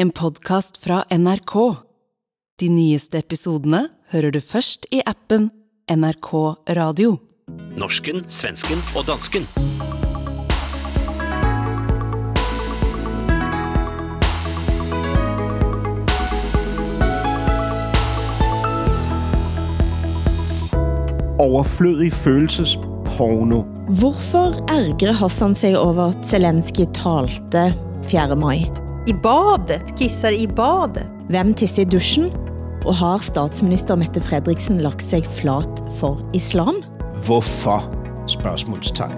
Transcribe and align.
En 0.00 0.10
podcast 0.10 0.78
fra 0.84 1.02
NRK. 1.10 1.76
De 2.56 2.68
nyeste 2.72 3.20
episodene 3.20 3.82
hører 4.14 4.32
du 4.32 4.38
først 4.40 4.86
i 4.96 5.02
appen 5.04 5.50
NRK 5.92 6.30
Radio. 6.78 7.18
Norsken, 7.76 8.24
svensken 8.32 8.80
og 8.96 9.04
dansken. 9.10 9.44
overflødig 21.40 22.12
følelsesporno. 22.12 23.66
Hvorfor 24.00 24.60
ærgrer 24.72 25.12
Hassan 25.12 25.54
sig 25.54 25.78
over, 25.78 26.16
at 26.16 26.26
Zelensky 26.26 26.88
talte 26.94 27.74
4. 28.08 28.36
maj? 28.36 28.79
I 29.08 29.14
badet, 29.16 29.94
kissar 29.96 30.34
i 30.36 30.44
badet. 30.46 31.06
Hvem 31.32 31.54
tisser 31.56 31.86
i 31.86 31.88
duschen? 31.88 32.26
Og 32.84 32.92
har 33.00 33.22
statsminister 33.24 33.96
Mette 33.96 34.20
Frederiksen 34.20 34.82
lagt 34.84 35.00
sig 35.00 35.24
flat 35.24 35.80
for 35.96 36.20
islam? 36.36 36.82
Hvorfor? 37.24 37.88
Spørgsmålstegn. 38.28 39.16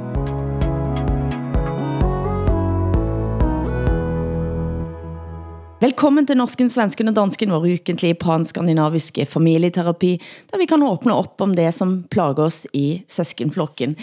Velkommen 5.82 6.28
til 6.30 6.38
Norsken, 6.38 6.68
Svensken 6.70 7.10
og 7.10 7.16
Dansken, 7.16 7.50
vår 7.50 7.64
ukentlige 7.74 8.14
pan-skandinaviske 8.22 9.26
familieterapi, 9.26 10.12
der 10.52 10.60
vi 10.62 10.68
kan 10.70 10.84
åbne 10.86 11.16
op 11.18 11.42
om 11.42 11.56
det, 11.58 11.72
som 11.74 12.04
plager 12.06 12.44
oss 12.46 12.68
i 12.70 13.02
søskenflokken. 13.10 13.96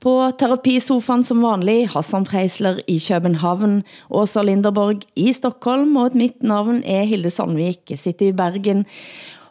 På 0.00 0.30
terapisofaen 0.38 1.24
som 1.26 1.42
vanlig, 1.42 1.88
Hassan 1.90 2.24
Preisler 2.24 2.82
i 2.86 3.00
København, 3.02 3.80
Åsa 4.08 4.42
Linderborg 4.42 5.02
i 5.18 5.32
Stockholm, 5.34 5.96
og 5.98 6.12
et 6.12 6.18
mitt 6.20 6.42
navn 6.42 6.84
er 6.86 7.08
Hilde 7.10 7.32
Sandvik, 7.34 7.82
jeg 7.90 7.98
sitter 7.98 8.30
i 8.30 8.36
Bergen, 8.36 8.84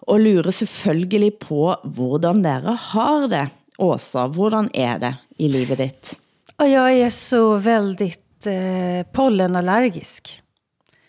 og 0.07 0.23
lurer 0.23 0.55
selvfølgelig 0.55 1.33
på, 1.43 1.75
hvordan 1.83 2.45
dere 2.45 2.77
har 2.93 3.27
det. 3.31 3.47
Åsa, 3.77 4.29
hvordan 4.31 4.71
er 4.73 5.03
det 5.03 5.13
i 5.37 5.51
livet 5.51 5.77
ditt? 5.77 6.15
Och 6.59 6.67
jag 6.67 6.93
är 6.93 7.09
så 7.09 7.55
väldigt 7.55 8.47
eh, 8.47 9.11
pollenallergisk. 9.11 10.41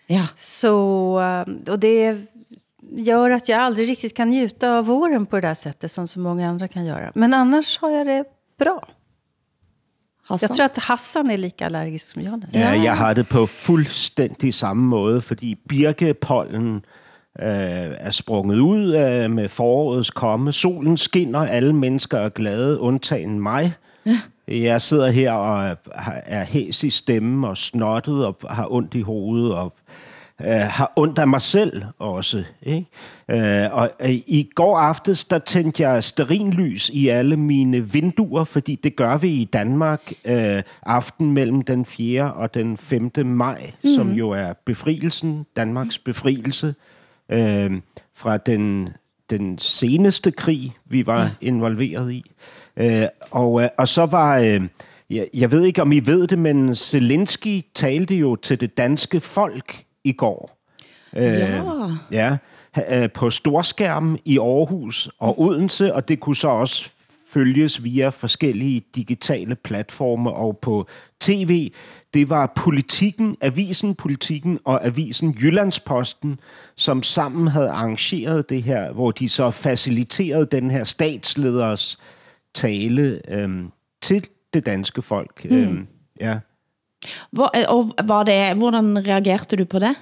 Ja, 0.06 0.26
Så, 0.36 1.20
eh, 1.20 1.72
och 1.72 1.78
det 1.78 2.16
gör 2.96 3.30
att 3.30 3.48
jag 3.48 3.60
aldrig 3.60 3.88
riktigt 3.88 4.16
kan 4.16 4.30
njuta 4.30 4.78
av 4.78 4.86
våren 4.86 5.26
på 5.26 5.36
det 5.36 5.48
där 5.48 5.54
sättet 5.54 5.92
som 5.92 6.08
så 6.08 6.20
många 6.20 6.48
andra 6.48 6.68
kan 6.68 6.84
göra. 6.84 7.12
Men 7.14 7.34
annars 7.34 7.78
har 7.78 7.90
jag 7.90 8.06
det 8.06 8.24
bra. 8.58 8.88
Hassan? 10.28 10.46
Jag 10.48 10.56
tror 10.56 10.64
att 10.64 10.78
Hassan 10.78 11.30
är 11.30 11.36
lika 11.36 11.66
allergisk 11.66 12.06
som 12.12 12.22
jag 12.22 12.40
nästan. 12.40 12.60
Ja, 12.60 12.74
jeg 12.82 12.96
har 12.96 13.14
det 13.14 13.24
på 13.28 13.46
fuldstændig 13.46 14.54
samme 14.54 14.82
måde, 14.82 15.20
fordi 15.20 15.54
birkepollen 15.68 16.74
øh, 16.74 17.44
er 17.98 18.10
sprunget 18.10 18.58
ud 18.58 18.94
øh, 18.94 19.30
med 19.30 19.48
forårets 19.48 20.10
komme. 20.10 20.52
Solen 20.52 20.96
skinner, 20.96 21.38
alle 21.46 21.72
mennesker 21.72 22.18
er 22.18 22.28
glade, 22.28 22.80
undtagen 22.80 23.40
mig. 23.40 23.72
Ja. 24.06 24.20
Jeg 24.48 24.80
sidder 24.80 25.10
her 25.10 25.32
og 25.32 25.64
er- 25.68 25.74
er 26.26 26.44
hæs 26.44 26.82
i 26.84 26.90
stemmen 26.90 27.44
og 27.44 27.56
snottet 27.56 28.26
og 28.26 28.36
har 28.50 28.72
ondt 28.72 28.94
i 28.94 29.00
hovedet 29.00 29.54
og 29.54 29.74
øh, 30.42 30.60
har 30.60 30.92
ondt 30.96 31.18
af 31.18 31.28
mig 31.28 31.42
selv 31.42 31.82
også. 31.98 32.44
Ikke? 32.62 32.86
Øh, 33.30 33.74
og 33.74 33.90
øh, 34.00 34.10
i 34.10 34.50
går 34.54 34.78
aftes, 34.78 35.24
der 35.24 35.38
tændte 35.38 35.88
jeg 35.88 36.04
sterinlys 36.04 36.88
i 36.88 37.08
alle 37.08 37.36
mine 37.36 37.92
vinduer, 37.92 38.44
fordi 38.44 38.74
det 38.74 38.96
gør 38.96 39.18
vi 39.18 39.28
i 39.28 39.44
Danmark 39.44 40.12
øh, 40.24 40.62
aften 40.82 41.32
mellem 41.32 41.62
den 41.62 41.84
4. 41.84 42.32
og 42.32 42.54
den 42.54 42.76
5. 42.76 43.10
maj, 43.24 43.72
mm. 43.84 43.90
som 43.96 44.12
jo 44.12 44.30
er 44.30 44.52
befrielsen, 44.66 45.46
Danmarks 45.56 45.98
befrielse 45.98 46.74
øh, 47.28 47.72
fra 48.14 48.36
den, 48.36 48.88
den 49.30 49.58
seneste 49.58 50.30
krig, 50.30 50.76
vi 50.84 51.06
var 51.06 51.22
ja. 51.22 51.30
involveret 51.40 52.12
i. 52.12 52.24
Øh, 52.76 53.06
og, 53.30 53.62
øh, 53.62 53.68
og 53.78 53.88
så 53.88 54.06
var... 54.06 54.38
Øh, 54.38 54.62
jeg, 55.10 55.28
jeg 55.34 55.50
ved 55.50 55.64
ikke, 55.64 55.82
om 55.82 55.92
I 55.92 56.00
ved 56.00 56.26
det, 56.26 56.38
men 56.38 56.74
Zelensky 56.74 57.62
talte 57.74 58.14
jo 58.14 58.36
til 58.36 58.60
det 58.60 58.76
danske 58.76 59.20
folk 59.20 59.84
i 60.08 60.12
går. 60.12 60.58
Ja. 61.14 61.62
Ja, 62.12 62.36
ha- 62.72 63.02
øh, 63.02 63.10
på 63.12 63.30
storskærm 63.30 64.18
i 64.24 64.38
Aarhus 64.38 65.10
og 65.18 65.40
Odense, 65.40 65.94
og 65.94 66.08
det 66.08 66.20
kunne 66.20 66.36
så 66.36 66.48
også 66.48 66.90
følges 67.28 67.84
via 67.84 68.08
forskellige 68.08 68.82
digitale 68.94 69.54
platforme 69.54 70.30
og 70.32 70.58
på 70.58 70.86
tv. 71.20 71.72
Det 72.14 72.30
var 72.30 72.52
Politikken, 72.56 73.36
Avisen 73.40 73.94
Politikken 73.94 74.58
og 74.64 74.86
Avisen 74.86 75.36
Jyllandsposten, 75.40 76.40
som 76.76 77.02
sammen 77.02 77.48
havde 77.48 77.70
arrangeret 77.70 78.48
det 78.50 78.62
her, 78.62 78.92
hvor 78.92 79.10
de 79.10 79.28
så 79.28 79.50
faciliterede 79.50 80.46
den 80.52 80.70
her 80.70 80.84
statsleders 80.84 81.98
tale 82.54 83.20
øhm, 83.28 83.70
til 84.02 84.26
det 84.54 84.66
danske 84.66 85.02
folk. 85.02 85.44
Mm. 85.50 85.56
Øhm, 85.56 85.86
ja. 86.20 86.38
Hvor, 87.30 87.50
og 87.68 87.90
var 88.04 88.22
det, 88.22 88.56
hvordan 88.56 89.06
reagerte 89.06 89.56
du 89.56 89.64
på 89.64 89.78
det? 89.78 89.94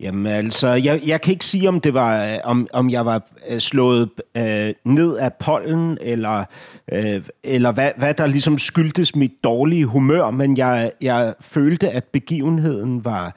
Jamen 0.00 0.26
altså, 0.26 0.68
jeg, 0.68 1.00
jeg 1.06 1.20
kan 1.20 1.32
ikke 1.32 1.44
sige, 1.44 1.68
om 1.68 1.80
det 1.80 1.94
var, 1.94 2.24
øh, 2.24 2.38
om, 2.44 2.66
om 2.72 2.90
jeg 2.90 3.06
var 3.06 3.22
øh, 3.48 3.60
slået 3.60 4.10
øh, 4.36 4.74
ned 4.84 5.16
af 5.16 5.34
pollen, 5.34 5.98
eller, 6.00 6.44
øh, 6.92 7.22
eller 7.44 7.72
hvad, 7.72 7.90
hvad 7.96 8.14
der 8.14 8.26
ligesom 8.26 8.58
skyldtes 8.58 9.16
mit 9.16 9.32
dårlige 9.44 9.86
humør, 9.86 10.30
men 10.30 10.56
jeg, 10.56 10.92
jeg 11.00 11.34
følte, 11.40 11.90
at 11.90 12.04
begivenheden 12.04 13.04
var 13.04 13.36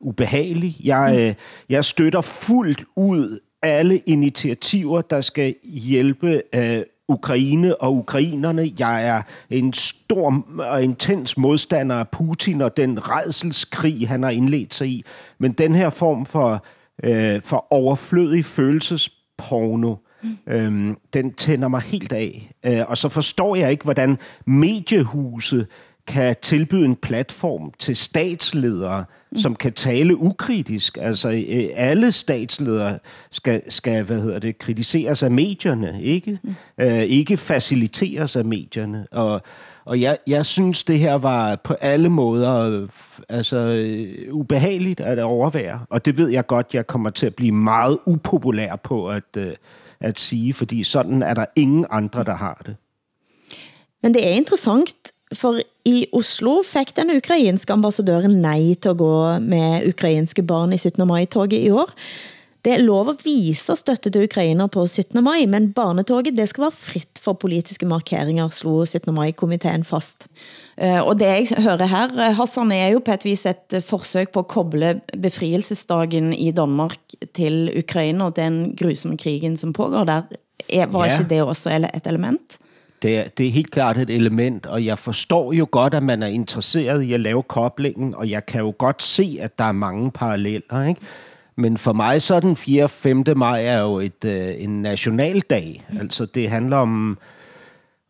ubehagelig. 0.00 0.76
Jeg, 0.84 1.16
øh, 1.18 1.34
jeg 1.68 1.84
støtter 1.84 2.20
fuldt 2.20 2.84
ud 2.96 3.38
alle 3.62 3.98
initiativer, 3.98 5.00
der 5.00 5.20
skal 5.20 5.54
hjælpe 5.64 6.42
øh, 6.54 6.82
Ukraine 7.08 7.82
og 7.82 7.96
ukrainerne. 7.96 8.72
Jeg 8.78 9.06
er 9.06 9.22
en 9.50 9.72
stor 9.72 10.44
og 10.58 10.82
intens 10.82 11.36
modstander 11.36 11.96
af 11.96 12.08
Putin 12.08 12.60
og 12.60 12.76
den 12.76 13.10
redselskrig, 13.10 14.08
han 14.08 14.22
har 14.22 14.30
indledt 14.30 14.74
sig 14.74 14.88
i. 14.88 15.04
Men 15.38 15.52
den 15.52 15.74
her 15.74 15.90
form 15.90 16.26
for, 16.26 16.64
øh, 17.04 17.42
for 17.42 17.66
overflødig 17.70 18.44
følelsesporno, 18.44 19.94
mm. 20.22 20.38
øhm, 20.46 20.96
den 21.12 21.34
tænder 21.34 21.68
mig 21.68 21.80
helt 21.80 22.12
af. 22.12 22.52
Øh, 22.66 22.80
og 22.88 22.98
så 22.98 23.08
forstår 23.08 23.56
jeg 23.56 23.70
ikke, 23.70 23.84
hvordan 23.84 24.18
mediehuse 24.46 25.66
kan 26.08 26.36
tilbyde 26.42 26.84
en 26.84 26.96
platform 26.96 27.72
til 27.78 27.96
statsledere, 27.96 29.04
mm. 29.30 29.38
som 29.38 29.56
kan 29.56 29.72
tale 29.72 30.16
ukritisk. 30.16 30.98
Altså 31.00 31.30
øh, 31.30 31.68
alle 31.74 32.12
statsledere 32.12 32.98
skal, 33.30 33.62
skal 33.68 34.02
hvad 34.02 34.20
hedder 34.20 34.38
det, 34.38 34.58
kritiseres 34.58 35.22
af 35.22 35.30
medierne, 35.30 36.02
ikke? 36.02 36.38
Mm. 36.42 36.54
Øh, 36.80 37.02
ikke 37.02 37.36
faciliteres 37.36 38.36
af 38.36 38.44
medierne. 38.44 39.06
Og, 39.12 39.42
og 39.84 40.00
jeg, 40.00 40.18
jeg 40.26 40.46
synes, 40.46 40.84
det 40.84 40.98
her 40.98 41.14
var 41.14 41.56
på 41.56 41.74
alle 41.74 42.08
måder 42.08 42.54
øh, 42.54 42.88
altså, 43.28 43.86
ubehageligt 44.30 45.00
at 45.00 45.18
overvære. 45.18 45.80
Og 45.90 46.04
det 46.04 46.16
ved 46.16 46.28
jeg 46.28 46.46
godt, 46.46 46.74
jeg 46.74 46.86
kommer 46.86 47.10
til 47.10 47.26
at 47.26 47.34
blive 47.34 47.52
meget 47.52 47.98
upopulær 48.06 48.76
på 48.76 49.08
at, 49.08 49.36
at 50.00 50.18
sige, 50.18 50.54
fordi 50.54 50.84
sådan 50.84 51.22
er 51.22 51.34
der 51.34 51.44
ingen 51.56 51.86
andre, 51.90 52.24
der 52.24 52.34
har 52.34 52.62
det. 52.66 52.76
Men 54.02 54.14
det 54.14 54.26
er 54.26 54.30
interessant, 54.30 55.12
for 55.36 55.60
i 55.84 56.06
Oslo 56.12 56.62
fik 56.64 56.94
den 56.96 57.10
ukrainske 57.16 57.72
ambassadøren 57.72 58.40
nej 58.42 58.74
til 58.80 58.94
at 58.94 58.96
gå 59.00 59.38
med 59.44 59.88
ukrainske 59.88 60.42
barn 60.42 60.72
i 60.72 60.78
17. 60.78 61.06
maj-toget 61.06 61.52
i 61.64 61.70
år. 61.70 61.90
Det 62.64 62.72
er 62.74 62.82
lov 62.82 63.08
at 63.12 63.20
vise 63.24 63.76
støtte 63.78 64.10
til 64.10 64.24
Ukrainer 64.26 64.66
på 64.66 64.82
17. 64.86 65.22
maj, 65.24 65.44
men 65.46 65.68
barnetoget 65.72 66.34
det 66.36 66.48
skal 66.50 66.64
være 66.66 66.74
frit 66.74 67.20
for 67.22 67.32
politiske 67.38 67.86
markeringer, 67.86 68.48
slog 68.52 68.88
17. 68.88 69.14
maj-komiteen 69.14 69.84
fast. 69.86 70.26
Eh, 70.76 70.98
Og 71.00 71.18
det 71.20 71.26
jeg 71.28 71.62
hører 71.62 71.86
her, 71.86 72.08
eh, 72.18 72.34
Hassan, 72.36 72.72
er 72.72 72.88
jo 72.92 72.98
på 72.98 73.12
et 73.14 73.24
vis 73.24 73.46
et 73.46 73.78
forsøg 73.86 74.32
på 74.34 74.40
at 74.40 74.48
koble 74.48 75.00
befrielsesdagen 75.22 76.32
i 76.34 76.50
Danmark 76.50 76.98
til 77.34 77.70
Ukraina 77.78 78.24
og 78.26 78.36
den 78.36 78.74
grusomme 78.76 79.16
krigen, 79.16 79.56
som 79.56 79.72
pågår 79.72 80.04
der. 80.04 80.22
Er- 80.68 80.86
Var 80.86 81.06
Ja. 81.06 81.12
ikke 81.20 81.28
det 81.30 81.42
også 81.42 81.70
et 81.94 82.06
element? 82.06 82.58
Det 83.02 83.18
er, 83.18 83.28
det 83.28 83.46
er 83.46 83.50
helt 83.50 83.70
klart 83.70 83.98
et 83.98 84.10
element, 84.10 84.66
og 84.66 84.84
jeg 84.84 84.98
forstår 84.98 85.52
jo 85.52 85.68
godt, 85.70 85.94
at 85.94 86.02
man 86.02 86.22
er 86.22 86.26
interesseret 86.26 87.02
i 87.02 87.12
at 87.12 87.20
lave 87.20 87.42
koblingen, 87.42 88.14
og 88.14 88.30
jeg 88.30 88.46
kan 88.46 88.60
jo 88.60 88.74
godt 88.78 89.02
se, 89.02 89.38
at 89.40 89.58
der 89.58 89.64
er 89.64 89.72
mange 89.72 90.10
paralleller, 90.10 90.88
ikke? 90.88 91.00
Men 91.56 91.78
for 91.78 91.92
mig 91.92 92.22
så 92.22 92.34
er 92.34 92.40
den 92.40 92.56
4. 92.56 92.84
og 92.84 92.90
5. 92.90 93.24
maj 93.36 93.64
er 93.64 93.80
jo 93.80 93.98
et, 93.98 94.24
øh, 94.24 94.54
en 94.58 94.82
nationaldag. 94.82 95.84
Altså 96.00 96.26
det 96.26 96.50
handler 96.50 96.76
om, 96.76 97.18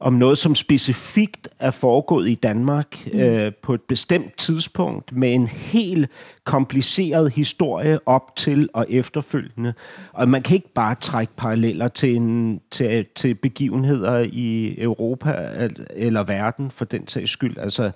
om 0.00 0.12
noget, 0.12 0.38
som 0.38 0.54
specifikt 0.54 1.48
er 1.58 1.70
foregået 1.70 2.28
i 2.28 2.34
Danmark 2.34 3.06
mm. 3.12 3.18
øh, 3.18 3.52
på 3.62 3.74
et 3.74 3.80
bestemt 3.80 4.36
tidspunkt 4.36 5.12
med 5.12 5.34
en 5.34 5.46
helt 5.46 6.10
kompliceret 6.44 7.32
historie 7.32 8.08
op 8.08 8.36
til 8.36 8.68
og 8.72 8.86
efterfølgende. 8.88 9.74
Og 10.12 10.28
man 10.28 10.42
kan 10.42 10.54
ikke 10.54 10.72
bare 10.74 10.94
trække 10.94 11.32
paralleller 11.36 11.88
til, 11.88 12.16
en, 12.16 12.60
til, 12.70 13.06
til 13.14 13.34
begivenheder 13.34 14.26
i 14.32 14.74
Europa 14.78 15.68
eller 15.90 16.22
verden 16.22 16.70
for 16.70 16.84
den 16.84 17.08
sags 17.08 17.30
skyld. 17.30 17.58
Altså, 17.58 17.90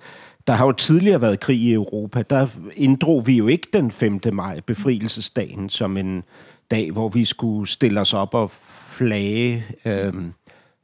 der 0.47 0.53
har 0.53 0.65
jo 0.65 0.71
tidligere 0.71 1.21
været 1.21 1.39
krig 1.39 1.59
i 1.59 1.73
Europa. 1.73 2.21
Der 2.21 2.47
inddrog 2.75 3.27
vi 3.27 3.33
jo 3.33 3.47
ikke 3.47 3.67
den 3.73 3.91
5. 3.91 4.19
maj, 4.33 4.59
befrielsesdagen, 4.59 5.69
som 5.69 5.97
en 5.97 6.23
dag, 6.71 6.91
hvor 6.91 7.09
vi 7.09 7.25
skulle 7.25 7.67
stille 7.67 8.01
os 8.01 8.13
op 8.13 8.33
og 8.33 8.51
flage, 8.97 9.65
øh, 9.85 10.13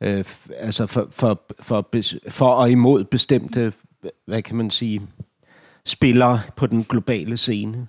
øh, 0.02 0.26
altså 0.58 0.86
for, 0.86 1.08
for, 1.12 1.42
for, 1.60 1.90
for 2.30 2.50
og 2.50 2.72
imod 2.72 3.04
bestemte, 3.04 3.74
hvad 4.26 4.42
kan 4.42 4.56
man 4.56 4.70
sige, 4.70 5.02
spillere 5.86 6.42
på 6.56 6.68
den 6.68 6.84
globale 6.84 7.38
scene. 7.38 7.88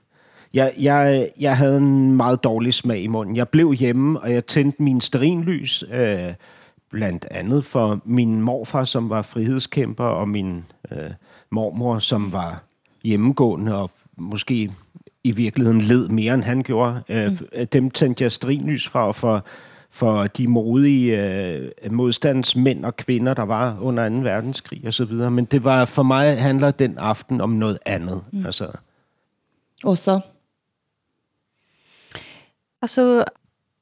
Jeg, 0.54 0.72
jeg, 0.80 1.30
jeg 1.40 1.56
havde 1.56 1.76
en 1.76 2.16
meget 2.16 2.44
dårlig 2.44 2.74
smag 2.74 3.02
i 3.02 3.06
munden. 3.06 3.36
Jeg 3.36 3.48
blev 3.48 3.72
hjemme, 3.72 4.20
og 4.20 4.32
jeg 4.32 4.46
tændte 4.46 4.82
min 4.82 5.00
sterinlys, 5.00 5.84
øh, 5.92 6.34
blandt 6.90 7.26
andet 7.30 7.64
for 7.64 8.00
min 8.04 8.42
morfar, 8.42 8.84
som 8.84 9.10
var 9.10 9.22
frihedskæmper, 9.22 10.04
og 10.04 10.28
min 10.28 10.64
øh, 10.92 11.10
mormor, 11.50 11.98
som 11.98 12.32
var 12.32 12.62
hjemmegående, 13.04 13.76
og 13.76 13.90
måske 14.16 14.70
i 15.24 15.30
virkeligheden 15.30 15.80
led 15.80 16.08
mere, 16.08 16.34
end 16.34 16.42
han 16.42 16.62
gjorde. 16.62 17.02
Øh, 17.08 17.30
mm. 17.30 17.66
Dem 17.66 17.90
tændte 17.90 18.24
jeg 18.24 18.32
sterinlys 18.32 18.88
for, 18.88 19.12
for 19.12 19.44
for 19.90 20.26
de 20.26 20.48
modige 20.48 21.16
øh, 21.82 21.92
modstandsmænd 21.92 22.84
og 22.84 22.96
kvinder, 22.96 23.34
der 23.34 23.42
var 23.42 23.78
under 23.80 24.08
2. 24.08 24.14
verdenskrig 24.14 24.82
og 24.86 24.94
så 24.94 25.04
videre. 25.04 25.30
Men 25.30 25.44
det 25.44 25.64
var 25.64 25.84
for 25.84 26.02
mig 26.02 26.40
handler 26.40 26.70
den 26.70 26.98
aften 26.98 27.40
om 27.40 27.50
noget 27.50 27.78
andet. 27.86 28.24
Mm. 28.32 28.46
Altså. 28.46 28.70
Och 29.84 29.98
så? 29.98 30.20
Alltså, 32.82 33.24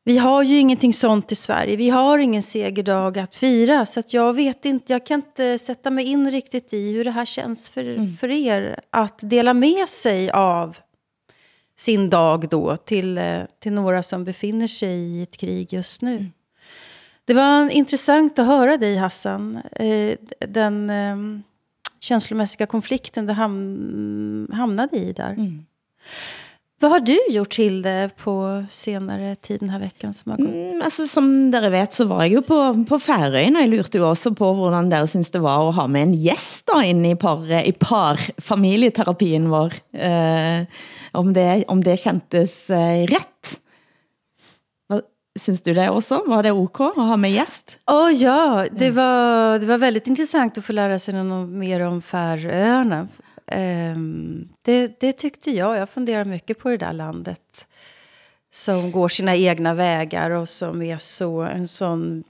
vi 0.05 0.16
har 0.16 0.43
ju 0.43 0.58
ingenting 0.58 0.94
sånt 0.94 1.32
i 1.32 1.34
Sverige. 1.34 1.76
Vi 1.76 1.88
har 1.88 2.19
ingen 2.19 2.43
segerdag 2.43 3.19
att 3.19 3.34
fira. 3.34 3.87
Så 3.87 4.00
att 4.00 4.14
jag 4.14 4.34
vet 4.34 4.64
inte, 4.64 4.93
jag 4.93 5.06
kan 5.06 5.20
inte 5.20 5.58
sätta 5.58 5.90
mig 5.90 6.04
in 6.04 6.31
riktigt 6.31 6.72
i 6.72 6.93
hur 6.93 7.04
det 7.04 7.11
här 7.11 7.25
känns 7.25 7.69
för, 7.69 7.84
mm. 7.84 8.16
för 8.16 8.31
er. 8.31 8.81
Att 8.90 9.19
dela 9.22 9.54
med 9.54 9.88
sig 9.88 10.31
av 10.31 10.76
sin 11.78 12.10
dag 12.10 12.48
då 12.48 12.76
till, 12.76 13.19
eh, 13.19 13.40
till 13.58 13.72
några 13.72 14.02
som 14.02 14.25
befinner 14.25 14.66
sig 14.66 14.98
i 14.98 15.22
ett 15.22 15.36
krig 15.36 15.72
just 15.72 16.02
nu. 16.02 16.16
Mm. 16.16 16.32
Det 17.25 17.34
var 17.34 17.70
intressant 17.70 18.38
att 18.38 18.46
höra 18.46 18.76
dig 18.76 18.96
Hassan. 18.96 19.56
Eh, 19.72 20.16
den 20.48 20.90
ehm, 20.90 21.42
känslomässiga 22.00 22.66
konflikten 22.66 23.26
du 23.26 23.32
ham 23.32 24.48
hamnade 24.52 24.96
i 24.96 25.12
där. 25.12 25.30
Mm. 25.30 25.66
Vad 26.80 26.90
har 26.90 27.00
du 27.02 27.16
gjort 27.34 27.50
til 27.56 27.80
det 27.82 28.12
på 28.22 28.32
senere 28.70 29.32
tid 29.42 29.64
denne 29.64 29.80
veckan 29.82 30.12
som 30.14 30.30
har 30.30 30.38
gått? 30.38 30.54
Mm, 30.54 30.82
altså, 30.86 31.08
som 31.10 31.26
dere 31.50 31.72
vet, 31.75 31.94
så 31.94 32.06
var 32.06 32.22
jeg 32.22 32.36
jo 32.36 32.42
på, 32.46 32.58
på 32.86 32.98
og 33.00 33.34
jeg 33.34 33.70
lurte 33.72 33.98
jo 33.98 34.06
også 34.06 34.30
på, 34.38 34.52
hvordan 34.54 34.90
dere 34.92 35.08
synes 35.10 35.32
det 35.34 35.42
var 35.42 35.66
at 35.66 35.75
ha 35.75 35.88
med 35.90 36.06
en 36.06 36.14
gæst 36.22 36.70
da 36.70 36.84
inde 36.86 37.10
i 37.10 37.19
par, 37.19 37.42
i 37.42 37.72
par 37.75 38.22
familieterapien 38.38 39.50
vår. 39.50 39.75
Eh, 39.90 40.84
om, 41.19 41.32
det, 41.34 41.64
om 41.66 41.82
det 41.82 41.98
kjentes 41.98 42.70
eh, 42.70 43.02
rett. 43.10 43.58
Hvad, 44.86 45.02
synes 45.34 45.66
du 45.66 45.72
det 45.75 45.90
også? 45.90 46.22
Var 46.30 46.46
det 46.46 46.54
ok 46.54 46.84
at 46.92 47.06
ha 47.10 47.16
med 47.19 47.34
gæst? 47.34 47.80
Åh 47.90 48.04
oh, 48.04 48.14
ja, 48.14 48.69
det 48.70 48.92
var, 48.94 49.58
det 49.58 49.66
var 49.66 49.82
väldigt 49.82 50.06
intressant 50.06 50.58
att 50.58 50.64
få 50.64 50.72
lära 50.72 50.98
sig 50.98 51.14
något 51.14 51.48
mer 51.48 51.80
om 51.80 52.02
Färöarna. 52.02 53.08
Um, 53.53 54.49
det, 54.62 55.00
det 55.00 55.12
tyckte 55.12 55.50
jag. 55.50 55.77
Jag 55.77 55.89
funderar 55.89 56.25
mycket 56.25 56.59
på 56.59 56.69
det 56.69 56.77
där 56.77 56.93
landet. 56.93 57.67
Som 58.50 58.93
går 58.93 59.09
sina 59.09 59.37
egna 59.37 59.75
vägar 59.75 60.31
och 60.31 60.49
som 60.49 60.83
är 60.83 60.99
så 60.99 61.41
en 61.41 61.69
sån, 61.69 62.25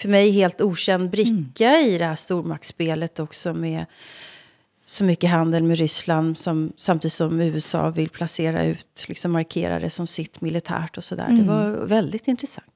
för 0.00 0.08
mig 0.08 0.30
helt 0.30 0.60
okänd 0.60 1.10
bricka 1.10 1.68
mm. 1.68 1.88
i 1.88 1.98
det 1.98 2.04
här 2.04 2.16
stormaktsspelet 2.16 3.18
också 3.18 3.54
med 3.54 3.84
så 4.84 5.04
mycket 5.04 5.30
handel 5.30 5.62
med 5.62 5.78
Ryssland 5.78 6.38
som, 6.38 6.72
samtidigt 6.76 7.12
som 7.12 7.40
USA 7.40 7.90
vill 7.90 8.08
placera 8.08 8.64
ut, 8.64 9.04
liksom 9.08 9.32
markera 9.32 9.80
det 9.80 9.90
som 9.90 10.06
sitt 10.06 10.40
militärt 10.40 10.96
och 10.96 11.04
sådär. 11.04 11.26
Mm. 11.28 11.38
Det 11.38 11.44
var 11.44 11.86
väldigt 11.86 12.28
intressant. 12.28 12.66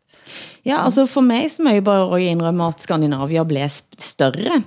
Ja, 0.63 0.79
altså 0.79 1.07
for 1.07 1.23
mig 1.23 1.49
som 1.51 1.69
er 1.71 1.79
jo 1.79 1.85
bare 1.87 2.07
å 2.11 2.19
innrømme 2.19 2.67
at 2.67 2.83
Skandinavia 2.83 3.45
blev 3.47 3.69
større. 3.71 4.63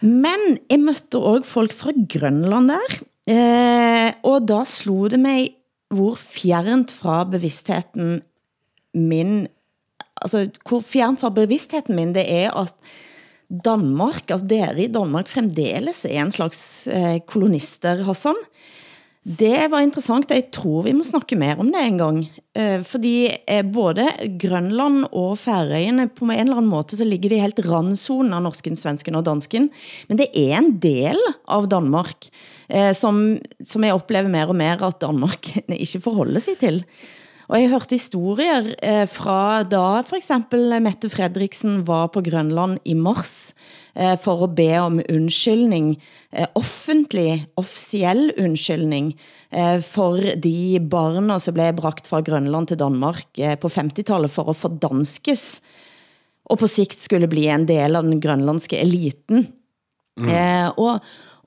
Men 0.00 0.58
jeg 0.70 0.80
mødte 0.80 1.18
også 1.18 1.48
folk 1.48 1.76
fra 1.76 1.92
Grønland 2.08 2.72
der, 2.72 2.94
eh, 3.28 4.12
og 4.24 4.46
da 4.48 4.62
slog 4.64 5.10
det 5.12 5.20
mig, 5.20 5.50
hvor 5.92 6.16
fjernt 6.16 6.92
fra 6.94 7.24
bevidstheten 7.28 8.22
min, 8.94 9.46
altså 10.16 10.46
hvor 10.68 10.80
fjernt 10.80 11.20
fra 11.20 11.32
bevidstheten 11.34 11.98
min 11.98 12.14
det 12.14 12.24
er, 12.24 12.54
at 12.56 12.74
Danmark, 13.50 14.30
altså 14.30 14.46
dere 14.46 14.78
i 14.84 14.92
Danmark 14.92 15.28
fremdeles 15.28 16.04
er 16.06 16.22
en 16.22 16.30
slags 16.30 16.86
eh, 16.86 17.18
kolonister, 17.26 18.04
Hassan. 18.06 18.38
Det 19.20 19.66
var 19.68 19.82
interessant. 19.84 20.30
Jeg 20.32 20.46
tror 20.48 20.86
vi 20.86 20.94
må 20.96 21.04
snakke 21.04 21.36
mer 21.36 21.58
om 21.60 21.68
det 21.68 21.80
en 21.84 21.98
gang. 22.00 22.20
Eh, 22.56 22.80
fordi 22.88 23.28
eh, 23.28 23.60
både 23.68 24.06
Grønland 24.40 25.10
og 25.12 25.34
Færøyene, 25.42 26.08
på 26.08 26.24
en 26.24 26.32
eller 26.46 26.56
anden 26.56 26.70
måde, 26.72 26.96
så 26.96 27.04
ligger 27.04 27.28
de 27.28 27.42
helt 27.42 27.60
randzonen 27.66 28.32
av 28.32 28.46
norsken, 28.46 28.80
svensken 28.80 29.18
og 29.20 29.26
dansken. 29.28 29.68
Men 30.08 30.22
det 30.22 30.30
er 30.32 30.56
en 30.56 30.72
del 30.80 31.20
av 31.44 31.68
Danmark, 31.68 32.30
eh, 32.72 32.94
som, 32.96 33.36
som 33.60 33.84
jeg 33.84 33.98
oplever 34.00 34.32
mer 34.32 34.48
og 34.48 34.56
mer, 34.56 34.80
at 34.88 35.02
Danmark 35.04 35.52
ikke 35.68 36.00
forholder 36.00 36.40
sig 36.40 36.56
til. 36.64 36.80
Og 37.50 37.58
jeg 37.58 37.70
hørte 37.72 37.96
historier 37.98 38.68
eh, 38.78 39.06
fra 39.10 39.64
da 39.66 40.00
for 40.06 40.20
eksempel 40.20 40.70
Mette 40.84 41.10
Fredriksen 41.10 41.80
var 41.88 42.12
på 42.14 42.22
Grønland 42.22 42.78
i 42.86 42.94
mars 42.94 43.56
eh, 43.98 44.14
for 44.22 44.44
at 44.46 44.54
be 44.54 44.68
om 44.78 45.00
undskyldning, 45.02 45.96
eh, 46.30 46.46
offentlig, 46.54 47.48
officiell 47.58 48.30
undskyldning 48.38 49.16
eh, 49.50 49.80
for 49.82 50.22
de 50.46 50.78
barna 50.92 51.40
som 51.42 51.58
blev 51.58 51.74
bragt 51.80 52.06
fra 52.06 52.22
Grønland 52.22 52.70
til 52.70 52.78
Danmark 52.84 53.26
eh, 53.42 53.58
på 53.58 53.72
50-tallet 53.72 54.30
for 54.30 54.54
at 54.54 54.60
fordanskes, 54.60 55.48
og 56.50 56.62
på 56.62 56.70
sikt 56.70 57.02
skulle 57.02 57.30
bli 57.30 57.48
en 57.50 57.66
del 57.66 57.98
av 57.98 58.06
den 58.06 58.22
grønlandske 58.22 58.78
eliten. 58.78 59.48
Mm. 60.20 60.30
Eh, 60.30 60.70
og, 60.78 61.02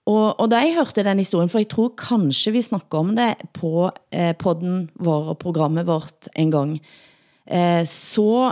og, 0.10 0.36
og 0.36 0.50
da 0.52 0.60
jeg 0.60 0.76
hørte 0.76 1.06
den 1.06 1.22
historien, 1.22 1.50
for 1.52 1.62
jeg 1.62 1.70
tror 1.72 1.94
kanskje 2.00 2.52
vi 2.58 2.64
snakker 2.66 3.00
om 3.00 3.14
det 3.16 3.30
på 3.56 3.88
eh, 4.12 4.34
podden 4.36 4.90
vår 5.00 5.32
og 5.34 5.40
programmet 5.40 5.88
vårt 5.88 6.28
en 6.36 6.52
gang, 6.52 6.74
eh, 7.48 7.84
så 7.88 8.52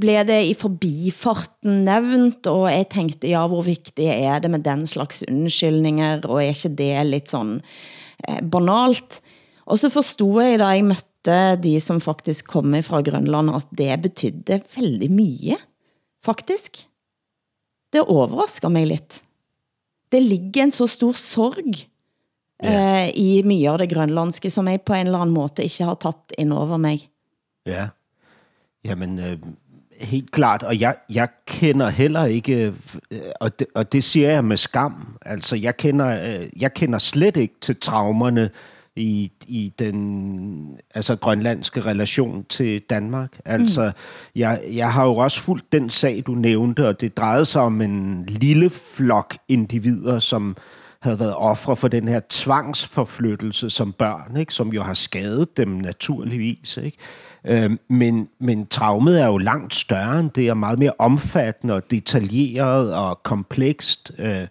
blev 0.00 0.24
det 0.24 0.40
i 0.48 0.54
forbifarten 0.56 1.82
nævnt, 1.84 2.46
og 2.48 2.70
jeg 2.72 2.88
tænkte, 2.88 3.28
ja, 3.28 3.42
hvor 3.46 3.64
vigtigt 3.66 4.08
er 4.08 4.38
det 4.40 4.50
med 4.50 4.64
den 4.64 4.86
slags 4.88 5.24
undskyldninger, 5.28 6.24
og 6.24 6.40
er 6.40 6.54
ikke 6.54 6.72
det 6.78 7.06
lidt 7.10 7.28
sådan 7.28 7.60
eh, 8.28 8.40
banalt? 8.40 9.20
Og 9.66 9.78
så 9.78 9.90
forstod 9.92 10.42
jeg, 10.42 10.58
da 10.58 10.72
jeg 10.72 10.84
mødte 10.84 11.60
de 11.60 11.76
som 11.80 12.00
faktisk 12.00 12.48
kommer 12.48 12.80
fra 12.84 13.02
Grønland, 13.04 13.52
at 13.52 13.68
det 13.76 14.00
betydde 14.02 14.60
veldig 14.76 15.12
mye, 15.12 15.56
faktisk. 16.24 16.86
Det 17.92 18.00
overrasker 18.00 18.68
mig 18.68 18.86
lidt 18.86 19.22
det 20.14 20.22
ligger 20.22 20.62
en 20.62 20.72
så 20.74 20.86
stor 20.86 21.12
sorg 21.12 21.74
yeah. 22.64 23.10
i 23.18 23.42
mye 23.42 23.66
av 23.70 23.80
det 23.82 23.90
grønlandske, 23.90 24.50
som 24.50 24.68
jeg 24.70 24.84
på 24.86 24.94
en 24.94 25.10
eller 25.10 25.24
anden 25.24 25.34
måde 25.34 25.66
ikke 25.66 25.84
har 25.84 25.98
taget 26.00 26.38
ind 26.38 26.52
over 26.52 26.76
mig. 26.76 27.08
Ja, 27.66 27.88
jamen 28.84 29.18
øh, 29.18 29.38
helt 30.00 30.30
klart, 30.30 30.62
og 30.62 30.80
jeg, 30.80 30.96
jeg 31.10 31.28
kender 31.46 31.88
heller 31.88 32.24
ikke, 32.24 32.74
øh, 33.10 33.20
og 33.40 33.58
det, 33.58 33.66
og 33.74 33.92
det 33.92 34.04
siger 34.04 34.30
jeg 34.30 34.44
med 34.44 34.56
skam, 34.56 35.18
altså 35.22 35.56
jeg 35.56 35.76
kender, 35.76 36.40
øh, 36.40 36.48
jeg 36.62 36.74
kender 36.74 36.98
slet 36.98 37.36
ikke 37.36 37.54
til 37.60 37.76
traumerne, 37.76 38.50
i, 38.96 39.32
i 39.46 39.72
den 39.78 40.78
altså 40.94 41.16
grønlandske 41.16 41.80
relation 41.80 42.44
til 42.48 42.82
Danmark. 42.90 43.40
Altså, 43.44 43.84
mm. 43.84 44.40
jeg, 44.40 44.62
jeg 44.72 44.92
har 44.92 45.04
jo 45.04 45.16
også 45.16 45.40
fulgt 45.40 45.72
den 45.72 45.90
sag, 45.90 46.22
du 46.26 46.34
nævnte, 46.34 46.88
og 46.88 47.00
det 47.00 47.16
drejede 47.16 47.44
sig 47.44 47.62
om 47.62 47.80
en 47.80 48.24
lille 48.28 48.70
flok 48.70 49.36
individer, 49.48 50.18
som 50.18 50.56
havde 51.00 51.18
været 51.18 51.34
ofre 51.34 51.76
for 51.76 51.88
den 51.88 52.08
her 52.08 52.20
tvangsforflyttelse 52.28 53.70
som 53.70 53.92
børn, 53.92 54.36
ikke? 54.36 54.54
som 54.54 54.72
jo 54.72 54.82
har 54.82 54.94
skadet 54.94 55.56
dem 55.56 55.68
naturligvis. 55.68 56.76
Ikke? 56.76 56.98
Øh, 57.44 57.70
men, 57.88 58.28
men 58.40 58.66
traumet 58.66 59.20
er 59.20 59.26
jo 59.26 59.38
langt 59.38 59.74
større 59.74 60.20
end 60.20 60.30
det, 60.30 60.48
er 60.48 60.54
meget 60.54 60.78
mere 60.78 60.92
omfattende 60.98 61.74
og 61.74 61.90
detaljeret 61.90 62.94
og 62.94 63.22
komplekst. 63.22 64.12
Øh, 64.18 64.46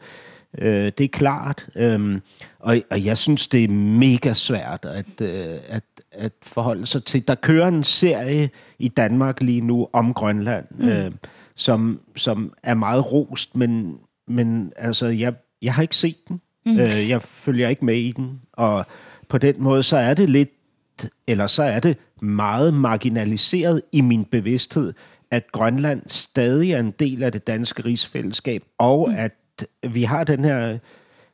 Øh, 0.57 0.91
det 0.97 1.01
er 1.01 1.07
klart. 1.07 1.67
Øh, 1.75 2.19
og, 2.59 2.77
og 2.91 3.05
jeg 3.05 3.17
synes, 3.17 3.47
det 3.47 3.63
er 3.63 3.67
mega 3.67 4.33
svært 4.33 4.85
at, 4.85 5.21
øh, 5.21 5.59
at, 5.67 5.83
at 6.11 6.31
forholde 6.41 6.85
sig 6.85 7.03
til. 7.03 7.27
Der 7.27 7.35
kører 7.35 7.67
en 7.67 7.83
serie 7.83 8.49
i 8.79 8.87
Danmark 8.87 9.41
lige 9.41 9.61
nu 9.61 9.87
om 9.93 10.13
Grønland, 10.13 10.65
mm. 10.71 10.87
øh, 10.87 11.11
som, 11.55 11.99
som 12.15 12.53
er 12.63 12.73
meget 12.73 13.11
rost, 13.11 13.55
men, 13.55 13.97
men 14.27 14.71
altså, 14.75 15.07
jeg, 15.07 15.33
jeg 15.61 15.73
har 15.73 15.81
ikke 15.81 15.95
set 15.95 16.27
den. 16.27 16.41
Mm. 16.65 16.79
Øh, 16.79 17.09
jeg 17.09 17.21
følger 17.21 17.69
ikke 17.69 17.85
med 17.85 17.97
i 17.97 18.11
den. 18.11 18.41
Og 18.53 18.85
på 19.27 19.37
den 19.37 19.55
måde, 19.57 19.83
så 19.83 19.97
er 19.97 20.13
det 20.13 20.29
lidt, 20.29 20.49
eller 21.27 21.47
så 21.47 21.63
er 21.63 21.79
det 21.79 21.97
meget 22.21 22.73
marginaliseret 22.73 23.81
i 23.91 24.01
min 24.01 24.25
bevidsthed, 24.25 24.93
at 25.31 25.51
Grønland 25.51 26.01
stadig 26.07 26.71
er 26.71 26.79
en 26.79 26.91
del 26.91 27.23
af 27.23 27.31
det 27.31 27.47
danske 27.47 27.85
rigsfællesskab, 27.85 28.63
og 28.77 29.09
mm. 29.09 29.15
at 29.17 29.31
vi 29.89 30.03
har 30.03 30.23
den 30.23 30.45
her 30.45 30.77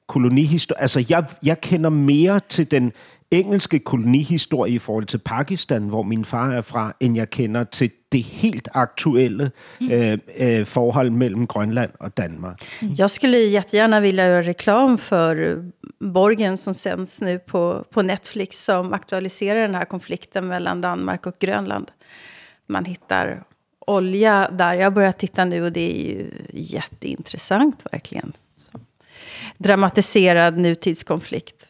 kolonihistorie. 0.08 0.82
Altså, 0.82 1.06
jeg, 1.10 1.26
jeg 1.44 1.62
kender 1.62 1.90
mere 1.90 2.40
til 2.50 2.72
den 2.72 2.92
engelske 3.32 3.80
kolonihistorie 3.80 4.74
i 4.74 4.78
forhold 4.78 5.06
til 5.06 5.18
Pakistan, 5.18 5.84
hvor 5.84 6.04
min 6.04 6.26
far 6.26 6.52
er 6.52 6.62
fra, 6.62 6.94
end 7.00 7.16
jeg 7.16 7.30
kender 7.30 7.64
til 7.64 7.92
det 8.12 8.24
helt 8.24 8.70
aktuelle 8.74 9.52
mm. 9.82 9.92
øh, 9.92 10.18
øh, 10.38 10.66
forhold 10.66 11.10
mellem 11.10 11.48
Grönland 11.48 11.92
och 12.00 12.18
Danmark. 12.18 12.62
Mm. 12.82 12.94
Jag 12.94 13.12
skulle 13.12 13.38
jättegärna 13.38 14.00
vilja 14.00 14.28
göra 14.28 14.42
reklam 14.42 14.98
för 14.98 15.64
Borgen 16.00 16.58
som 16.58 16.74
sänds 16.74 17.22
nu 17.22 17.40
på, 17.40 17.86
på 17.92 18.02
Netflix 18.02 18.66
som 18.66 18.94
aktualiserar 18.94 19.62
den 19.62 19.76
här 19.76 19.86
konflikten 19.86 20.48
mellan 20.48 20.82
Danmark 20.82 21.28
och 21.28 21.36
Grönland. 21.40 21.92
Man 22.68 22.86
hittar 22.86 23.44
olja 23.90 24.50
där. 24.52 24.74
Jag 24.74 24.94
börjar 24.94 25.12
titta 25.12 25.46
nu 25.46 25.64
och 25.64 25.72
det 25.72 26.02
är 26.02 26.10
ju 26.10 26.32
jätteintressant 26.54 27.84
verkligen. 27.92 28.34
Så. 28.56 28.80
Dramatiserad 29.58 30.58
nutidskonflikt. 30.58 31.68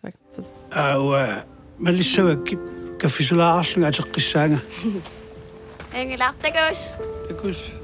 Men 1.77 1.97
liksom, 1.97 2.45
kan 3.01 3.11
vi 3.17 3.25
så 3.25 3.35
lära 3.35 3.59
oss 3.59 3.77
att 3.77 4.13
det 4.13 4.35
är 4.35 4.59
Engel, 5.93 6.19
takus! 6.41 6.95
Takus! 7.27 7.78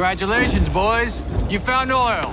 Congratulations, 0.00 0.68
boys. 0.72 1.20
You 1.52 1.60
found 1.60 1.92
oil. 1.92 2.24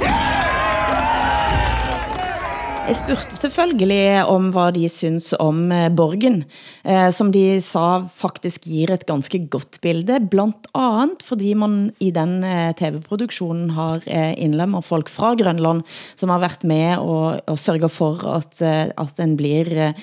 Jeg 2.88 2.96
spurgte 2.96 3.36
selvfølgelig 3.36 4.26
om, 4.26 4.50
hvad 4.56 4.72
de 4.72 4.90
synes 4.90 5.34
om 5.40 5.72
eh, 5.72 5.90
Borgen, 5.92 6.46
eh, 6.88 7.12
som 7.12 7.32
de 7.32 7.60
sa 7.62 8.08
faktisk 8.08 8.62
giver 8.64 8.94
et 8.96 9.06
ganske 9.06 9.42
godt 9.52 9.82
bilde, 9.84 10.22
blandt 10.32 10.72
andet 10.72 11.20
fordi 11.28 11.54
man 11.54 11.92
i 12.00 12.12
den 12.16 12.44
eh, 12.44 12.72
tv-produktionen 12.80 13.70
har 13.76 14.00
eh, 14.08 14.34
indlemmer 14.38 14.82
folk 14.82 15.10
fra 15.10 15.36
Grønland, 15.36 15.84
som 16.16 16.30
har 16.30 16.40
været 16.40 16.64
med 16.64 16.98
og, 16.98 17.42
og 17.48 17.60
sørger 17.60 17.92
for, 17.92 18.24
at, 18.32 18.62
at 18.98 19.18
den 19.18 19.36
blir 19.38 19.68
eh, 19.76 19.94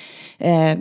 eh, 0.40 0.76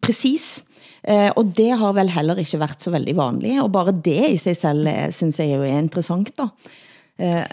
præcis. 0.00 0.64
Eh, 1.08 1.30
og 1.36 1.52
det 1.56 1.70
har 1.76 1.92
vel 1.92 2.08
heller 2.08 2.38
ikke 2.40 2.58
været 2.58 2.80
så 2.80 2.90
veldig 2.90 3.16
vanligt, 3.16 3.62
og 3.62 3.72
bare 3.72 3.92
det 3.92 4.30
i 4.30 4.36
sig 4.36 4.56
selv 4.56 4.86
eh, 4.86 5.10
synes 5.12 5.38
jeg 5.38 5.52
jo 5.54 5.62
er 5.62 5.78
interessant 5.78 6.32
da. 6.38 6.48
Eh, 7.18 7.44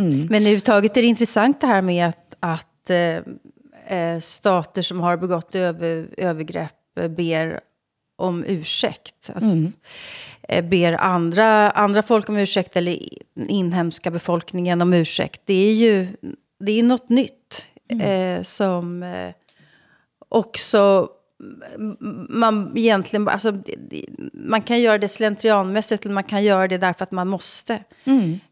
Mm. 0.00 0.26
Men 0.30 0.42
överhuvudtaget 0.42 0.96
är 0.96 1.02
det 1.02 1.08
intressant 1.08 1.60
det 1.60 1.66
här 1.66 1.82
med 1.82 2.08
att, 2.08 2.36
att 2.40 2.90
eh, 2.90 3.98
eh, 3.98 4.20
stater 4.20 4.82
som 4.82 5.00
har 5.00 5.16
begått 5.16 5.54
över, 5.54 6.08
övergrepp 6.16 6.98
eh, 7.00 7.08
ber 7.08 7.60
om 8.16 8.44
ursäkt. 8.44 9.30
Alltså, 9.34 9.56
eh, 10.48 10.64
ber 10.64 10.92
andra, 10.92 11.70
andra 11.70 12.02
folk 12.02 12.28
om 12.28 12.36
ursäkt 12.36 12.76
eller 12.76 12.98
inhemska 13.48 14.10
befolkningen 14.10 14.82
om 14.82 14.92
ursäkt. 14.92 15.42
Det 15.44 15.68
är 15.68 15.74
ju 15.74 16.06
det 16.60 16.78
är 16.78 16.82
något 16.82 17.08
nytt 17.08 17.66
eh, 18.00 18.42
som 18.42 19.02
eh, 19.02 19.32
också 20.28 21.08
man 22.28 22.72
egentligen, 22.76 23.28
alltså, 23.28 23.52
man 24.32 24.62
kan 24.62 24.80
göra 24.80 24.98
det 24.98 25.08
slentrianmässigt 25.08 26.04
eller 26.04 26.14
man 26.14 26.24
kan 26.24 26.44
göra 26.44 26.68
det 26.68 26.78
därför 26.78 27.02
att 27.02 27.12
man 27.12 27.28
måste. 27.28 27.82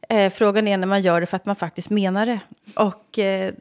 Eh, 0.09 0.31
frågan 0.31 0.69
är 0.69 0.77
när 0.77 0.87
man 0.87 1.03
gör 1.03 1.21
det 1.21 1.27
för 1.27 1.37
att 1.37 1.47
man 1.47 1.57
faktiskt 1.57 1.91
menar 1.91 2.27
det. 2.27 2.41
Och 2.75 3.19
eh, 3.19 3.53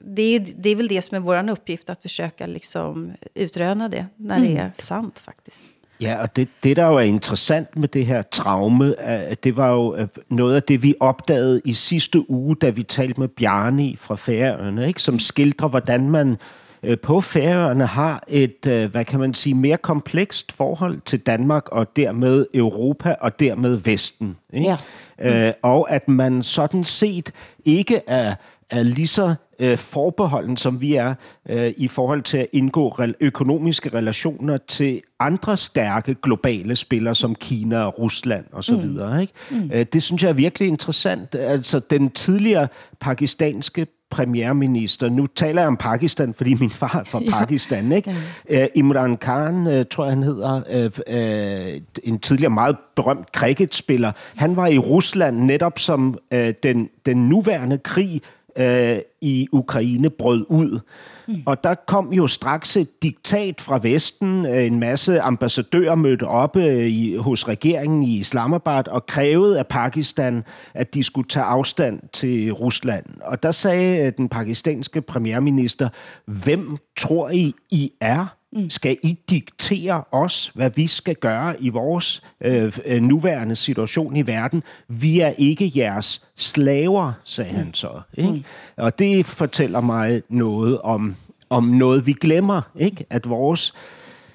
det, 0.00 0.22
är, 0.22 0.40
det 0.56 0.70
är 0.70 0.76
väl 0.76 0.88
det 0.88 1.02
som 1.02 1.16
är 1.16 1.20
vår 1.20 1.50
uppgift, 1.50 1.90
att 1.90 2.02
försöka 2.02 2.46
liksom 2.46 3.12
utröna 3.34 3.88
det 3.88 4.06
när 4.16 4.40
det 4.40 4.56
är 4.56 4.72
sant 4.76 5.18
faktiskt. 5.18 5.62
Ja, 6.00 6.22
og 6.22 6.36
det, 6.36 6.48
det, 6.62 6.76
der 6.76 6.86
jo 6.86 6.98
er 6.98 7.00
interessant 7.00 7.76
med 7.76 7.88
det 7.88 8.06
her 8.06 8.22
traume, 8.22 8.94
at 9.00 9.44
det 9.44 9.56
var 9.56 9.70
jo 9.70 9.96
øh, 9.96 10.08
noget 10.30 10.56
af 10.56 10.62
det, 10.62 10.82
vi 10.82 10.94
opdagede 11.00 11.60
i 11.64 11.72
sidste 11.72 12.30
uge, 12.30 12.56
da 12.56 12.70
vi 12.70 12.82
talte 12.82 13.20
med 13.20 13.28
Bjarni 13.28 13.96
fra 13.96 14.14
Færøerne, 14.14 14.88
ikke? 14.88 15.02
som 15.02 15.18
skildrer, 15.18 15.68
hvordan 15.68 16.10
man 16.10 16.36
øh, 16.82 16.98
på 16.98 17.20
Færøerne 17.20 17.86
har 17.86 18.24
et, 18.28 18.66
øh, 18.66 18.90
hvad 18.90 19.04
kan 19.04 19.20
man 19.20 19.34
sige, 19.34 19.54
mere 19.54 19.76
komplekst 19.76 20.52
forhold 20.52 21.00
til 21.00 21.20
Danmark, 21.20 21.68
og 21.68 21.96
dermed 21.96 22.46
Europa, 22.54 23.14
og 23.20 23.40
dermed 23.40 23.76
Vesten. 23.76 24.36
Ikke? 24.52 24.76
Ja. 25.18 25.46
Øh, 25.48 25.52
og 25.62 25.90
at 25.90 26.08
man 26.08 26.42
sådan 26.42 26.84
set 26.84 27.32
ikke 27.64 28.00
er, 28.06 28.34
er 28.70 28.82
lige 28.82 29.06
så 29.06 29.34
øh, 29.58 29.78
forbeholden, 29.78 30.56
som 30.56 30.80
vi 30.80 30.94
er, 30.94 31.14
øh, 31.48 31.72
i 31.76 31.88
forhold 31.88 32.22
til 32.22 32.38
at 32.38 32.46
indgå 32.52 32.96
økonomiske 33.20 33.88
relationer 33.94 34.56
til 34.56 35.02
andre 35.20 35.56
stærke 35.56 36.14
globale 36.14 36.76
spillere, 36.76 37.14
som 37.14 37.34
Kina 37.34 37.78
og 37.78 37.98
Rusland 37.98 38.44
osv. 38.52 38.74
Mm. 38.74 39.18
Ikke? 39.20 39.32
Mm. 39.50 39.70
Øh, 39.74 39.86
det 39.92 40.02
synes 40.02 40.22
jeg 40.22 40.28
er 40.28 40.32
virkelig 40.32 40.68
interessant. 40.68 41.34
Altså 41.34 41.80
den 41.90 42.10
tidligere 42.10 42.68
pakistanske 43.00 43.86
premierminister, 44.10 45.08
nu 45.08 45.26
taler 45.26 45.60
jeg 45.60 45.68
om 45.68 45.76
Pakistan, 45.76 46.34
fordi 46.34 46.54
min 46.54 46.70
far 46.70 46.98
er 46.98 47.04
fra 47.04 47.22
Pakistan, 47.38 47.92
ikke? 47.92 48.14
Øh, 48.50 48.66
Imran 48.74 49.16
Khan, 49.16 49.66
øh, 49.66 49.84
tror 49.90 50.04
jeg 50.04 50.12
han 50.12 50.22
hedder, 50.22 50.62
øh, 50.70 50.90
øh, 51.06 51.80
en 52.04 52.18
tidligere 52.18 52.50
meget 52.50 52.76
berømt 52.96 53.28
cricketspiller, 53.36 54.12
han 54.36 54.56
var 54.56 54.66
i 54.66 54.78
Rusland 54.78 55.38
netop 55.38 55.78
som 55.78 56.18
øh, 56.32 56.54
den, 56.62 56.88
den 57.06 57.28
nuværende 57.28 57.78
krig 57.78 58.22
øh, 58.58 58.98
i 59.20 59.48
Ukraine 59.52 60.10
brød 60.10 60.46
ud. 60.48 60.80
Mm. 61.28 61.42
Og 61.46 61.64
der 61.64 61.74
kom 61.74 62.12
jo 62.12 62.26
straks 62.26 62.76
et 62.76 63.02
diktat 63.02 63.60
fra 63.60 63.78
Vesten. 63.82 64.46
Øh, 64.46 64.66
en 64.66 64.80
masse 64.80 65.20
ambassadører 65.20 65.94
mødte 65.94 66.26
op 66.26 66.56
øh, 66.56 66.86
i, 66.86 67.16
hos 67.16 67.48
regeringen 67.48 68.02
i 68.02 68.18
Islamabad 68.18 68.88
og 68.88 69.06
krævede 69.06 69.58
af 69.58 69.66
Pakistan, 69.66 70.44
at 70.74 70.94
de 70.94 71.04
skulle 71.04 71.28
tage 71.28 71.44
afstand 71.44 72.00
til 72.12 72.52
Rusland. 72.52 73.04
Og 73.20 73.42
der 73.42 73.52
sagde 73.52 74.06
øh, 74.06 74.12
den 74.16 74.28
pakistanske 74.28 75.00
premierminister, 75.00 75.88
hvem 76.26 76.76
tror 76.96 77.30
I, 77.30 77.54
I 77.70 77.92
er? 78.00 78.37
Skal 78.68 78.96
I 79.02 79.18
diktere 79.30 80.04
os, 80.12 80.50
hvad 80.54 80.70
vi 80.70 80.86
skal 80.86 81.16
gøre 81.16 81.62
i 81.62 81.68
vores 81.68 82.22
øh, 82.40 82.72
øh, 82.84 83.02
nuværende 83.02 83.56
situation 83.56 84.16
i 84.16 84.26
verden? 84.26 84.62
Vi 84.88 85.20
er 85.20 85.32
ikke 85.38 85.72
jeres 85.76 86.28
slaver, 86.36 87.12
sagde 87.24 87.50
han 87.50 87.74
så. 87.74 88.00
Ikke? 88.14 88.44
Og 88.76 88.98
det 88.98 89.26
fortæller 89.26 89.80
mig 89.80 90.22
noget 90.28 90.80
om, 90.80 91.16
om 91.50 91.64
noget, 91.64 92.06
vi 92.06 92.12
glemmer. 92.12 92.62
Ikke? 92.76 93.04
At 93.10 93.28
vores 93.28 93.74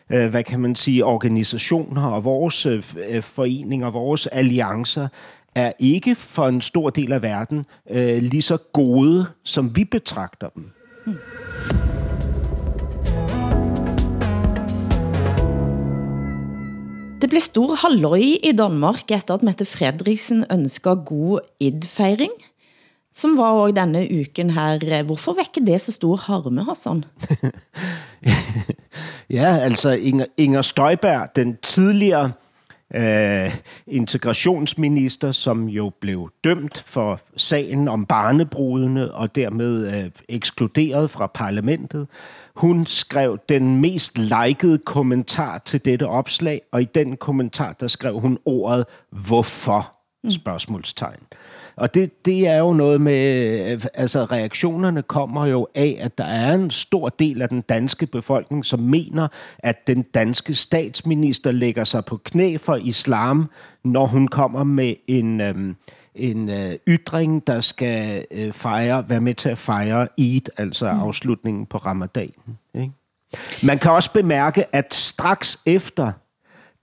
øh, 0.09 0.29
hvad 0.29 0.43
kan 0.43 0.59
man 0.59 0.75
sige, 0.75 1.05
organisationer 1.05 2.05
og 2.05 2.23
vores 2.23 2.65
øh, 2.65 2.83
øh, 3.09 3.23
foreninger, 3.23 3.91
vores 3.91 4.27
alliancer, 4.27 5.07
er 5.55 5.71
ikke 5.79 6.15
for 6.15 6.47
en 6.47 6.61
stor 6.61 6.89
del 6.89 7.11
af 7.11 7.21
verden 7.21 7.65
øh, 7.89 8.21
lige 8.21 8.41
så 8.41 8.57
gode, 8.73 9.25
som 9.43 9.75
vi 9.75 9.85
betragter 9.85 10.49
dem. 10.49 10.71
Det 17.23 17.29
blev 17.29 17.41
stor 17.41 17.75
halløj 17.75 18.21
i 18.43 18.51
Danmark 18.51 19.11
efter 19.11 19.33
at 19.33 19.43
Mette 19.47 19.65
Fredriksen 19.65 20.45
ønsker 20.51 20.95
god 20.95 21.39
idfejring, 21.59 22.31
som 23.15 23.37
var 23.37 23.51
også 23.51 23.75
denne 23.77 24.01
uken 24.19 24.49
her. 24.49 25.03
Hvorfor 25.03 25.33
vækker 25.33 25.63
det 25.65 25.81
så 25.81 25.91
stor 25.91 26.15
harme, 26.15 26.65
Hassan? 26.65 27.05
Ja, 29.29 29.57
altså 29.57 29.91
Inger, 29.91 30.25
Inger 30.37 30.61
Støjberg, 30.61 31.35
den 31.35 31.57
tidligere 31.61 32.31
øh, 32.95 33.55
integrationsminister, 33.87 35.31
som 35.31 35.69
jo 35.69 35.91
blev 36.01 36.29
dømt 36.43 36.77
for 36.77 37.19
sagen 37.37 37.87
om 37.87 38.05
barnebrudene 38.05 39.13
og 39.13 39.35
dermed 39.35 39.93
øh, 39.93 40.11
ekskluderet 40.29 41.09
fra 41.09 41.27
parlamentet. 41.27 42.07
Hun 42.55 42.85
skrev 42.85 43.39
den 43.49 43.81
mest 43.81 44.17
likede 44.17 44.77
kommentar 44.77 45.57
til 45.57 45.85
dette 45.85 46.07
opslag, 46.07 46.61
og 46.71 46.81
i 46.81 46.85
den 46.85 47.17
kommentar, 47.17 47.73
der 47.73 47.87
skrev 47.87 48.19
hun 48.19 48.37
ordet 48.45 48.85
hvorfor? 49.11 49.95
Spørgsmålstegn. 50.29 51.19
Og 51.75 51.93
det, 51.93 52.25
det 52.25 52.47
er 52.47 52.57
jo 52.57 52.73
noget 52.73 53.01
med, 53.01 53.59
øh, 53.71 53.81
altså 53.93 54.25
reaktionerne 54.25 55.01
kommer 55.01 55.45
jo 55.45 55.67
af, 55.75 55.97
at 55.99 56.17
der 56.17 56.23
er 56.23 56.53
en 56.53 56.71
stor 56.71 57.09
del 57.09 57.41
af 57.41 57.49
den 57.49 57.61
danske 57.61 58.05
befolkning, 58.05 58.65
som 58.65 58.79
mener, 58.79 59.27
at 59.59 59.87
den 59.87 60.01
danske 60.01 60.55
statsminister 60.55 61.51
lægger 61.51 61.83
sig 61.83 62.05
på 62.05 62.17
knæ 62.17 62.57
for 62.57 62.75
islam, 62.75 63.49
når 63.83 64.05
hun 64.05 64.27
kommer 64.27 64.63
med 64.63 64.93
en, 65.07 65.41
øhm, 65.41 65.75
en 66.15 66.49
øh, 66.49 66.75
ytring, 66.87 67.47
der 67.47 67.59
skal 67.59 68.25
øh, 68.31 68.53
fejre, 68.53 69.09
være 69.09 69.21
med 69.21 69.33
til 69.33 69.49
at 69.49 69.57
fejre 69.57 70.07
Eid, 70.17 70.49
altså 70.57 70.87
afslutningen 70.87 71.65
på 71.65 71.77
ramadanen. 71.77 72.57
Ikke? 72.73 72.91
Man 73.63 73.79
kan 73.79 73.91
også 73.91 74.13
bemærke, 74.13 74.75
at 74.75 74.93
straks 74.93 75.59
efter, 75.65 76.11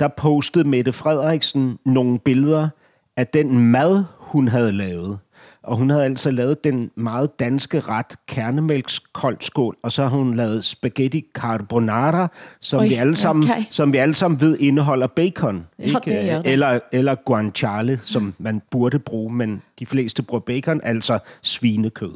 der 0.00 0.08
postede 0.08 0.68
Mette 0.68 0.92
Frederiksen 0.92 1.78
nogle 1.84 2.18
billeder 2.18 2.68
af 3.16 3.26
den 3.26 3.58
mad, 3.58 4.04
hun 4.18 4.49
havde 4.49 4.72
lavet. 4.72 5.18
Og 5.62 5.76
hun 5.76 5.90
havde 5.90 6.04
altså 6.04 6.30
lavet 6.30 6.64
den 6.64 6.90
meget 6.94 7.40
danske 7.40 7.80
ret 7.80 8.16
kernemælkskoldskål, 8.26 9.76
og 9.82 9.92
så 9.92 10.02
har 10.02 10.08
hun 10.08 10.34
lavet 10.34 10.64
spaghetti 10.64 11.24
carbonara, 11.34 12.28
som, 12.60 12.80
Oj, 12.80 12.88
vi 12.88 12.94
alle 12.94 13.16
sammen, 13.16 13.50
okay. 13.50 13.64
som 13.70 13.92
vi 13.92 13.98
alle 13.98 14.14
sammen 14.14 14.40
ved 14.40 14.58
indeholder 14.58 15.06
bacon. 15.06 15.66
Gør 15.78 15.98
det. 15.98 16.40
Eller, 16.44 16.80
eller 16.92 17.14
guanciale, 17.14 18.00
som 18.04 18.34
man 18.38 18.62
burde 18.70 18.98
bruge, 18.98 19.32
men 19.32 19.62
de 19.78 19.86
fleste 19.86 20.22
bruger 20.22 20.40
bacon, 20.40 20.80
altså 20.84 21.18
svinekød. 21.42 22.12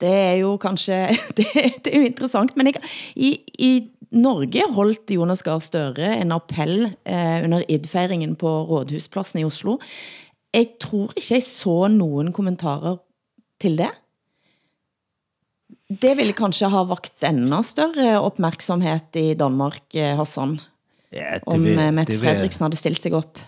Det 0.00 0.14
er 0.14 0.32
jo 0.32 0.56
kanskje, 0.56 1.08
det, 1.36 1.46
det 1.84 1.94
er 1.94 1.98
jo 1.98 2.04
interessant, 2.04 2.56
men 2.56 2.66
jeg, 2.66 2.74
i, 3.16 3.38
i 3.58 3.90
Norge 4.10 4.62
holdt 4.74 5.10
Jonas 5.10 5.42
Gahr 5.42 5.58
Støre 5.58 6.16
en 6.20 6.32
appell 6.32 6.84
eh, 7.06 7.44
under 7.44 7.62
idfeiringen 7.68 8.36
på 8.36 8.62
Rådhuspladsen 8.64 9.40
i 9.40 9.44
Oslo. 9.44 9.78
Jeg 10.54 10.66
tror 10.80 11.12
ikke 11.16 11.34
jeg 11.34 11.42
så 11.46 11.88
nogen 11.88 12.32
kommentarer 12.32 12.96
til 13.60 13.76
det. 13.78 13.90
Det 16.02 16.12
ville 16.18 16.32
kanskje 16.38 16.68
ha 16.70 16.82
vakt 16.86 17.24
enda 17.26 17.60
større 17.66 18.20
opmærksomhed 18.22 19.16
i 19.18 19.34
Danmark, 19.34 19.82
eh, 19.94 20.16
Hassan, 20.18 20.60
Ja, 21.12 21.34
det 21.34 21.42
om 21.46 21.64
vil, 21.64 21.78
eh, 21.78 21.90
Mette 21.92 22.12
det 22.12 22.20
vil, 22.20 22.26
jeg- 22.26 22.36
Frederiksen 22.36 22.62
havde 22.64 22.76
stilt 22.76 23.02
sig 23.02 23.12
op. 23.14 23.38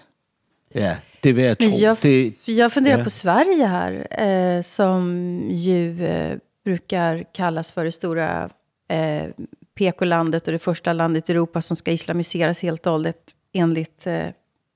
Ja, 0.75 0.97
det 1.23 1.37
vil 1.37 1.45
jeg 1.45 1.59
tro. 1.59 1.69
Men 1.69 1.79
jag, 1.81 1.97
det, 2.03 2.35
jag 2.49 2.73
funderar 2.73 2.99
ja. 2.99 3.05
på 3.05 3.11
Sverige 3.11 3.67
här, 3.67 4.07
eh, 4.11 4.63
som 4.63 5.51
ju 5.51 6.05
eh, 6.05 6.39
brukar 6.65 7.25
kallas 7.35 7.73
för 7.73 7.85
det 7.85 7.93
stora 7.93 8.51
eh, 8.89 9.31
PK-landet 9.75 10.47
och 10.47 10.53
det 10.53 10.59
första 10.59 10.93
landet 10.93 11.29
i 11.29 11.33
Europa 11.33 11.63
som 11.63 11.77
ska 11.77 11.91
islamiseras 11.93 12.63
helt 12.63 12.87
och 12.87 12.93
hållet 12.93 13.35
enligt 13.53 14.07
eh, 14.07 14.29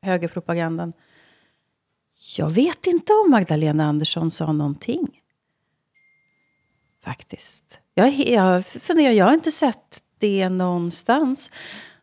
högerpropagandan. 0.03 0.93
Jag 2.39 2.51
vet 2.51 2.87
inte 2.87 3.13
om 3.13 3.31
Magdalena 3.31 3.85
Andersson 3.85 4.31
sa 4.31 4.53
någonting. 4.53 5.21
Faktiskt. 7.05 7.81
Jag, 7.95 8.13
jag 8.13 8.67
funderar, 8.67 9.13
jag 9.13 9.25
har 9.25 9.35
inte 9.35 9.53
sett 9.53 10.01
det 10.19 10.49
någonstans. 10.49 11.51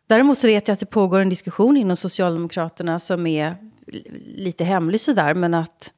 Däremot 0.06 0.38
så 0.38 0.46
vet 0.46 0.68
jag 0.68 0.72
att 0.72 0.80
det 0.80 0.86
pågår 0.86 1.20
en 1.20 1.28
diskussion 1.28 1.76
inom 1.76 1.96
Socialdemokraterna 1.96 2.98
som 2.98 3.26
är 3.26 3.56
li- 3.86 4.34
lite 4.36 4.64
hemlig 4.64 5.00
sådär, 5.00 5.34
men 5.34 5.54
att, 5.54 5.92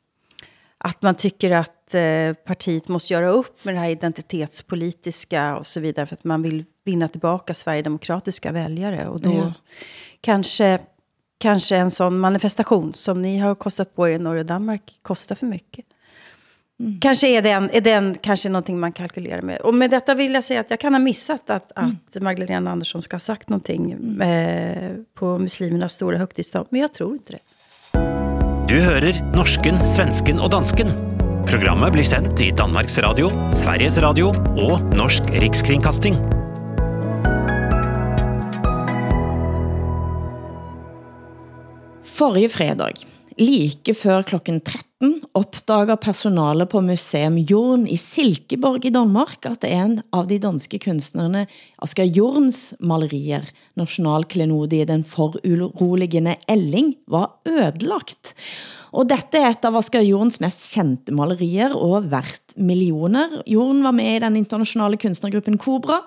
att 0.79 1.03
man 1.03 1.15
tycker 1.15 1.51
att 1.51 1.95
eh, 1.95 2.33
partiet 2.47 2.89
måste 2.89 3.13
göra 3.13 3.29
upp 3.29 3.65
med 3.65 3.75
det 3.75 3.79
här 3.79 3.89
identitetspolitiska 3.91 5.57
och 5.57 5.67
så 5.67 5.81
vidare, 5.81 6.07
för 6.07 6.15
att 6.17 6.25
man 6.25 6.43
vill 6.43 6.65
vinna 6.85 7.09
tillbaka 7.09 7.55
Sverigedemokratiska 7.55 8.53
väljare. 8.53 9.09
Och 9.09 9.21
då 9.21 9.33
Ja. 9.33 9.53
kanske, 10.21 10.79
kanske 11.39 11.77
en 11.77 11.91
sån 11.91 12.19
manifestation 12.19 12.95
som 12.95 13.23
ni 13.23 13.39
har 13.39 13.55
kostat 13.55 13.95
på 13.95 14.09
er 14.09 14.13
i 14.13 14.19
Norge 14.19 14.41
och 14.41 14.47
Danmark 14.47 14.99
kostar 15.03 15.35
för 15.35 15.47
mycket. 15.47 15.85
Kanske 17.01 17.29
är 17.29 17.43
den, 17.43 17.71
är 17.73 17.81
den 17.81 18.15
kanske 18.21 18.49
någonting 18.49 18.81
man 18.81 18.93
kalkylerar 18.93 19.43
med. 19.43 19.61
Och 19.61 19.75
med 19.75 19.91
detta 19.91 20.15
vill 20.15 20.35
jag 20.35 20.45
säga 20.45 20.61
att 20.61 20.71
jag 20.71 20.81
kan 20.81 20.95
ha 20.95 20.99
missat 20.99 21.51
att, 21.51 21.73
att 21.75 22.23
Magdalena 22.23 22.71
Andersson 22.71 23.03
ska 23.03 23.15
ha 23.15 23.21
sagt 23.21 23.49
någonting 23.49 23.93
eh, 24.23 24.93
på 25.15 25.39
muslimernas 25.39 25.93
stora 25.93 26.19
högtidsdag. 26.19 26.67
Men 26.71 26.81
jag 26.81 26.93
tror 26.93 27.13
inte 27.13 27.33
det. 27.33 27.39
Du 28.69 28.81
hører 28.81 29.21
norsken, 29.37 29.79
svensken 29.87 30.41
og 30.43 30.51
dansken. 30.51 30.91
Programmet 31.47 31.93
blir 31.95 32.05
sendt 32.05 32.43
i 32.43 32.51
Danmarks 32.51 32.99
Radio, 32.99 33.31
Sveriges 33.55 33.99
Radio 34.03 34.35
og 34.59 34.83
Norsk 34.97 35.31
Rikskringkasting. 35.31 36.19
Forrige 42.17 42.49
fredag, 42.49 43.03
like 43.37 43.93
før 43.93 44.23
klokken 44.25 44.63
13, 44.65 45.19
opdager 45.37 45.99
personalet 46.01 46.71
på 46.73 46.81
Museum 46.81 47.37
Jorn 47.45 47.85
i 47.93 47.99
Silkeborg 48.01 48.87
i 48.89 48.93
Danmark, 48.95 49.45
at 49.45 49.67
en 49.69 49.99
av 50.17 50.31
de 50.31 50.39
danske 50.41 50.81
kunstnerne 50.81 51.43
Asger 51.85 52.09
Jorns 52.09 52.71
malerier, 52.81 53.45
nationalklenode 53.77 54.81
i 54.81 54.89
den 54.89 55.05
foruroligende 55.05 56.39
Elling, 56.49 56.95
var 57.05 57.35
ødelagt. 57.45 58.33
Og 58.97 59.13
dette 59.13 59.37
er 59.37 59.53
et 59.53 59.69
av 59.69 59.77
Asger 59.77 60.09
Jorns 60.09 60.41
mest 60.41 60.71
kendte 60.73 61.13
malerier 61.13 61.77
og 61.77 62.09
vært 62.17 62.57
millioner. 62.57 63.43
Jorn 63.45 63.85
var 63.85 63.93
med 64.01 64.15
i 64.15 64.25
den 64.25 64.41
internationale 64.41 64.97
kunstnergruppen 65.05 65.61
Cobra. 65.61 66.01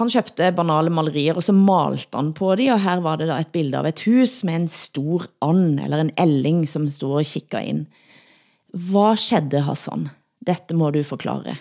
Han 0.00 0.10
købte 0.10 0.52
banale 0.56 0.90
malerier, 0.90 1.36
og 1.36 1.44
så 1.44 1.52
malte 1.52 2.16
han 2.16 2.32
på 2.32 2.54
de, 2.56 2.70
og 2.72 2.80
her 2.80 3.00
var 3.04 3.16
det 3.20 3.28
da 3.28 3.38
et 3.40 3.52
bilde 3.52 3.78
av 3.78 3.88
et 3.88 4.04
hus 4.06 4.40
med 4.44 4.56
en 4.56 4.68
stor 4.68 5.26
and, 5.44 5.80
eller 5.80 6.00
en 6.00 6.14
elling, 6.18 6.64
som 6.68 6.88
stod 6.88 7.20
og 7.20 7.24
kikkede 7.28 7.64
ind. 7.64 7.86
Hvad 8.72 9.16
skedde, 9.16 9.60
Hassan? 9.66 10.08
Dette 10.46 10.74
må 10.74 10.90
du 10.90 11.02
forklare. 11.02 11.56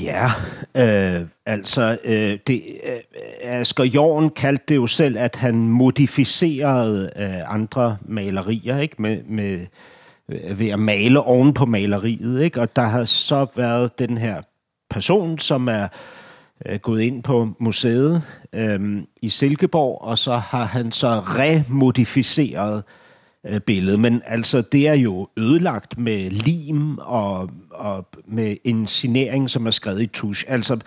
Ja, 0.00 0.32
øh, 0.74 1.26
altså, 1.46 1.98
øh, 2.04 2.38
det, 2.46 2.62
øh, 2.84 3.00
Asger 3.42 3.84
Jorn 3.84 4.30
kaldte 4.30 4.64
det 4.68 4.76
jo 4.76 4.86
selv, 4.86 5.18
at 5.18 5.36
han 5.36 5.54
modificerede 5.54 7.10
øh, 7.16 7.54
andre 7.54 7.96
malerier, 8.02 8.78
ikke? 8.78 9.02
Med, 9.02 9.22
med, 9.28 9.66
øh, 10.28 10.58
ved 10.58 10.68
at 10.68 10.78
male 10.78 11.20
oven 11.20 11.54
på 11.54 11.66
maleriet, 11.66 12.42
ikke? 12.42 12.60
Og 12.60 12.76
der 12.76 12.82
har 12.82 13.04
så 13.04 13.46
været 13.56 13.98
den 13.98 14.18
her 14.18 14.42
person, 14.90 15.38
som 15.38 15.68
er 15.68 15.88
øh, 16.68 16.78
gået 16.78 17.02
ind 17.02 17.22
på 17.22 17.48
museet 17.58 18.22
øh, 18.54 19.02
i 19.22 19.28
Silkeborg, 19.28 20.02
og 20.02 20.18
så 20.18 20.36
har 20.36 20.64
han 20.64 20.92
så 20.92 21.08
remodificeret 21.26 22.82
øh, 23.46 23.60
billede. 23.60 23.98
Men 23.98 24.22
altså, 24.26 24.60
det 24.60 24.88
er 24.88 24.94
jo 24.94 25.28
ødelagt 25.36 25.98
med 25.98 26.30
lim 26.30 26.98
og, 26.98 27.50
og 27.70 28.06
med 28.26 28.56
en 28.64 28.86
signering, 28.86 29.50
som 29.50 29.66
er 29.66 29.70
skrevet 29.70 30.02
i 30.02 30.06
tusch. 30.06 30.44
Altså, 30.48 30.80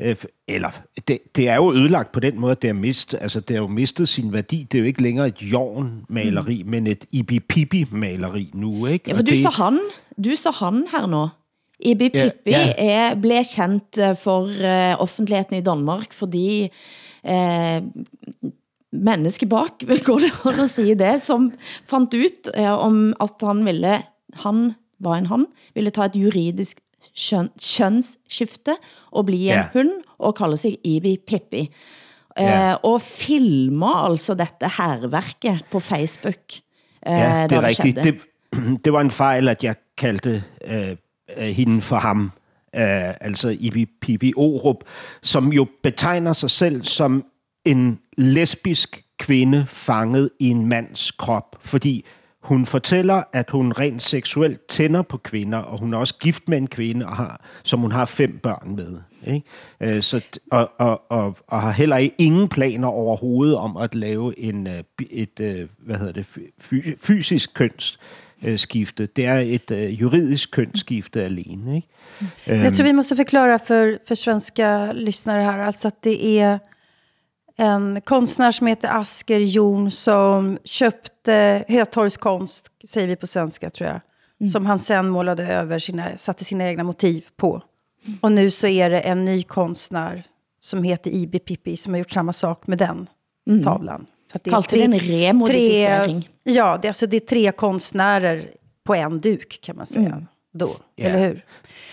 øh, 0.00 0.16
eller, 0.48 0.70
det, 1.08 1.18
det 1.36 1.48
er 1.48 1.54
jo 1.54 1.72
ødelagt 1.74 2.12
på 2.12 2.20
den 2.20 2.40
måde, 2.40 2.52
at 2.52 2.62
det 2.62 2.68
er, 2.70 2.74
mist, 2.74 3.14
altså, 3.20 3.40
det 3.40 3.54
er 3.54 3.58
jo 3.58 3.66
mistet 3.66 4.08
sin 4.08 4.32
værdi. 4.32 4.66
Det 4.72 4.78
er 4.78 4.82
jo 4.82 4.86
ikke 4.86 5.02
længere 5.02 5.28
et 5.28 5.42
jorn-maleri, 5.42 6.62
mm. 6.62 6.70
men 6.70 6.86
et 6.86 7.04
ibi-pibi-maleri 7.12 8.50
nu, 8.54 8.86
ikke? 8.86 9.04
Ja, 9.10 9.12
for 9.12 9.18
Og 9.18 9.26
du 9.26 9.30
det, 9.30 9.42
sa 9.42 9.50
han, 9.50 9.78
du 10.24 10.30
sa 10.36 10.50
han 10.50 10.84
her 10.92 11.06
nå. 11.06 11.28
Ibi 11.82 12.08
Pippi 12.14 12.50
ja. 12.54 12.72
er, 12.78 13.14
blev 13.20 13.44
kendt 13.54 13.98
eh, 13.98 14.14
for 14.18 14.46
eh, 14.48 14.94
offentligheden 15.02 15.58
i 15.58 15.64
Danmark, 15.66 16.12
fordi 16.12 16.68
eh, 17.24 17.82
menneske 18.92 19.46
bak, 19.48 19.82
går 20.06 20.18
det 20.26 20.32
an 20.46 20.60
at 20.64 20.70
sige 20.70 20.94
det, 21.00 21.16
som 21.24 21.50
fandt 21.88 22.14
ut 22.14 22.50
eh, 22.54 22.70
om 22.72 23.12
at 23.20 23.42
han 23.46 23.64
ville, 23.66 23.98
han 24.44 24.62
var 25.02 25.18
en 25.18 25.26
han, 25.32 25.46
ville 25.74 25.90
ta 25.90 26.06
et 26.10 26.16
juridisk 26.18 26.80
kjøn, 27.18 27.48
kønsskifte 27.58 28.76
og 29.12 29.26
bli 29.26 29.40
en 29.48 29.56
Ja. 29.58 29.64
hund 29.74 29.90
og 30.18 30.34
kalde 30.38 30.56
sig 30.56 30.76
Ibi 30.84 31.16
Pippi. 31.26 31.64
Eh, 32.38 32.44
Ja. 32.44 32.74
Og 32.86 33.00
filmer 33.02 34.06
altså 34.08 34.34
dette 34.34 34.68
herværket 34.78 35.64
på 35.70 35.80
Facebook. 35.80 36.60
Eh, 37.06 37.12
Ja, 37.12 37.46
det 37.50 37.56
er 37.58 37.66
rigtigt. 37.66 37.98
Det, 38.04 38.18
det 38.84 38.92
var 38.92 39.00
en 39.00 39.10
fejl, 39.10 39.48
at 39.48 39.64
jeg 39.64 39.74
kaldte 39.98 40.42
øh, 40.64 40.96
øh, 41.36 41.44
hende 41.44 41.80
for 41.80 41.96
ham. 41.96 42.32
Øh, 42.76 43.14
altså 43.20 43.56
Ibi 43.60 43.86
Pibi 44.00 44.32
Orup, 44.36 44.84
som 45.22 45.52
jo 45.52 45.66
betegner 45.82 46.32
sig 46.32 46.50
selv 46.50 46.84
som 46.84 47.24
en 47.64 47.98
lesbisk 48.16 49.04
kvinde 49.18 49.66
fanget 49.68 50.30
i 50.40 50.48
en 50.48 50.66
mands 50.66 51.10
krop, 51.10 51.56
fordi 51.60 52.04
hun 52.42 52.66
fortæller, 52.66 53.22
at 53.32 53.50
hun 53.50 53.72
rent 53.72 54.02
seksuelt 54.02 54.66
tænder 54.68 55.02
på 55.02 55.16
kvinder, 55.16 55.58
og 55.58 55.78
hun 55.78 55.94
er 55.94 55.98
også 55.98 56.18
gift 56.18 56.48
med 56.48 56.58
en 56.58 56.66
kvinde, 56.66 57.06
og 57.06 57.16
har, 57.16 57.44
som 57.62 57.80
hun 57.80 57.92
har 57.92 58.04
fem 58.04 58.38
børn 58.42 58.76
med. 58.76 58.96
Ikke? 59.26 59.42
Øh, 59.80 60.02
Så, 60.02 60.20
og, 60.50 60.70
og, 60.78 61.02
og, 61.10 61.36
og 61.46 61.62
har 61.62 61.70
heller 61.72 62.08
ingen 62.18 62.48
planer 62.48 62.88
overhovedet 62.88 63.56
om 63.56 63.76
at 63.76 63.94
lave 63.94 64.38
en, 64.38 64.66
øh, 64.66 64.82
et 65.10 65.40
øh, 65.40 65.68
hvad 65.78 65.96
hedder 65.96 66.12
det, 66.12 66.26
fysisk 66.60 66.96
fysisk 67.00 67.54
kønsskifte. 68.42 69.06
Det 69.06 69.26
er 69.26 69.38
et 69.38 69.70
øh, 69.70 70.00
juridisk 70.00 70.50
kønsskifte 70.50 71.22
alene. 71.22 71.76
Ikke? 71.76 71.88
Men 72.46 72.64
Jag 72.64 72.74
tror 72.74 72.84
vi 72.84 72.92
måste 72.92 73.16
förklara 73.16 73.58
för, 73.58 73.98
för 74.06 74.14
svenska 74.14 74.92
lyssnare 74.92 75.42
här, 75.42 75.58
alltså 75.58 75.88
att 75.88 76.02
det 76.02 76.38
är 76.40 76.58
en 77.56 78.00
konstnär 78.00 78.50
som 78.50 78.66
heter 78.66 78.88
Asker 78.88 79.38
Jon 79.38 79.90
som 79.90 80.58
köpte 80.64 81.64
Hötorgskonst, 81.68 82.70
säger 82.84 83.08
vi 83.08 83.16
på 83.16 83.26
svenska 83.26 83.70
tror 83.70 83.88
jag, 83.88 84.00
som 84.50 84.66
han 84.66 84.78
sen 84.78 85.08
målade 85.08 85.46
över, 85.46 85.78
sina, 85.78 86.04
satte 86.16 86.44
sina 86.44 86.64
egna 86.64 86.84
motiv 86.84 87.24
på. 87.36 87.62
Och 88.20 88.32
nu 88.32 88.50
så 88.50 88.66
är 88.66 88.90
det 88.90 89.00
en 89.00 89.24
ny 89.24 89.42
konstnär 89.42 90.22
som 90.60 90.82
heter 90.82 91.10
Ibi 91.10 91.38
Pippi 91.38 91.76
som 91.76 91.92
har 91.92 91.98
gjort 91.98 92.12
samma 92.12 92.32
sak 92.32 92.66
med 92.66 92.78
den 92.78 93.08
tavlan. 93.64 94.06
Så 94.32 94.36
att 94.36 94.44
det 94.44 94.50
är 94.50 94.52
Kaldte 94.52 94.76
det 94.76 94.82
en 94.84 94.98
remodificering? 95.00 96.22
Tre, 96.22 96.52
ja, 96.54 96.78
det, 96.82 96.86
är 96.86 96.90
alltså, 96.90 97.06
det 97.06 97.16
är 97.16 97.20
tre 97.20 97.52
konstnärer 97.52 98.42
på 98.84 98.94
en 98.94 99.20
duk 99.20 99.60
kan 99.62 99.76
man 99.76 99.86
säga. 99.86 100.22
Då, 100.54 100.76
Ja. 100.96 101.04
eller 101.04 101.28
hur? 101.28 101.44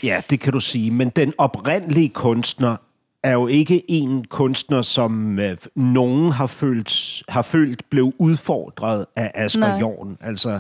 Ja, 0.04 0.22
det 0.30 0.38
kan 0.38 0.54
du 0.54 0.60
sige. 0.60 0.92
Men 0.92 1.12
den 1.16 1.34
oprindelige 1.38 2.10
kunstner 2.10 2.78
er 3.24 3.32
jo 3.34 3.48
ikke 3.48 3.92
en 3.92 4.26
kunstner, 4.28 4.82
som 4.82 5.40
øh, 5.40 5.58
nogen 5.76 6.32
har 6.32 6.48
følt, 6.48 7.24
har 7.28 7.42
følt 7.42 7.90
blev 7.90 8.14
udfordret 8.18 9.06
af 9.16 9.32
Asger. 9.36 9.80
Jorn. 9.80 10.18
Altså, 10.22 10.60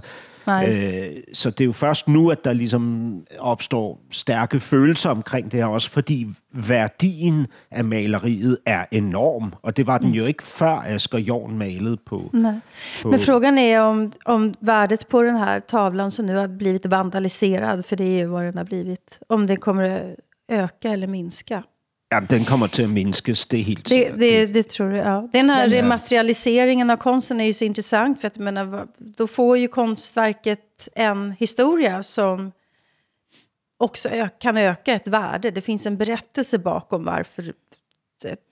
Just 0.52 0.84
øh, 0.84 1.18
så 1.34 1.50
det 1.50 1.62
er 1.62 1.66
jo 1.66 1.72
først 1.72 2.08
nu, 2.08 2.30
at 2.30 2.46
der 2.46 2.54
ligesom 2.54 3.14
opstår 3.40 4.00
stærke 4.12 4.60
følelser 4.60 5.10
omkring 5.10 5.52
det 5.52 5.60
her, 5.60 5.66
også 5.66 5.90
fordi 5.90 6.28
værdien 6.54 7.48
af 7.72 7.84
maleriet 7.84 8.58
er 8.66 8.86
enorm, 8.92 9.54
og 9.62 9.78
det 9.78 9.88
var 9.88 9.98
den 9.98 10.12
jo 10.12 10.26
ikke 10.26 10.44
før 10.44 10.84
Asger 10.86 11.18
Jorn 11.18 11.58
malede 11.58 11.98
på. 12.06 12.30
Nej. 12.34 12.54
Men 13.06 13.20
frågan 13.20 13.58
är 13.58 13.80
om, 13.80 14.12
om 14.26 14.54
värdet 14.60 15.08
på 15.08 15.24
den 15.24 15.36
här 15.36 15.60
tavlan 15.60 16.12
som 16.12 16.26
nu 16.26 16.36
har 16.36 16.48
blivit 16.48 16.86
vandaliserad, 16.86 17.86
för 17.86 17.96
det 17.96 18.06
är 18.06 18.18
ju 18.18 18.26
vad 18.26 18.46
den 18.46 18.58
har 18.58 18.66
blivit, 18.66 19.20
om 19.30 19.48
det 19.48 19.56
kommer 19.56 19.84
att 19.84 20.16
öka 20.50 20.90
eller 20.90 21.08
minska. 21.08 21.64
Jamen, 22.12 22.28
den 22.30 22.46
kommer 22.46 22.68
til 22.68 22.84
at 22.84 22.90
mindskes, 22.90 23.46
det 23.48 23.60
er 23.60 23.64
helt 23.64 23.90
Det, 23.90 24.12
det, 24.20 24.54
det 24.54 24.68
tror 24.68 24.92
jag. 24.94 25.06
Ja. 25.06 25.28
Den 25.34 25.50
här 25.50 25.68
rematerialiseringen 25.70 26.90
av 26.90 26.98
konsten 26.98 27.40
är 27.42 27.46
ju 27.46 27.54
så 27.54 27.66
intressant. 27.66 28.22
För 28.22 28.28
att, 28.28 28.38
menar, 28.38 28.88
då 28.98 29.28
får 29.28 29.58
ju 29.58 29.68
konstverket 29.68 30.90
en 30.96 31.32
historia 31.40 32.04
som 32.04 32.52
också 33.80 34.10
kan 34.42 34.58
öka 34.58 34.94
ett 34.94 35.08
värde. 35.08 35.52
Det 35.52 35.62
finns 35.62 35.86
en 35.86 35.98
berättelse 35.98 36.58
bakom 36.58 37.04
varför 37.06 37.54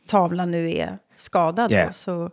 tavlan 0.08 0.52
nu 0.52 0.72
är 0.72 0.98
skadad. 1.15 1.72
Ja. 1.72 1.91
Så, 1.91 2.30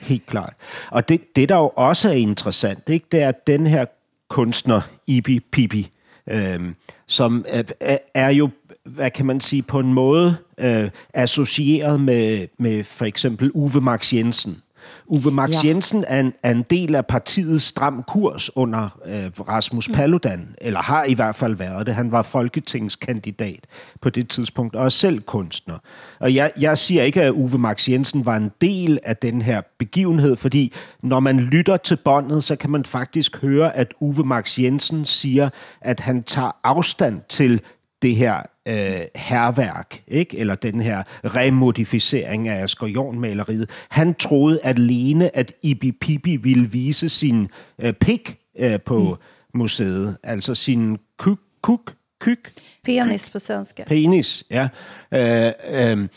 Helt 0.00 0.26
klart. 0.26 0.54
Og 0.90 1.08
det, 1.08 1.20
det, 1.34 1.48
der 1.48 1.56
jo 1.56 1.72
også 1.76 2.08
er 2.08 2.12
interessant, 2.16 2.88
ikke, 2.88 3.06
det 3.12 3.22
er, 3.22 3.28
at 3.28 3.46
den 3.46 3.66
her 3.66 3.84
kunstner, 4.28 4.80
Ibi 5.06 5.40
Pibi, 5.40 5.90
øhm, 6.26 6.74
som 7.06 7.44
er- 7.48 7.98
er 8.14 8.30
jo, 8.30 8.50
hvad 8.94 9.10
kan 9.10 9.26
man 9.26 9.40
sige, 9.40 9.62
på 9.62 9.80
en 9.80 9.94
måde 9.94 10.36
øh, 10.58 10.90
associeret 11.14 12.00
med, 12.00 12.46
med 12.58 12.84
for 12.84 13.04
eksempel 13.04 13.50
Uwe 13.54 13.80
Max 13.80 14.12
Jensen. 14.12 14.62
Uwe 15.06 15.30
Max 15.30 15.50
Ja. 15.50 15.68
Jensen 15.68 16.04
er 16.08 16.20
en, 16.20 16.32
er 16.42 16.50
en 16.50 16.64
del 16.70 16.94
af 16.94 17.06
partiets 17.06 17.64
stram 17.64 18.02
kurs 18.02 18.56
under 18.56 18.98
øh, 19.06 19.30
Rasmus 19.48 19.88
Paludan, 19.88 20.48
eller 20.60 20.80
har 20.80 21.04
i 21.04 21.14
hvert 21.14 21.34
fald 21.34 21.54
været 21.54 21.86
det. 21.86 21.94
Han 21.94 22.12
var 22.12 22.22
folketingskandidat 22.22 23.64
på 24.00 24.10
det 24.10 24.28
tidspunkt, 24.28 24.76
og 24.76 24.84
er 24.84 24.88
selv 24.88 25.20
kunstner. 25.20 25.78
Og 26.18 26.34
jeg, 26.34 26.52
jeg 26.60 26.78
siger 26.78 27.02
ikke, 27.02 27.22
at 27.22 27.30
Uwe 27.30 27.58
Max 27.58 27.88
Jensen 27.88 28.26
var 28.26 28.36
en 28.36 28.50
del 28.60 28.98
af 29.02 29.16
den 29.16 29.42
her 29.42 29.60
begivenhed, 29.78 30.36
fordi 30.36 30.72
når 31.02 31.20
man 31.20 31.40
lytter 31.40 31.76
til 31.76 31.96
båndet, 31.96 32.44
så 32.44 32.56
kan 32.56 32.70
man 32.70 32.84
faktisk 32.84 33.36
høre, 33.36 33.76
at 33.76 33.94
Uwe 34.00 34.24
Max 34.24 34.58
Jensen 34.58 35.04
siger, 35.04 35.50
at 35.80 36.00
han 36.00 36.22
tager 36.22 36.56
afstand 36.64 37.20
til 37.28 37.60
det 38.02 38.16
her 38.16 38.42
øh, 38.68 39.00
herværk, 39.16 40.02
ikke? 40.08 40.38
eller 40.38 40.54
den 40.54 40.80
her 40.80 41.02
remodificering 41.24 42.48
af 42.48 42.62
Asger 42.62 42.86
Jorn-maleriet. 42.86 43.70
Han 43.88 44.14
troede 44.14 44.60
alene, 44.62 45.36
at 45.36 45.52
Ibi 45.62 45.92
Pibi 45.92 46.36
ville 46.36 46.70
vise 46.70 47.08
sin 47.08 47.48
øh, 47.78 47.92
pik 47.92 48.38
øh, 48.58 48.80
på 48.80 48.98
mm. 48.98 49.58
museet, 49.58 50.16
altså 50.22 50.54
sin 50.54 50.98
kuk, 51.18 51.38
kuk, 51.62 51.94
kyk, 52.20 52.52
penis 52.84 53.30
på 53.30 53.38
svenska. 53.38 53.84
penis, 53.84 54.44
ja. 54.50 54.68
Øh, 55.14 55.52
øh, 55.70 56.08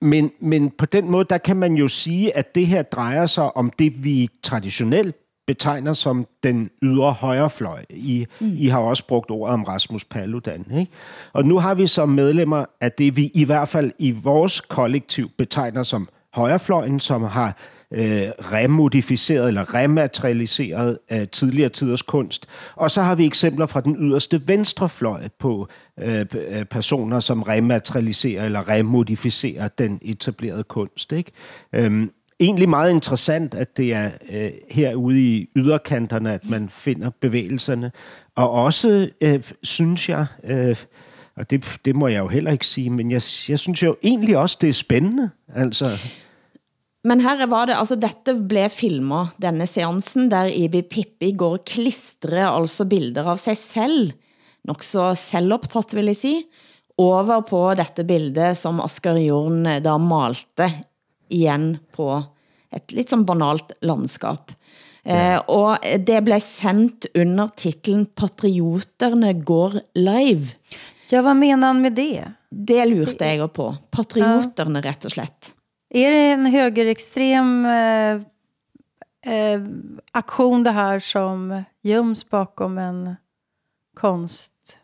men, 0.00 0.30
men 0.40 0.70
på 0.70 0.86
den 0.86 1.10
måde, 1.10 1.26
der 1.30 1.38
kan 1.38 1.56
man 1.56 1.74
jo 1.74 1.88
sige, 1.88 2.36
at 2.36 2.54
det 2.54 2.66
her 2.66 2.82
drejer 2.82 3.26
sig 3.26 3.56
om 3.56 3.72
det, 3.78 4.04
vi 4.04 4.28
traditionelt 4.42 5.16
betegner 5.46 5.92
som 5.92 6.26
den 6.42 6.70
ydre 6.82 7.12
højrefløj. 7.12 7.84
I, 7.90 8.26
mm. 8.40 8.54
I 8.58 8.66
har 8.66 8.78
også 8.78 9.06
brugt 9.06 9.30
ordet 9.30 9.54
om 9.54 9.64
Rasmus 9.64 10.04
Paludan. 10.04 10.66
Ikke? 10.78 10.92
Og 11.32 11.44
nu 11.44 11.58
har 11.58 11.74
vi 11.74 11.86
som 11.86 12.08
medlemmer 12.08 12.64
af 12.80 12.92
det, 12.92 13.16
vi 13.16 13.30
i 13.34 13.44
hvert 13.44 13.68
fald 13.68 13.92
i 13.98 14.10
vores 14.10 14.60
kollektiv 14.60 15.30
betegner 15.38 15.82
som 15.82 16.08
højrefløjen, 16.34 17.00
som 17.00 17.22
har 17.22 17.56
øh, 17.92 18.28
remodificeret 18.52 19.48
eller 19.48 19.74
rematerialiseret 19.74 20.98
øh, 21.12 21.28
tidligere 21.28 21.68
tiders 21.68 22.02
kunst. 22.02 22.46
Og 22.74 22.90
så 22.90 23.02
har 23.02 23.14
vi 23.14 23.26
eksempler 23.26 23.66
fra 23.66 23.80
den 23.80 23.96
yderste 23.98 24.48
venstrefløj 24.48 25.28
på 25.38 25.68
øh, 26.00 26.26
øh, 26.50 26.64
personer, 26.64 27.20
som 27.20 27.42
rematerialiserer 27.42 28.44
eller 28.44 28.68
remodificerer 28.68 29.68
den 29.68 29.98
etablerede 30.02 30.64
kunst. 30.64 31.12
Ikke? 31.12 31.30
Øhm, 31.72 32.10
egentlig 32.40 32.68
meget 32.68 32.90
interessant, 32.90 33.54
at 33.54 33.76
det 33.76 33.92
er 33.94 34.10
øh, 34.30 34.50
herude 34.70 35.20
i 35.20 35.48
yderkanterne, 35.56 36.32
at 36.32 36.44
man 36.44 36.68
finder 36.68 37.10
bevægelserne. 37.20 37.92
Og 38.36 38.50
også, 38.50 39.10
øh, 39.20 39.42
synes 39.62 40.08
jeg, 40.08 40.26
øh, 40.44 40.76
og 41.36 41.50
det, 41.50 41.64
det 41.84 41.96
må 41.96 42.08
jeg 42.08 42.18
jo 42.18 42.28
heller 42.28 42.52
ikke 42.52 42.66
sige, 42.66 42.90
men 42.90 43.10
jeg, 43.10 43.22
jeg 43.48 43.58
synes 43.58 43.82
jo 43.82 43.96
egentlig 44.02 44.36
også, 44.36 44.58
det 44.60 44.68
er 44.68 44.72
spændende. 44.72 45.30
Altså, 45.54 45.98
Men 47.04 47.20
her 47.20 47.46
var 47.46 47.66
det, 47.66 47.74
altså 47.74 47.96
dette 47.96 48.34
blev 48.48 48.70
filmet, 48.70 49.28
denne 49.42 49.66
seansen, 49.66 50.30
der 50.30 50.44
Ibi 50.44 50.82
Pippi 50.82 51.32
går 51.34 51.58
og 51.58 51.64
klistrer 51.66 52.46
altså 52.46 52.84
bilder 52.84 53.26
av 53.26 53.36
sig 53.36 53.56
selv, 53.56 54.12
nok 54.64 54.82
så 54.82 55.14
selvoptaget 55.14 55.96
vil 55.96 56.12
jeg 56.12 56.16
sige, 56.16 56.42
over 56.98 57.40
på 57.40 57.74
dette 57.74 58.04
bilde, 58.04 58.54
som 58.54 58.80
Asger 58.80 59.18
Jorn 59.18 59.66
eh, 59.66 59.80
da 59.82 59.96
malte 59.96 60.68
igen 61.32 61.76
på 61.96 62.22
et 62.72 62.92
lidt 62.92 63.10
som 63.12 63.24
banalt 63.28 63.72
landskap. 63.84 64.52
Eh, 65.04 65.38
og 65.50 65.82
det 66.06 66.20
blev 66.24 66.40
sendt 66.40 67.08
under 67.18 67.50
titlen 67.58 68.06
Patrioterne 68.06 69.32
går 69.42 69.80
live. 69.98 70.54
Ja, 71.10 71.22
vad 71.22 71.36
menar 71.36 71.66
han 71.66 71.82
med 71.82 71.92
det? 71.92 72.32
Det 72.50 72.84
lurte 72.86 73.26
jeg 73.26 73.52
på. 73.52 73.74
Patrioterne, 73.90 74.80
rett 74.80 75.04
og 75.04 75.12
slett. 75.12 75.54
Är 75.94 76.10
det 76.10 76.30
en 76.32 76.46
högerextrem 76.46 77.66
eh, 77.66 78.14
eh, 79.34 79.60
aktion 80.12 80.62
det 80.62 80.70
här 80.70 81.00
som 81.00 81.62
göms 81.82 82.30
bakom 82.30 82.78
en 82.78 83.16
konst? 83.94 84.78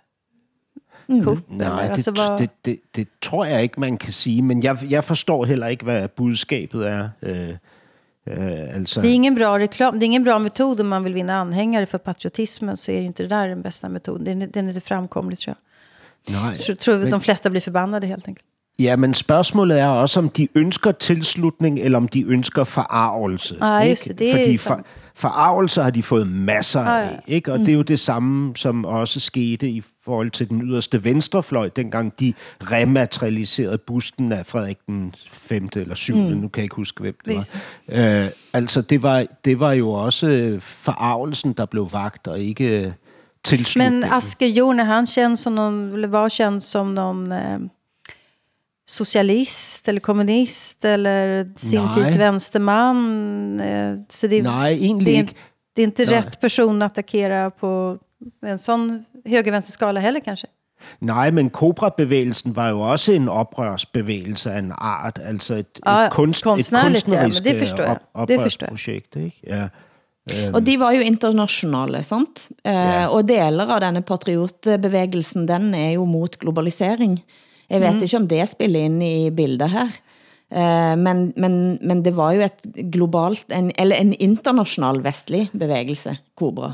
Kupp, 1.23 1.39
Nej, 1.49 1.83
det, 1.83 1.91
Altså, 1.91 2.11
hvor- 2.11 2.37
det, 2.39 2.51
det, 2.65 2.79
det 2.97 3.09
tror 3.23 3.45
jeg 3.45 3.63
ikke, 3.63 3.81
man 3.81 3.97
kan 3.99 4.13
sige, 4.13 4.43
men 4.43 4.63
jeg, 4.63 4.79
jeg 4.91 5.05
forstår 5.05 5.45
heller 5.45 5.67
ikke, 5.67 5.85
hvad 5.85 6.09
budskabet 6.09 6.89
er. 6.89 7.09
Øh, 7.23 7.49
øh, 8.27 8.75
altså, 8.77 9.01
Det 9.01 9.09
är 9.09 9.13
ingen 9.15 9.35
bra 9.35 9.59
reklam, 9.59 9.95
det 9.95 10.03
är 10.05 10.07
ingen 10.07 10.25
bra 10.25 10.39
metod 10.39 10.81
om 10.81 10.87
man 10.87 11.05
vill 11.05 11.15
vinna 11.15 11.35
anhängare 11.41 11.87
för 11.87 11.99
patriotismen 11.99 12.77
så 12.77 12.91
är 12.93 13.01
inte 13.01 13.23
det 13.23 13.29
där 13.29 13.49
den 13.49 13.63
bästa 13.63 13.89
metoden. 13.89 14.25
Den, 14.25 14.43
är- 14.43 14.47
den 14.47 14.65
är 14.65 14.69
inte 14.69 14.81
framkomlig 14.81 15.39
tror 15.39 15.55
jag. 16.27 16.35
nej, 16.43 16.53
Jag 16.57 16.61
tror, 16.61 16.75
tror 16.77 17.05
att 17.05 17.11
de 17.11 17.21
flesta 17.21 17.51
blir 17.51 17.61
förbannade 17.61 18.07
helt 18.07 18.29
enkelt. 18.29 18.47
Ja, 18.81 18.97
men 18.97 19.15
spørgsmålet 19.15 19.81
er 19.81 19.87
også, 19.87 20.21
om 20.21 20.29
de 20.29 20.49
ønsker 20.55 20.93
tilslutning, 20.93 21.79
eller 21.81 21.99
om 21.99 22.09
de 22.09 22.23
ønsker 22.23 22.65
forarvelse. 22.65 23.65
Just 23.65 24.07
ikke? 24.07 24.09
det, 24.09 24.19
det 24.19 24.33
Fordi 24.33 24.57
for, 24.57 24.81
forarvelse 25.15 25.83
har 25.83 25.91
de 25.91 26.03
fået 26.03 26.27
masser 26.27 26.81
Ah, 26.81 27.07
af, 27.09 27.21
ikke? 27.27 27.53
og 27.53 27.59
det 27.59 27.69
er 27.69 27.73
jo 27.73 27.83
det 27.83 28.01
samme, 28.01 28.57
som 28.57 28.85
også 28.85 29.21
skete 29.21 29.69
i 29.69 29.83
forhold 30.05 30.31
til 30.31 30.49
den 30.49 30.63
yderste 30.63 31.05
venstrefløj, 31.05 31.69
dengang 31.69 32.13
de 32.21 32.33
rematerialiserede 32.61 33.79
busten 33.79 34.33
af 34.33 34.47
Frederik 34.47 34.79
den 34.87 35.15
5. 35.31 35.69
eller 35.77 35.95
7. 35.95 36.17
Mm. 36.17 36.21
Nu 36.23 36.49
kan 36.49 36.61
jeg 36.61 36.65
ikke 36.65 36.77
huske, 36.77 37.01
hvem 37.01 37.15
det 37.25 37.39
Vis. 37.39 37.63
var. 37.89 38.21
Øh, 38.25 38.27
altså, 38.53 38.83
det 38.83 39.03
var, 39.03 39.27
det 39.45 39.61
var 39.61 39.73
jo 39.73 39.91
også 39.91 40.57
forarvelsen, 40.61 41.53
der 41.53 41.67
blev 41.67 41.89
vagt, 41.93 42.29
og 42.29 42.41
ikke 42.41 42.65
øh, 42.81 42.83
Men 42.85 42.93
tilslutningen. 43.45 44.05
Asger 44.05 44.47
Jorn, 44.49 44.81
är 44.81 44.85
han 44.85 45.07
känd 45.07 45.37
som 45.37 45.53
någon, 45.53 45.93
eller 45.93 46.09
var 46.09 46.29
känd 46.29 46.61
som 46.61 46.87
någon 46.87 47.33
socialist 48.89 49.89
eller 49.89 50.01
kommunist 50.01 50.85
eller 50.85 51.51
sin 51.59 51.83
Nej. 51.85 51.95
tids 52.05 52.17
vänsterman? 52.17 53.61
Eh, 53.61 53.95
så 54.09 54.27
det, 54.27 54.43
Nej, 54.43 54.75
egentlig 54.85 55.15
det, 55.15 55.21
är, 55.21 55.29
det 55.77 55.83
är 55.83 55.85
inte 55.85 56.05
Nej. 56.07 56.15
rätt 56.15 56.41
person 56.41 56.83
att 56.83 56.93
attackera 56.93 57.51
på 57.51 57.99
en 58.47 58.59
sån 58.59 59.05
höger-vänster-skala 59.25 60.01
heller 60.01 60.21
kanske. 60.21 60.47
Nej, 60.99 61.33
men 61.33 61.51
Cobra-bevægelsen 61.51 62.53
var 62.55 62.69
jo 62.71 62.81
også 62.81 63.13
en 63.13 63.29
oprørsbevægelse 63.29 64.51
af 64.53 64.59
en 64.59 64.73
art, 64.79 65.19
altså 65.19 65.55
et, 65.55 65.81
Ja, 65.85 66.07
et, 66.07 66.13
kunst, 66.13 66.41
et 66.41 66.45
konstnärligt, 66.45 67.09
ja, 67.09 67.15
men 67.15 67.21
kunstnerisk 67.31 67.45
det 67.45 67.59
forstår 67.59 67.85
jeg. 67.85 67.97
op, 68.15 68.29
Det 68.29 68.41
forstår 68.41 68.67
jeg. 68.67 68.73
oprørsprojekt. 68.73 69.17
Ikke? 69.17 69.41
Ja. 69.47 69.69
Og 70.53 70.67
de 70.67 70.79
var 70.79 70.93
jo 70.93 71.01
internationale, 71.01 72.03
sant? 72.03 72.49
Eh, 72.65 72.73
Ja. 72.73 73.07
Og 73.09 73.29
deler 73.29 73.67
av 73.71 73.81
denne 73.81 74.03
patriotbevægelsen, 74.03 75.49
den 75.49 75.75
er 75.75 75.91
jo 75.93 76.05
mot 76.05 76.39
globalisering. 76.39 77.21
Jeg 77.71 77.81
vet 77.81 78.03
ikke 78.03 78.17
om 78.17 78.29
det 78.29 78.49
spiller 78.49 78.81
ind 78.81 79.03
i 79.03 79.31
bildet 79.31 79.71
her. 79.71 79.89
Eh, 80.53 80.99
men, 80.99 81.33
men, 81.37 81.79
men 81.83 82.05
det 82.05 82.15
var 82.17 82.33
jo 82.33 82.41
et 82.47 82.93
globalt, 82.93 83.45
en, 83.53 83.73
eller 83.79 83.97
en 83.97 84.15
international 84.19 85.03
vestlig 85.05 85.51
bevægelse, 85.53 86.17
Cobra, 86.39 86.73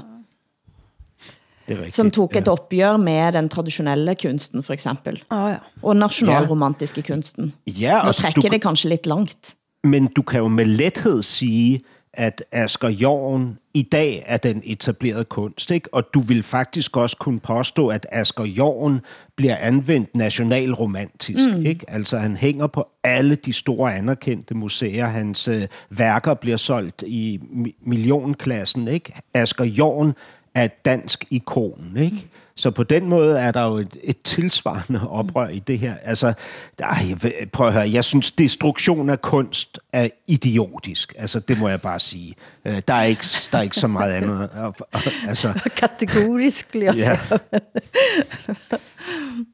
Det 1.68 1.76
rigtigt. 1.78 1.94
som 1.96 2.10
tog 2.10 2.30
et 2.36 2.48
opgør 2.48 2.96
med 2.96 3.32
den 3.32 3.48
traditionelle 3.48 4.14
kunsten, 4.14 4.62
for 4.62 4.72
eksempel. 4.72 5.22
Ja, 5.32 5.46
ja. 5.48 5.56
Og 5.82 5.96
nationalromantiske 5.96 7.02
kunsten. 7.02 7.52
Ja, 7.66 8.00
Nu 8.02 8.06
altså, 8.06 8.22
trækker 8.22 8.42
du- 8.42 8.48
det 8.52 8.62
kanskje 8.62 8.88
lidt 8.90 9.06
langt. 9.06 9.54
Men 9.84 10.06
du 10.06 10.22
kan 10.22 10.40
jo 10.40 10.48
med 10.48 10.64
lethed 10.64 11.22
sige, 11.22 11.80
at 12.16 12.44
Asger 12.52 12.88
Jorn 12.88 13.58
i 13.74 13.82
dag 13.82 14.22
er 14.26 14.36
den 14.36 14.62
etablerede 14.64 15.24
kunst, 15.24 15.70
ikke? 15.70 15.94
og 15.94 16.04
du 16.14 16.20
vil 16.20 16.42
faktisk 16.42 16.96
også 16.96 17.16
kunne 17.16 17.40
påstå, 17.40 17.88
at 17.88 18.06
Asger 18.12 18.44
Jorn 18.44 19.00
bliver 19.36 19.56
anvendt 19.56 20.14
nationalromantisk. 20.16 21.50
Mm. 21.56 21.66
Ikke? 21.66 21.90
Altså 21.90 22.18
han 22.18 22.36
hænger 22.36 22.66
på 22.66 22.88
alle 23.04 23.34
de 23.34 23.52
store 23.52 23.94
anerkendte 23.94 24.54
museer. 24.54 25.06
Hans 25.06 25.48
øh, 25.48 25.62
værker 25.90 26.34
bliver 26.34 26.56
solgt 26.56 27.04
i 27.06 27.40
mi- 27.42 27.82
millionklassen. 27.86 28.88
Ikke? 28.88 29.12
Asger 29.34 29.64
Jorn 29.64 30.12
er 30.54 30.64
et 30.64 30.84
dansk 30.84 31.24
ikon. 31.30 31.92
Ikke? 31.96 32.16
Mm. 32.16 32.28
Så 32.56 32.70
på 32.70 32.82
den 32.82 33.08
måde 33.08 33.38
er 33.38 33.50
der 33.52 33.64
jo 33.66 33.74
et, 33.76 33.96
et 34.04 34.22
tilsvarende 34.22 35.08
oprør 35.10 35.48
i 35.48 35.58
det 35.58 35.78
her. 35.78 35.94
Altså, 36.02 36.32
ej, 36.78 36.98
jeg 37.08 37.22
vil- 37.22 37.32
prøv 37.52 37.66
at 37.66 37.72
høre, 37.72 37.90
jeg 37.92 38.04
synes, 38.04 38.32
destruktion 38.32 39.10
af 39.10 39.20
kunst 39.20 39.78
er 39.92 40.08
idiotisk. 40.28 41.14
Altså, 41.18 41.40
det 41.40 41.58
må 41.58 41.68
jeg 41.68 41.80
bare 41.80 42.00
sige. 42.00 42.34
Øh, 42.64 42.82
Der 42.88 42.94
er 42.94 43.02
ikke, 43.04 43.24
der 43.52 43.58
er 43.58 43.62
ikke 43.62 43.76
så 43.76 43.86
meget 43.86 44.12
andet. 44.12 44.48
Altså, 45.28 45.52
Kategorisk, 45.76 46.60
skulle 46.60 46.86
jeg 46.86 46.96
ja. 46.96 47.18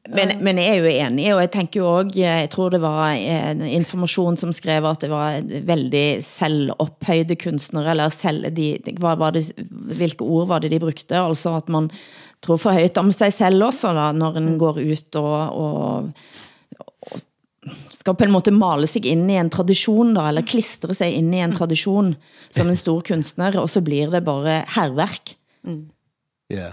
Men, 0.09 0.43
men 0.43 0.57
jeg 0.57 0.67
er 0.67 0.73
jo 0.75 0.85
enig, 0.85 1.33
og 1.35 1.41
jeg 1.41 1.51
tænker 1.51 1.79
jo 1.81 1.97
også, 1.97 2.19
jeg 2.19 2.49
tror 2.49 2.69
det 2.69 2.81
var 2.81 3.09
en 3.11 3.61
informasjon 3.61 4.37
som 4.37 4.53
skrev 4.53 4.85
at 4.85 5.01
det 5.01 5.09
var 5.09 5.41
veldig 5.65 6.23
selvopphøjde 6.23 7.35
kunstnere, 7.35 7.89
eller 7.91 8.09
selv, 8.09 8.51
de, 8.55 8.77
hvad 8.99 9.17
var 9.17 9.31
det, 9.31 9.51
hvilke 9.71 10.21
ord 10.21 10.47
var 10.47 10.59
det 10.59 10.71
de 10.71 10.79
brugte? 10.79 11.15
Altså 11.17 11.55
at 11.55 11.69
man 11.69 11.89
tror 12.43 12.57
for 12.57 12.71
højt 12.71 12.97
om 12.97 13.11
sig 13.11 13.33
selv 13.33 13.63
også, 13.63 13.93
da, 13.93 14.11
når 14.11 14.37
en 14.37 14.59
går 14.59 14.79
ut 14.79 15.15
og, 15.15 15.53
og, 15.53 16.11
og 17.01 17.19
skal 17.91 18.15
på 18.15 18.23
en 18.23 18.31
måte 18.31 18.51
male 18.51 18.87
sig 18.87 19.05
ind 19.05 19.31
i 19.31 19.33
en 19.37 19.49
tradition, 19.49 20.15
da, 20.15 20.27
eller 20.27 20.41
klistre 20.41 20.93
sig 20.93 21.11
ind 21.13 21.35
i 21.35 21.37
en 21.37 21.53
tradition 21.53 22.15
som 22.51 22.67
en 22.67 22.75
stor 22.75 23.01
kunstner, 23.01 23.59
og 23.59 23.69
så 23.69 23.81
blir 23.81 24.09
det 24.09 24.25
bare 24.25 24.63
herværk. 24.67 25.35
ja. 26.49 26.71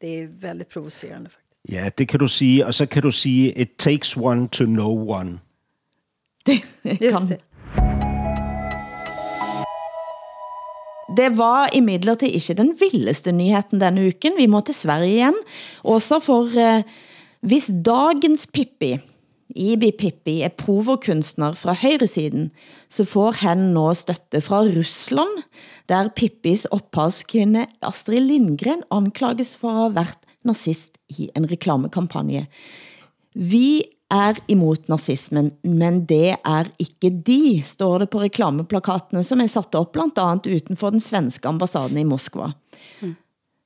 Det 0.00 0.20
är 0.20 0.26
väldigt 0.26 0.68
provocerande 0.68 1.28
faktiskt. 1.30 1.40
ja, 1.68 1.90
det 1.98 2.08
kan 2.08 2.20
du 2.20 2.28
sige. 2.28 2.66
Og 2.66 2.74
så 2.74 2.86
kan 2.86 3.02
du 3.02 3.10
sige, 3.10 3.52
it 3.58 3.68
takes 3.78 4.16
one 4.16 4.48
to 4.48 4.64
know 4.64 5.10
one. 5.10 5.38
Det 6.46 6.60
Just 6.84 7.00
kan, 7.00 7.28
det. 7.28 7.38
Det 11.16 11.30
var 11.38 11.70
imidlertid 11.74 12.30
ikke 12.36 12.54
den 12.58 12.74
vildeste 12.78 13.32
nyheten 13.34 13.80
denne 13.82 14.06
uken. 14.12 14.36
Vi 14.38 14.46
må 14.46 14.60
til 14.62 14.76
Sverige 14.76 15.16
igen. 15.18 15.38
Også 15.82 16.20
for 16.22 16.50
eh, 16.54 16.84
hvis 17.40 17.70
dagens 17.86 18.46
Pippi, 18.52 18.98
Ibi 19.50 19.90
Pippi, 19.98 20.40
er 20.46 20.52
provokunstner 20.54 21.56
fra 21.58 21.74
højresiden, 21.74 22.50
så 22.88 23.04
får 23.08 23.40
han 23.42 23.70
nå 23.74 23.88
støtte 23.98 24.42
fra 24.44 24.60
Rusland, 24.62 25.42
der 25.88 26.12
Pippis 26.16 26.66
ophavskvinde 26.70 27.66
Astrid 27.82 28.20
Lindgren 28.20 28.84
anklages 28.90 29.56
for 29.56 29.70
at 29.70 29.80
have 29.80 29.94
været 29.94 30.28
nazist 30.44 31.00
i 31.08 31.30
en 31.36 31.50
reklamekampagne. 31.50 32.46
Vi 33.34 33.82
er 34.10 34.38
imot 34.50 34.88
nazismen, 34.90 35.52
men 35.62 36.04
det 36.06 36.36
er 36.44 36.68
ikke 36.82 37.10
de, 37.26 37.60
står 37.62 37.98
det 38.04 38.10
på 38.10 38.20
reklameplakatene, 38.24 39.22
som 39.24 39.40
er 39.40 39.46
sat 39.52 39.74
op 39.78 39.92
blandt 39.94 40.18
andet 40.18 40.46
utenfor 40.50 40.90
den 40.90 41.00
svenske 41.00 41.46
ambassaden 41.48 41.98
i 41.98 42.04
Moskva. 42.04 42.52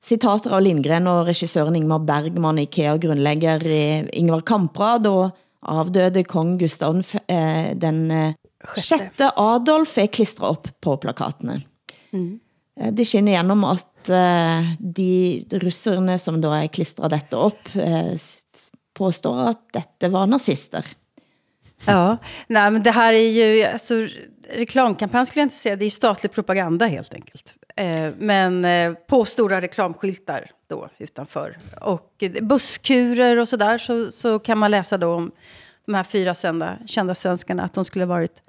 Citater 0.04 0.52
av 0.52 0.61
Lindgren 0.61 1.07
og 1.09 1.22
regissøren 1.30 1.76
Ingmar 1.78 2.02
Bergman, 2.04 2.59
IKEA-grundlægger 2.66 3.64
eh, 3.64 4.04
Ingvar 4.12 4.42
Kamprad 4.44 5.07
og 5.09 5.30
avdøde 5.64 6.24
kong 6.28 6.59
Gustav 6.61 6.92
den 6.92 7.02
f- 7.02 7.22
eh, 7.33 7.70
den 7.80 8.11
eh, 8.12 8.35
sjette 8.76 9.30
Adolf 9.40 9.96
er 9.98 10.11
klistret 10.12 10.50
op 10.50 10.68
på 10.85 10.98
plakatene. 11.00 11.62
Eh, 12.12 12.90
Det 12.92 13.07
skinner 13.07 13.33
igenom 13.33 13.64
at 13.64 13.87
de 14.78 15.44
russerne, 15.62 16.18
som 16.18 16.40
då 16.42 16.50
er 16.52 16.66
klistret 16.68 17.09
dette 17.11 17.37
op, 17.40 17.57
påstår 18.94 19.48
at 19.48 19.72
dette 19.72 20.09
var 20.09 20.26
nazister. 20.26 20.87
Ja, 21.87 22.16
nej, 22.46 22.70
men 22.70 22.83
det 22.83 22.90
här 22.90 23.12
är 23.12 23.28
ju, 23.28 23.64
alltså, 23.64 23.94
reklamkampanj 24.50 25.26
skulle 25.26 25.40
jag 25.40 25.46
inte 25.46 25.57
säga, 25.57 25.76
det 25.76 25.85
är 25.85 25.90
statlig 25.90 26.33
propaganda 26.33 26.87
helt 26.87 27.14
enkelt. 27.14 27.54
Eh, 27.76 28.11
men 28.18 28.64
eh, 28.64 28.92
på 28.92 29.24
stora 29.24 29.61
reklamskyltar 29.61 30.50
då 30.66 30.88
utanför. 30.98 31.59
Och 31.80 32.12
eh, 32.20 32.30
busskurer 32.42 33.37
och 33.37 33.48
sådär 33.48 33.78
så, 33.78 34.11
så 34.11 34.38
kan 34.38 34.59
man 34.59 34.70
läsa 34.70 34.98
då 34.98 35.14
om 35.14 35.33
de 35.87 35.94
här 35.94 36.04
fyra 36.04 36.35
sända, 36.35 36.78
kända 36.87 37.14
svenskarna, 37.14 37.62
att 37.62 37.74
de 37.74 37.85
skulle 37.85 38.04
ha 38.04 38.09
varit 38.09 38.42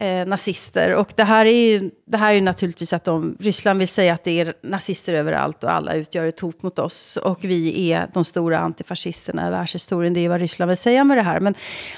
eh, 0.00 0.26
nazister. 0.26 0.94
Och 0.94 1.12
det 1.16 1.24
här, 1.24 1.46
är 1.46 1.70
ju, 1.70 1.90
det 2.06 2.16
här 2.16 2.30
är 2.30 2.34
ju 2.34 2.40
naturligtvis 2.40 2.92
att 2.92 3.04
de, 3.04 3.36
Ryssland 3.40 3.78
vill 3.78 3.88
säga 3.88 4.14
att 4.14 4.24
det 4.24 4.40
är 4.40 4.54
nazister 4.62 5.14
överallt 5.14 5.64
och 5.64 5.72
alla 5.72 5.94
utgör 5.94 6.24
ett 6.24 6.40
hot 6.40 6.62
mot 6.62 6.78
oss. 6.78 7.16
Och 7.16 7.44
vi 7.44 7.92
är 7.92 8.10
de 8.14 8.24
stora 8.24 8.58
antifascisterna 8.58 9.48
i 9.48 9.50
världshistorien. 9.50 10.14
Det 10.14 10.20
är 10.20 10.28
vad 10.28 10.40
Ryssland 10.40 10.68
vill 10.68 10.76
säga 10.76 11.04
med 11.04 11.16
det 11.16 11.22
här. 11.22 11.40
Men 11.40 11.54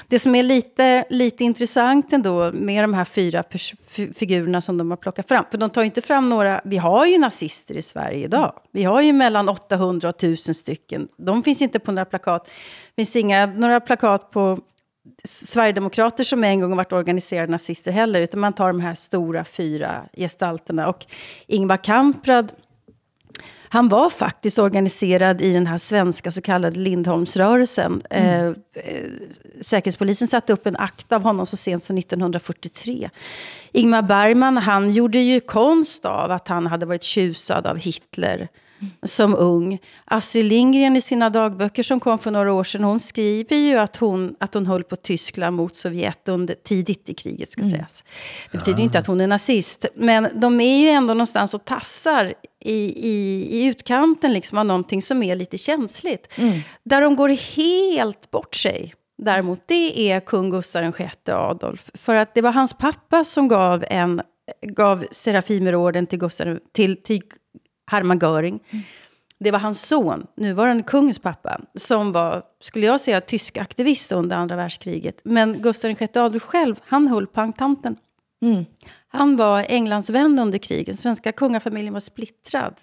det 0.07 0.19
som 0.19 0.35
är 0.35 0.43
lite, 0.43 1.05
lite 1.09 1.43
intressant 1.43 2.13
ändå 2.13 2.51
med 2.51 2.83
de 2.83 2.93
här 2.93 3.05
fyra 3.05 3.43
figurerna 4.13 4.61
som 4.61 4.77
de 4.77 4.89
har 4.89 4.97
plockat 4.97 5.27
fram. 5.27 5.45
För 5.51 5.57
de 5.57 5.69
tar 5.69 5.81
ju 5.81 5.85
inte 5.85 6.01
fram 6.01 6.29
några, 6.29 6.61
vi 6.63 6.77
har 6.77 7.05
ju 7.05 7.17
nazister 7.17 7.77
i 7.77 7.81
Sverige 7.81 8.25
idag. 8.25 8.53
Vi 8.71 8.83
har 8.83 9.01
ju 9.01 9.13
mellan 9.13 9.49
800 9.49 10.09
och 10.09 10.15
1000 10.15 10.55
stycken. 10.55 11.07
De 11.17 11.43
finns 11.43 11.61
inte 11.61 11.79
på 11.79 11.91
några 11.91 12.05
plakat. 12.05 12.45
Det 12.45 13.01
finns 13.01 13.15
inga, 13.15 13.45
några 13.45 13.79
plakat 13.79 14.31
på 14.31 14.59
Sverigedemokrater 15.23 16.23
som 16.23 16.43
en 16.43 16.59
gång 16.59 16.71
har 16.71 16.77
varit 16.77 16.91
organiserade 16.91 17.51
nazister 17.51 17.91
heller, 17.91 18.19
utan 18.21 18.39
man 18.39 18.53
tar 18.53 18.67
de 18.67 18.79
här 18.79 18.95
stora 18.95 19.43
fyra 19.43 20.05
gestalterna. 20.13 20.87
Och 20.87 21.05
Ingvar 21.47 21.77
Kamprad, 21.77 22.51
han 23.69 23.89
var 23.89 24.09
faktiskt 24.09 24.59
organiserad 24.59 25.41
i 25.41 25.53
den 25.53 25.67
här 25.67 25.77
svenska 25.77 26.31
så 26.31 26.41
kallade 26.41 26.79
Lindholmsrörelsen. 26.79 28.01
Eh, 28.09 28.45
eh, 28.45 28.53
Säkerhetspolisen 29.61 30.27
satte 30.27 30.53
upp 30.53 30.67
en 30.67 30.77
akt 30.77 31.11
av 31.11 31.23
honom 31.23 31.45
så 31.45 31.57
sent 31.57 31.83
som 31.83 31.97
1943. 31.97 33.09
Ingmar 33.71 34.01
Bergman, 34.01 34.57
han 34.57 34.89
gjorde 34.91 35.19
ju 35.19 35.39
konst 35.39 36.05
av 36.05 36.31
att 36.31 36.47
han 36.47 36.67
hade 36.67 36.85
varit 36.85 37.03
tjusad 37.03 37.67
av 37.67 37.77
Hitler 37.77 38.49
som 39.03 39.35
ung. 39.35 39.79
Astrid 40.05 40.45
Lindgren 40.45 40.95
i 40.95 41.01
sina 41.01 41.29
dagböcker 41.29 41.83
som 41.83 41.99
kom 41.99 42.19
för 42.19 42.31
några 42.31 42.53
år 42.53 42.63
sedan, 42.63 42.83
hon 42.83 42.99
skriver 42.99 43.55
ju 43.55 43.77
att 43.77 43.95
hon, 43.95 44.35
att 44.39 44.53
hon 44.53 44.65
höll 44.65 44.83
på 44.83 44.95
Tyskland 44.95 45.55
mot 45.55 45.75
Sovjet 45.75 46.27
under, 46.27 46.55
tidigt 46.55 47.09
i 47.09 47.13
kriget 47.13 47.51
ska 47.51 47.63
sägas. 47.63 48.03
Det 48.51 48.57
betyder 48.57 48.83
inte 48.83 48.99
att 48.99 49.07
hon 49.07 49.21
är 49.21 49.27
nazist, 49.27 49.85
men 49.95 50.27
de 50.33 50.61
är 50.61 50.77
ju 50.77 50.87
ändå 50.87 51.13
någonstans 51.13 51.53
och 51.53 51.65
tassar 51.65 52.33
i, 52.59 53.09
i, 53.09 53.47
i 53.49 53.65
utkanten 53.65 54.33
liksom 54.33 54.57
av 54.57 54.65
någonting 54.65 55.01
som 55.01 55.23
är 55.23 55.35
lite 55.35 55.57
känsligt. 55.57 56.33
Där 56.83 57.01
de 57.01 57.15
går 57.15 57.29
helt 57.29 58.31
bort 58.31 58.55
sig. 58.55 58.93
Däremot, 59.17 59.59
det 59.65 60.11
är 60.11 60.19
kung 60.19 60.49
Gustav 60.49 60.93
VI 60.97 61.31
Adolf. 61.31 61.91
För 61.93 62.15
att 62.15 62.33
det 62.33 62.41
var 62.41 62.51
hans 62.51 62.73
pappa 62.73 63.23
som 63.23 63.47
gav, 63.47 63.85
en, 63.89 64.21
gav 64.61 65.05
Serafimerorden 65.11 66.07
till, 66.07 66.19
Gustav, 66.19 66.59
till, 66.71 67.03
till 67.03 67.21
Hermann 67.93 68.19
Göring. 68.19 68.59
Det 69.39 69.51
var 69.51 69.59
hans 69.59 69.81
son, 69.81 70.27
nuvarande 70.37 70.83
kungens 70.83 71.19
pappa, 71.19 71.61
som 71.75 72.11
var, 72.11 72.43
skulle 72.61 72.85
jag 72.85 73.01
säga, 73.01 73.21
tysk 73.21 73.57
aktivist 73.57 74.11
under 74.11 74.35
andra 74.35 74.55
världskriget. 74.55 75.19
Men 75.23 75.61
Gustav 75.61 75.91
VI 75.99 76.07
Adolf 76.13 76.43
själv, 76.43 76.75
han 76.85 77.07
höll 77.07 77.27
på 77.27 77.41
entanten. 77.41 77.95
Han 79.07 79.37
var 79.37 79.65
Englands 79.69 80.09
vän 80.09 80.39
under 80.39 80.57
kriget. 80.59 80.99
Svenska 80.99 81.31
kungafamiljen 81.31 81.93
var 81.93 81.99
splittrad. 81.99 82.73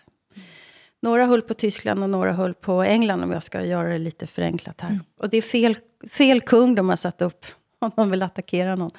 Några 1.03 1.27
höll 1.27 1.43
på 1.43 1.55
Tyskland 1.55 2.03
och 2.03 2.11
några 2.11 2.33
höll 2.33 2.55
på 2.55 2.83
England, 2.83 3.23
om 3.23 3.31
jag 3.31 3.43
ska 3.43 3.65
göra 3.65 3.89
det 3.89 3.99
lite 3.99 4.27
förenklat 4.27 4.81
här. 4.81 5.01
Och 5.19 5.29
det 5.31 5.37
är 5.37 5.43
fel, 5.43 5.77
fel 6.11 6.41
kung 6.41 6.75
de 6.75 6.89
har 6.89 6.97
satt 6.97 7.23
upp, 7.23 7.47
om 7.79 7.91
de 7.97 8.11
vill 8.11 8.23
attackera 8.23 8.77
någon. 8.77 8.91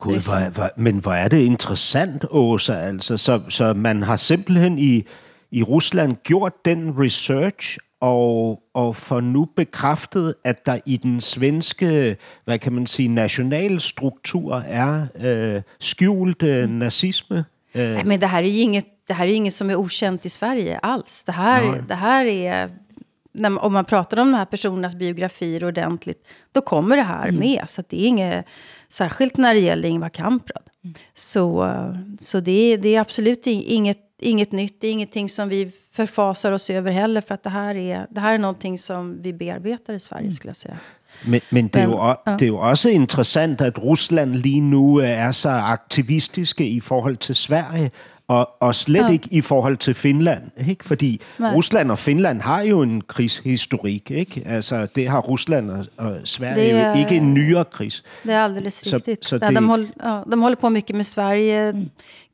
Gud, 0.00 0.26
hvor, 0.28 0.50
hvor, 0.50 0.70
men 0.76 0.98
hvor 0.98 1.12
er 1.12 1.28
det 1.28 1.38
interessant, 1.38 2.24
Åsa. 2.30 2.72
Altså, 2.72 3.16
så, 3.16 3.40
så 3.48 3.74
man 3.74 4.02
har 4.02 4.16
simpelthen 4.16 4.78
i, 4.78 5.02
i 5.50 5.62
Rusland 5.62 6.16
gjort 6.24 6.64
den 6.64 6.94
research, 6.98 7.78
og, 8.00 8.62
og 8.74 8.96
får 8.96 9.20
nu 9.20 9.48
bekræftet, 9.56 10.34
at 10.44 10.66
der 10.66 10.78
i 10.86 10.96
den 10.96 11.20
svenske, 11.20 12.16
hvad 12.44 12.58
kan 12.58 12.72
man 12.72 12.86
sige, 12.86 13.08
nationalstruktur 13.08 14.54
er 14.56 15.06
øh, 15.20 15.62
skjult 15.80 16.42
øh, 16.42 16.68
nazisme. 16.68 17.44
Øh, 17.74 17.94
Nej, 17.94 18.04
men 18.04 18.20
det 18.20 18.26
är 18.26 18.40
ju 18.40 18.60
inget, 18.60 18.84
det 19.08 19.14
här 19.14 19.26
är 19.26 19.32
inget 19.32 19.54
som 19.54 19.70
är 19.70 19.76
okänt 19.76 20.26
i 20.26 20.28
Sverige 20.28 20.78
alls. 20.82 21.24
Det 21.24 21.32
här, 21.32 21.84
det 21.88 21.94
här 21.94 22.24
är, 22.24 22.70
när, 23.32 23.58
om 23.58 23.72
man 23.72 23.84
pratar 23.84 24.20
om 24.20 24.32
de 24.32 24.38
här 24.38 24.44
personernas 24.44 24.94
biografier 24.94 25.64
ordentligt, 25.64 26.28
då 26.52 26.60
kommer 26.60 26.96
det 26.96 27.02
här 27.02 27.30
med. 27.30 27.64
Så 27.68 27.82
det 27.88 28.02
är 28.02 28.06
inget, 28.06 28.46
särskilt 28.90 29.36
när 29.36 29.54
det 29.54 29.60
gäller 29.60 29.88
Ingvar 29.88 30.08
Kamprad. 30.08 30.62
Så, 31.14 31.64
eh, 31.66 31.94
så 32.20 32.40
det, 32.40 32.72
är, 32.72 32.78
det 32.78 32.94
är 32.94 33.00
absolut 33.00 33.46
inget, 33.46 33.98
inget 34.20 34.52
nytt, 34.52 34.80
det 34.80 34.88
är 34.88 34.92
ingenting 34.92 35.28
som 35.28 35.48
vi 35.48 35.72
förfasar 35.92 36.52
oss 36.52 36.70
över 36.70 36.90
heller, 36.92 37.20
för 37.20 37.34
att 37.34 37.42
det 37.42 37.50
här 37.50 37.74
är, 37.74 38.06
det 38.10 38.20
här 38.20 38.34
är 38.34 38.38
någonting 38.38 38.78
som 38.78 39.22
vi 39.22 39.32
bearbetar 39.32 39.94
i 39.94 39.98
Sverige, 39.98 40.32
skulle 40.32 40.48
jag 40.48 40.56
säga. 40.56 40.76
Men, 41.24 41.40
men, 41.50 41.68
det, 41.68 41.80
er 41.80 41.84
jo, 41.84 41.92
o- 41.94 42.14
ja. 42.26 42.36
det 42.38 42.42
er 42.42 42.46
jo 42.46 42.56
også 42.56 42.88
interessant, 42.90 43.60
at 43.60 43.78
Rusland 43.78 44.34
lige 44.34 44.60
nu 44.60 44.98
er 44.98 45.32
så 45.32 45.48
aktivistiske 45.48 46.66
i 46.68 46.80
forhold 46.80 47.16
til 47.16 47.34
Sverige, 47.34 47.90
og, 48.30 48.48
og 48.60 48.74
slet 48.74 49.00
ja. 49.06 49.10
ikke 49.10 49.28
i 49.30 49.40
forhold 49.40 49.76
til 49.76 49.94
Finland. 49.94 50.42
Ikke? 50.68 50.84
Fordi 50.84 51.20
Nej. 51.38 51.54
Rusland 51.54 51.90
og 51.90 51.98
Finland 51.98 52.40
har 52.40 52.60
jo 52.62 52.82
en 52.82 53.00
krigshistorik. 53.00 54.10
Ikke? 54.10 54.42
Altså, 54.46 54.86
det 54.94 55.08
har 55.08 55.20
Rusland 55.20 55.70
og, 55.70 55.86
og 55.96 56.16
Sverige 56.24 56.54
Det 56.64 56.70
er- 56.72 56.78
er... 56.78 56.94
jo 56.94 56.98
ikke 57.04 57.16
en 57.16 57.34
nyere 57.34 57.64
kris. 57.64 58.02
Det 58.24 58.32
är 58.32 58.40
alldeles 58.44 58.74
Så- 58.74 58.96
riktigt. 58.96 59.26
så 59.26 59.38
Ja, 59.42 59.46
det- 59.46 59.56
de, 59.56 59.66
håller, 59.66 59.86
ja, 60.02 60.20
de 60.32 60.40
håller 60.42 60.56
på 60.56 60.68
mycket 60.68 60.96
med 60.96 61.04
Sverige, 61.04 61.86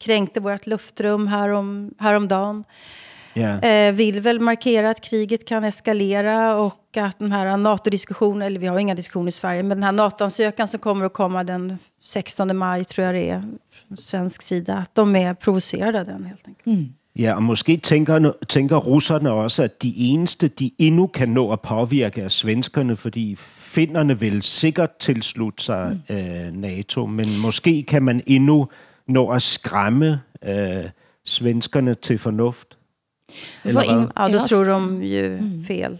kränkte 0.04 0.40
vårt 0.40 0.66
luftrum 0.66 1.28
härom, 1.28 1.90
häromdagen. 2.00 2.64
Ja. 3.36 3.60
Eh, 3.60 3.92
vill 3.92 4.20
väl 4.20 4.40
markera 4.40 4.90
att 4.90 5.00
kriget 5.00 5.44
kan 5.44 5.64
eskalera 5.64 6.56
och 6.56 6.96
att 6.96 7.18
den 7.18 7.32
här 7.32 7.56
NATO-diskussionen, 7.56 8.42
eller 8.42 8.60
vi 8.60 8.66
har 8.66 8.78
inga 8.78 8.94
diskussioner 8.94 9.28
i 9.28 9.32
Sverige, 9.32 9.62
men 9.62 9.76
den 9.76 9.84
här 9.84 9.92
NATO-ansökan 9.92 10.68
som 10.68 10.80
kommer 10.80 11.04
att 11.04 11.12
komma 11.12 11.44
den 11.44 11.78
16 12.00 12.56
maj, 12.56 12.84
tror 12.84 13.06
jag 13.06 13.14
det 13.14 13.30
är, 13.30 13.42
från 13.88 13.96
svensk 13.96 14.42
sida, 14.42 14.74
att 14.74 14.94
de 14.94 15.16
är 15.16 15.34
provocerade 15.34 16.00
av 16.00 16.06
den 16.06 16.24
helt 16.24 16.48
enkelt. 16.48 16.88
Ja, 17.18 17.34
og 17.34 17.42
måske 17.42 17.76
tænker, 17.76 18.32
tænker 18.48 18.76
russerne 18.76 19.30
også, 19.30 19.62
at 19.62 19.82
de 19.82 19.94
eneste, 19.96 20.48
de 20.48 20.70
endnu 20.78 21.06
kan 21.06 21.28
nå 21.28 21.52
at 21.52 21.60
påvirke, 21.60 22.20
er 22.20 22.28
svenskerne, 22.28 22.96
fordi 22.96 23.36
finnerne 23.36 24.20
vil 24.20 24.42
sikkert 24.42 24.96
tilslutte 24.96 25.64
sig 25.64 25.98
mm. 26.08 26.16
øh, 26.16 26.52
NATO, 26.52 27.06
men 27.06 27.38
måske 27.38 27.82
kan 27.82 28.02
man 28.02 28.22
endnu 28.26 28.68
nå 29.08 29.28
at 29.28 29.42
skræmme 29.42 30.20
øh, 30.44 30.84
svenskerne 31.24 31.94
til 31.94 32.18
fornuft. 32.18 32.75
Hvad? 33.62 33.84
Ing- 33.84 34.10
Ja, 34.16 34.28
då 34.28 34.46
tror 34.46 34.64
de 34.66 35.02
ju 35.04 35.38
fel. 35.66 35.98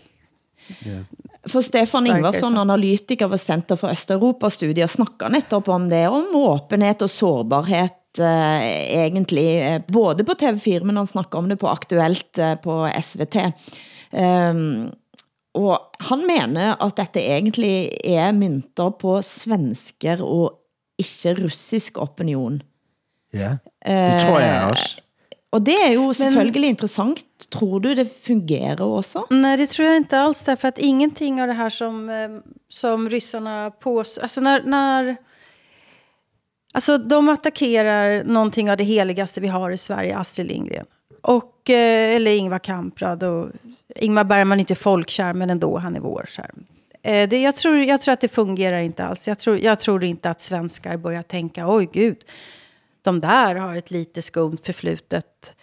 for 1.48 1.60
Stefan 1.62 2.06
Ingvarsson, 2.06 2.58
analytiker 2.58 3.28
ved 3.28 3.40
Center 3.40 3.76
for 3.76 3.88
Østeuropa-studier, 3.88 4.86
snakker 4.86 5.28
netop 5.28 5.68
om 5.68 5.88
det, 5.88 6.08
om 6.08 6.24
åbenhed 6.34 7.02
og 7.02 7.10
sårbarhed 7.10 8.18
eh, 8.18 8.64
egentlig, 9.06 9.46
eh, 9.62 9.80
både 9.88 10.24
på 10.24 10.34
TV4, 10.34 10.82
men 10.84 10.96
han 10.96 11.06
snakker 11.06 11.38
om 11.38 11.48
det 11.48 11.56
på 11.60 11.68
Aktuelt 11.68 12.38
eh, 12.38 12.54
på 12.54 12.88
SVT. 13.00 13.36
Um, 14.12 14.90
og 15.54 15.78
han 16.00 16.26
mener, 16.26 16.76
at 16.82 16.96
dette 16.96 17.20
egentlig 17.22 17.92
er 18.04 18.32
mynter 18.32 18.90
på 18.98 19.20
svensker 19.22 20.20
og 20.24 20.58
ikke 20.98 21.34
russisk 21.44 21.98
opinion. 21.98 22.62
Ja, 23.32 23.56
det 23.86 24.20
tror 24.22 24.40
jeg 24.40 24.70
også. 24.70 25.00
Og 25.56 25.62
det 25.64 25.76
er 25.80 25.94
jo 25.94 26.10
selvfølgelig 26.12 26.74
interessant. 26.74 27.22
Tror 27.52 27.80
du 27.80 27.94
det 27.94 28.06
fungerer 28.26 28.82
også? 28.84 29.24
Nej, 29.30 29.56
det 29.56 29.70
tror 29.72 29.88
jag 29.88 29.96
inte 29.96 30.18
alls. 30.18 30.42
Därför 30.44 30.68
att 30.68 30.78
ingenting 30.78 31.42
av 31.42 31.48
det 31.48 31.54
här 31.54 31.70
som, 31.70 32.08
eh, 32.10 32.28
som 32.68 33.08
ryssarna 33.10 33.70
påstår... 33.70 34.22
Alltså 34.22 34.40
när, 34.40 34.62
när... 34.62 35.16
Alltså 36.74 36.98
de 36.98 37.28
attackerar 37.28 38.24
någonting 38.24 38.70
av 38.70 38.76
det 38.76 38.84
heligaste 38.84 39.40
vi 39.40 39.48
har 39.48 39.70
i 39.70 39.76
Sverige, 39.76 40.16
Astrid 40.16 40.46
Lindgren. 40.46 40.86
Och, 41.22 41.70
eh, 41.70 42.16
eller 42.16 42.30
Ingvar 42.30 42.58
Kamprad. 42.58 43.22
Och 43.22 43.48
Ingmar 43.96 44.24
Bergman 44.24 44.58
är 44.58 44.60
inte 44.60 44.74
folkkär, 44.74 45.32
men 45.32 45.50
ändå, 45.50 45.78
han 45.78 45.96
är 45.96 46.00
vår. 46.00 46.28
Här. 46.38 46.50
Eh, 47.02 47.28
det, 47.28 47.42
jag, 47.42 47.56
tror, 47.56 47.76
jag 47.76 48.00
tror 48.00 48.12
att 48.12 48.20
det 48.20 48.28
fungerar 48.28 48.78
inte 48.78 49.04
alls. 49.04 49.28
Jag 49.28 49.38
tror, 49.38 49.58
jag 49.58 49.80
tror 49.80 50.04
inte 50.04 50.30
att 50.30 50.40
svenskar 50.40 50.96
börjar 50.96 51.22
tänka, 51.22 51.68
oj 51.68 51.88
gud, 51.92 52.16
de 53.06 53.20
där 53.20 53.54
har 53.54 53.76
ett 53.76 53.90
lite 53.90 54.22
skumt 54.22 54.58
förflutet. 54.62 55.56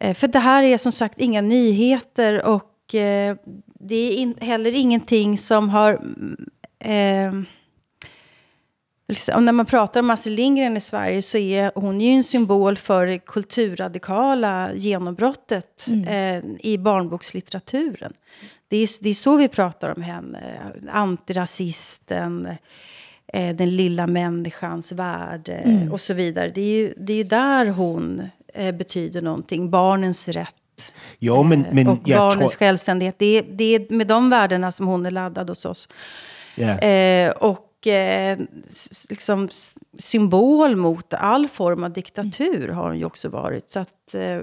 Eh, 0.00 0.14
för 0.14 0.28
det 0.28 0.38
här 0.38 0.62
är 0.62 0.78
som 0.78 0.92
sagt 0.92 1.20
inga 1.20 1.40
nyheter 1.40 2.44
och 2.46 2.94
eh, 2.94 3.36
det 3.80 3.94
är 3.94 4.16
in, 4.16 4.34
heller 4.40 4.74
ingenting 4.74 5.38
som 5.38 5.68
har... 5.68 5.90
mm, 5.90 6.50
Eh, 6.80 7.32
liksom, 9.08 9.44
när 9.44 9.52
man 9.52 9.66
pratar 9.66 10.00
om 10.00 10.10
Astrid 10.10 10.36
Lindgren 10.36 10.76
i 10.76 10.80
Sverige 10.80 11.22
så 11.22 11.38
är 11.38 11.72
hon 11.74 12.00
ju 12.00 12.10
en 12.10 12.24
symbol 12.24 12.76
för 12.76 13.06
det 13.06 13.18
kulturradikala 13.18 14.70
genombrottet 14.74 15.86
eh, 16.06 16.44
i 16.60 16.78
barnbokslitteraturen. 16.78 18.12
Det 18.68 18.76
är, 18.76 19.02
det 19.02 19.08
är 19.08 19.14
så 19.14 19.36
vi 19.36 19.48
pratar 19.48 19.94
om 19.96 20.02
henne. 20.02 20.40
Antirasisten, 20.90 22.48
eh, 23.32 23.56
den 23.56 23.76
lilla 23.76 24.06
människans 24.06 24.92
värde 24.92 25.88
och 25.92 26.00
så 26.00 26.14
vidare. 26.14 26.50
Det 26.54 26.60
är 26.60 26.78
ju, 26.78 26.94
det 26.96 27.12
är 27.12 27.16
ju 27.16 27.24
där 27.24 27.66
hon 27.66 28.28
eh, 28.54 28.74
betyder 28.74 29.22
någonting. 29.22 29.70
Barnens 29.70 30.28
rätt. 30.28 30.54
Jo, 31.18 31.42
men, 31.42 31.66
men 31.72 31.88
och 31.88 31.98
jeg 32.04 32.18
barnens 32.18 32.52
tror... 32.52 32.58
självständighet. 32.58 33.18
Det 33.18 33.38
är, 33.38 33.42
det 33.42 33.64
är 33.74 33.94
med 33.94 34.06
de 34.06 34.30
värdena 34.30 34.72
som 34.72 34.86
hon 34.86 35.06
är 35.06 35.10
laddad 35.10 35.48
hos 35.48 35.64
oss. 35.64 35.88
Ja. 36.54 36.78
Eh, 36.78 37.30
och 37.30 37.86
eh, 37.86 38.38
liksom 39.10 39.48
symbol 39.98 40.76
mot 40.76 41.14
all 41.14 41.48
form 41.48 41.84
av 41.84 41.92
diktatur 41.92 42.68
har 42.68 42.88
hon 42.88 42.98
ju 42.98 43.04
också 43.04 43.28
varit. 43.28 43.70
Så 43.70 43.80
att, 43.80 44.14
eh, 44.14 44.40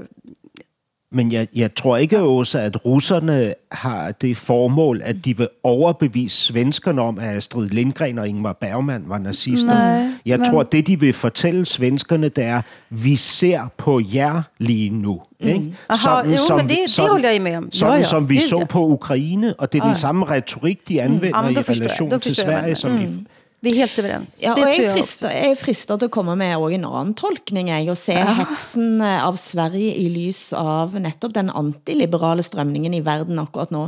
Men 1.16 1.32
jeg, 1.32 1.48
jeg 1.56 1.76
tror 1.76 1.98
ikke 1.98 2.20
også, 2.20 2.60
at 2.60 2.86
russerne 2.86 3.54
har 3.72 4.12
det 4.12 4.38
formål, 4.38 5.02
at 5.04 5.26
de 5.26 5.38
vil 5.38 5.48
overbevise 5.64 6.38
svenskerne 6.44 7.02
om, 7.02 7.20
at 7.20 7.38
Astrid 7.38 7.70
Lindgren 7.70 8.20
og 8.20 8.28
Ingmar 8.28 8.54
Bergman 8.54 9.04
var 9.08 9.18
nazister. 9.18 9.74
Nej, 9.74 10.10
jeg 10.26 10.38
men- 10.38 10.46
tror, 10.46 10.64
det, 10.64 10.88
de 10.88 11.00
vil 11.00 11.14
fortælle 11.14 11.66
svenskerne, 11.66 12.30
det 12.30 12.44
er, 12.44 12.62
vi 12.90 13.16
ser 13.16 13.62
på 13.78 14.02
jer 14.14 14.42
lige 14.60 14.90
nu. 14.90 15.22
Ikke? 15.40 15.74
Aha, 15.90 16.18
jo, 16.18 16.56
men 16.58 16.70
det- 16.70 16.78
det 16.98 17.08
håller 17.10 17.30
jeg 17.30 17.42
med 17.42 17.56
om. 17.56 17.72
Sådan, 17.72 17.98
ja, 17.98 18.04
som 18.04 18.30
vi 18.30 18.36
gud, 18.36 18.42
så 18.42 18.66
på 18.70 18.86
Ukraine, 18.88 19.54
og 19.60 19.74
det 19.74 19.82
er 19.82 19.86
den 19.86 19.96
samme 19.96 20.26
retorik, 20.26 20.88
de 20.90 21.02
anvender 21.02 21.40
ja, 21.40 21.42
men 21.46 21.54
i 21.54 21.58
relation 21.58 22.10
Då 22.12 22.18
til 22.18 22.36
Sverige, 22.36 22.76
som 22.76 22.92
menar. 22.92 23.06
de 23.08 23.26
vi 23.60 23.72
är 23.72 23.76
helt 23.76 24.00
överens. 24.00 24.40
Ja, 24.44 24.54
det 24.56 24.64
og 24.64 24.70
jeg, 24.70 24.92
frister, 24.94 25.32
jeg 25.34 25.52
er 25.56 25.60
fristet 25.60 26.02
til 26.02 26.10
at 26.10 26.14
komme 26.14 26.36
med 26.38 26.54
også 26.58 26.78
en 26.78 26.88
anden 26.90 27.14
tolkning, 27.18 27.70
jeg, 27.72 27.88
og 27.90 27.98
se 27.98 28.14
hetsen 28.14 29.00
eh, 29.02 29.24
av 29.26 29.40
Sverige 29.42 29.96
i 29.98 30.10
lys 30.12 30.50
av 30.58 30.94
netop 31.02 31.34
den 31.34 31.50
antiliberale 31.50 32.46
strømningen 32.46 32.94
i 32.94 33.04
verden 33.06 33.42
akkurat 33.42 33.74
nå. 33.74 33.88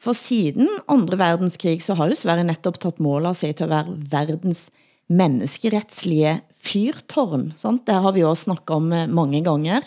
For 0.00 0.16
siden 0.16 0.68
andre 0.88 1.18
verdenskrig, 1.20 1.80
så 1.84 1.96
har 1.98 2.12
jo 2.12 2.20
Sverige 2.20 2.46
netop 2.48 2.78
taget 2.80 3.02
mål 3.02 3.28
av 3.32 3.36
sig 3.36 3.56
til 3.56 3.66
at 3.66 3.74
være 3.74 3.96
verdens 4.12 4.68
menneskeretslige 5.10 6.36
fyrtårn. 6.54 7.50
Sant? 7.58 7.82
Det 7.88 7.98
har 8.04 8.14
vi 8.14 8.22
også 8.24 8.50
snakket 8.50 8.76
om 8.76 8.92
eh, 8.94 9.10
mange 9.10 9.42
ganger. 9.44 9.86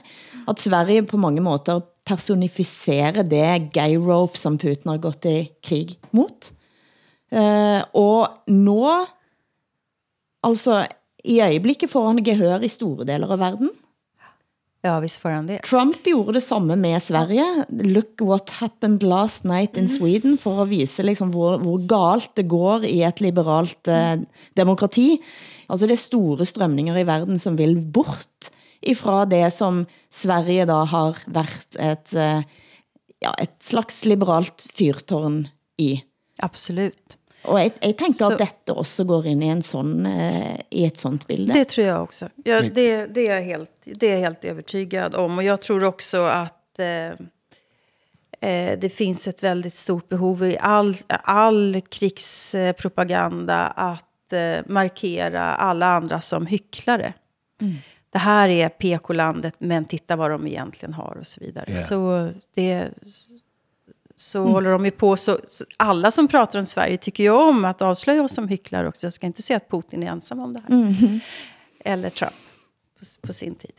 At 0.49 0.59
Sverige 0.59 1.05
på 1.07 1.21
mange 1.21 1.41
måter 1.45 1.81
personificerer 2.03 3.23
det 3.23 3.71
gay 3.71 3.95
rope, 3.95 4.37
som 4.37 4.59
Putin 4.59 4.91
har 4.91 4.99
gått 5.03 5.25
i 5.29 5.37
krig 5.63 5.95
mot. 6.11 6.51
Eh, 7.33 7.81
og 7.97 8.51
nå, 8.53 8.89
altså 10.45 10.83
i 11.23 11.39
øjeblikket 11.41 11.91
får 11.91 12.11
han 12.11 12.25
gehør 12.25 12.65
i 12.65 12.71
store 12.71 13.07
deler 13.07 13.31
av 13.33 13.41
verden. 13.41 13.71
Ja, 14.83 14.97
visst 14.99 15.21
får 15.23 15.31
han 15.31 15.45
det. 15.47 15.61
Trump 15.63 16.03
gjorde 16.03 16.35
det 16.35 16.43
samme 16.43 16.75
med 16.75 16.99
Sverige. 16.99 17.45
Look 17.87 18.19
what 18.19 18.51
happened 18.59 19.05
last 19.07 19.45
night 19.47 19.77
in 19.79 19.87
Sweden, 19.87 20.35
for 20.37 20.65
at 20.65 20.73
vise 20.73 21.05
liksom 21.07 21.31
hvor, 21.31 21.55
hvor 21.63 21.79
galt 21.87 22.33
det 22.35 22.49
går 22.51 22.83
i 22.89 22.97
et 23.07 23.23
liberalt 23.23 23.87
eh, 23.87 24.17
demokrati. 24.59 25.21
Altså 25.71 25.87
det 25.87 25.95
er 25.95 26.03
store 26.03 26.47
strømninger 26.49 26.99
i 26.99 27.07
verden 27.07 27.39
som 27.39 27.55
vil 27.57 27.77
bort 27.79 28.51
ifra 28.83 29.23
det 29.23 29.45
som 29.55 29.85
Sverige 30.11 30.67
da 30.67 30.81
har 30.91 31.23
været 31.31 31.79
et, 31.79 32.15
eh, 32.19 32.43
ja, 33.23 33.31
et 33.39 33.55
slags 33.63 34.03
liberalt 34.03 34.67
fyrtårn 34.75 35.45
i. 35.79 35.93
Absolut. 36.43 37.15
Og 37.43 37.59
jeg, 37.59 37.71
jeg 37.81 37.97
tænker 37.97 38.25
Så- 38.25 38.31
at 38.33 38.39
dette 38.39 38.73
også 38.73 39.03
går 39.03 39.25
ind 39.25 39.43
i, 39.43 39.47
en 39.47 39.61
sån, 39.61 40.05
eh, 40.05 40.59
i 40.71 40.85
et 40.85 40.97
sånt 40.97 41.27
bilde. 41.27 41.53
Det 41.53 41.67
tror 41.67 41.87
jag 41.87 42.03
också. 42.03 42.29
Ja, 42.45 42.61
det, 42.61 43.05
det, 43.07 43.27
är 43.27 43.35
jag 43.35 43.41
helt, 43.41 43.71
det 43.85 44.07
är 44.07 44.11
jag 44.11 44.19
helt 44.19 44.45
övertygad 44.45 45.15
om. 45.15 45.37
Och 45.37 45.43
jag 45.43 45.61
tror 45.61 45.83
också 45.83 46.23
att 46.23 46.79
eh, 46.79 46.87
eh, 48.49 48.79
det 48.79 48.93
finns 48.93 49.27
ett 49.27 49.43
väldigt 49.43 49.75
stort 49.75 50.09
behov 50.09 50.43
i 50.43 50.57
all, 50.59 50.95
all 51.23 51.81
krigspropaganda 51.89 53.67
att 53.67 54.33
eh, 54.33 54.57
markera 54.65 55.41
alla 55.41 55.85
andra 55.85 56.21
som 56.21 56.45
hycklare. 56.45 57.13
Det 58.09 58.19
här 58.19 58.49
är 58.49 58.69
PK-landet, 58.69 59.53
men 59.57 59.85
titta 59.85 60.15
vad 60.15 60.31
de 60.31 60.47
egentligen 60.47 60.93
har 60.93 61.17
och 61.19 61.27
så 61.27 61.39
vidare. 61.39 61.65
Ja. 61.67 61.81
Så 61.81 62.29
det 62.55 62.89
så 64.23 64.43
håller 64.47 64.69
de 64.71 64.85
ju 64.85 64.91
på. 64.91 65.15
Så, 65.17 65.37
så 65.47 65.65
alla 65.77 66.11
som 66.11 66.27
pratar 66.27 66.59
om 66.59 66.65
Sverige 66.65 66.97
tycker 66.97 67.23
ju 67.23 67.29
om 67.29 67.65
att 67.65 67.81
avslöja 67.81 68.23
oss 68.23 68.33
som 68.35 68.47
hycklare 68.47 68.87
också. 68.87 69.05
Jag 69.05 69.13
ska 69.13 69.25
inte 69.25 69.41
säga 69.41 69.57
att 69.57 69.69
Putin 69.69 70.03
är 70.03 70.07
ensam 70.07 70.39
om 70.39 70.53
det 70.53 70.61
här. 70.69 71.19
Eller 71.85 72.09
Trump 72.09 72.33
på, 72.99 73.27
på 73.27 73.33
sin 73.33 73.55
tid. 73.55 73.71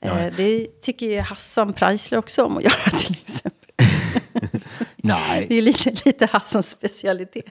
Eh, 0.00 0.26
det 0.36 0.66
tycker 0.82 1.06
ju 1.06 1.20
Hassan 1.20 1.72
Preisler 1.72 2.18
också 2.18 2.44
om 2.44 2.56
att 2.56 2.64
göra 2.64 2.98
till 2.98 3.16
exempel. 3.22 3.68
Nej, 4.96 5.46
Det 5.48 5.54
är 5.54 5.62
lite, 5.62 5.90
lite 6.04 6.26
Hassans 6.26 6.70
specialitet. 6.70 7.44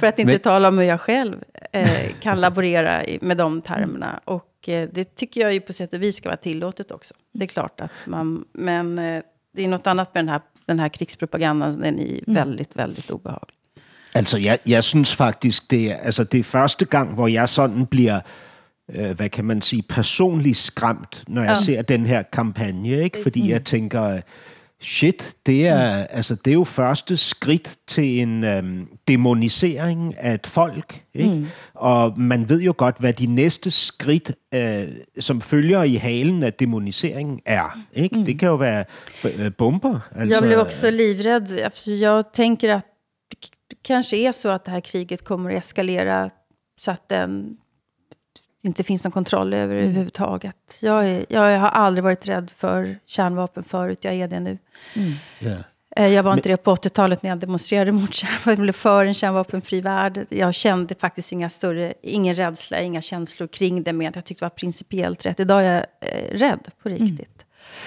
För 0.00 0.06
att 0.06 0.18
inte 0.18 0.32
Men- 0.32 0.40
tala 0.40 0.68
om 0.68 0.78
hur 0.78 0.84
jag 0.84 1.00
själv 1.00 1.44
eh, 1.72 2.12
kan 2.20 2.40
laborera 2.40 3.04
i- 3.04 3.18
med 3.22 3.36
de 3.36 3.62
termerna. 3.62 4.20
Och 4.24 4.68
eh, 4.68 4.88
det 4.92 5.04
tycker 5.16 5.40
jag 5.40 5.54
ju 5.54 5.60
på 5.60 5.72
sätt 5.72 5.92
och 5.94 6.02
vis 6.02 6.16
ska 6.16 6.28
vara 6.28 6.36
tillåtet 6.36 6.90
också. 6.90 7.14
Det 7.32 7.44
är 7.44 7.48
klart 7.48 7.80
att 7.80 7.90
man... 8.04 8.44
Men 8.52 8.98
eh, 8.98 9.22
det 9.54 9.64
är 9.64 9.68
något 9.68 9.86
annat 9.86 10.14
med 10.14 10.24
den 10.24 10.28
här, 10.28 10.40
den 10.68 10.78
här 10.78 10.88
krigspropagandan. 10.88 11.82
Den 11.82 11.98
är 11.98 12.06
ju 12.06 12.20
väldigt, 12.26 12.76
väldigt 12.76 13.10
obehaglig. 13.10 13.56
Altså, 14.14 14.38
jeg, 14.38 14.58
jeg 14.66 14.84
synes 14.84 15.14
faktisk, 15.14 15.70
det 15.70 15.90
er, 15.90 15.96
altså, 15.96 16.24
det 16.24 16.40
er 16.40 16.44
første 16.44 16.84
gang, 16.84 17.14
hvor 17.14 17.28
jeg 17.28 17.48
sådan 17.48 17.86
bliver, 17.86 18.20
øh, 18.94 19.10
hvad 19.10 19.28
kan 19.28 19.44
man 19.44 19.62
sige, 19.62 19.82
personligt 19.88 20.56
skræmt, 20.56 21.24
når 21.28 21.42
jeg 21.42 21.50
ja. 21.50 21.64
ser 21.64 21.82
den 21.82 22.06
her 22.06 22.22
kampagne, 22.22 23.04
ikke? 23.04 23.18
Fordi 23.22 23.50
jeg 23.50 23.64
tænker, 23.64 24.20
shit, 24.82 25.34
det 25.46 25.66
er, 25.66 25.96
mm. 25.96 26.06
altså, 26.10 26.34
det 26.34 26.50
er 26.50 26.54
jo 26.54 26.64
første 26.64 27.16
skridt 27.16 27.76
til 27.86 28.20
en 28.20 28.44
øhm, 28.44 28.88
demonisering 29.08 30.18
af 30.18 30.34
et 30.34 30.46
folk, 30.46 31.04
ikke? 31.14 31.34
Mm. 31.34 31.46
Og 31.74 32.20
man 32.20 32.48
ved 32.48 32.60
jo 32.60 32.74
godt, 32.78 32.96
hvad 32.98 33.12
de 33.12 33.26
næste 33.26 33.70
skridt, 33.70 34.32
øh, 34.54 34.88
som 35.20 35.40
følger 35.40 35.82
i 35.82 35.94
halen 35.94 36.42
af 36.42 36.52
demoniseringen, 36.52 37.40
er. 37.46 37.78
Ikke? 37.92 38.16
Mm. 38.16 38.24
Det 38.24 38.38
kan 38.38 38.48
jo 38.48 38.54
være 38.54 38.84
øh, 39.24 39.52
bomber. 39.58 40.00
Altså, 40.16 40.34
jag 40.34 40.42
blev 40.42 40.58
också 40.58 40.90
livrädd. 40.90 41.50
Alltså, 41.50 41.90
Jag 41.90 42.32
tänker 42.32 42.68
att 42.74 42.86
det 43.70 43.82
kanske 43.82 44.16
är 44.16 44.32
så 44.32 44.48
att 44.48 44.64
det 44.64 44.70
här 44.70 44.80
kriget 44.80 45.24
kommer 45.24 45.50
att 45.50 45.64
eskalera 45.64 46.30
så 46.80 46.90
att 46.90 47.08
den 47.08 47.56
inte 48.62 48.82
finns 48.82 49.04
någon 49.04 49.10
kontroll 49.12 49.54
över 49.54 49.74
mm. 49.74 49.84
överhuvudtaget. 49.88 50.78
Jag, 50.82 51.08
är, 51.08 51.26
jag 51.28 51.58
har 51.58 51.68
aldrig 51.68 52.04
varit 52.04 52.28
rädd 52.28 52.50
för 52.56 52.98
kärnvapen 53.06 53.64
förut, 53.64 53.98
jag 54.02 54.14
är 54.14 54.28
det 54.28 54.40
nu. 54.40 54.58
Mm. 54.96 55.12
Yeah. 55.40 55.60
Jag 55.96 56.22
var 56.22 56.32
inte 56.34 56.48
det 56.48 56.56
på 56.56 56.74
80-talet 56.74 57.22
när 57.22 57.30
jag 57.30 57.38
demonstrerade 57.38 57.92
mot 57.92 58.14
kärnvapen, 58.14 58.62
eller 58.62 58.72
för 58.72 59.06
en 59.06 59.14
kärnvapenfri 59.14 59.80
värld. 59.80 60.26
Jag 60.28 60.54
kände 60.54 60.94
faktiskt 60.94 61.32
inga 61.32 61.50
större, 61.50 61.94
ingen 62.02 62.34
rädsla, 62.34 62.80
inga 62.80 63.00
känslor 63.00 63.46
kring 63.46 63.82
det, 63.82 63.92
men 63.92 64.04
jag 64.04 64.24
tyckte 64.24 64.34
det 64.34 64.44
var 64.44 64.50
principiellt 64.50 65.26
rätt. 65.26 65.40
Idag 65.40 65.64
är 65.64 65.72
jag 65.72 65.84
eh, 66.00 66.38
rädd 66.38 66.68
på 66.82 66.88
Mm. 66.88 67.00
riktigt. 67.00 67.44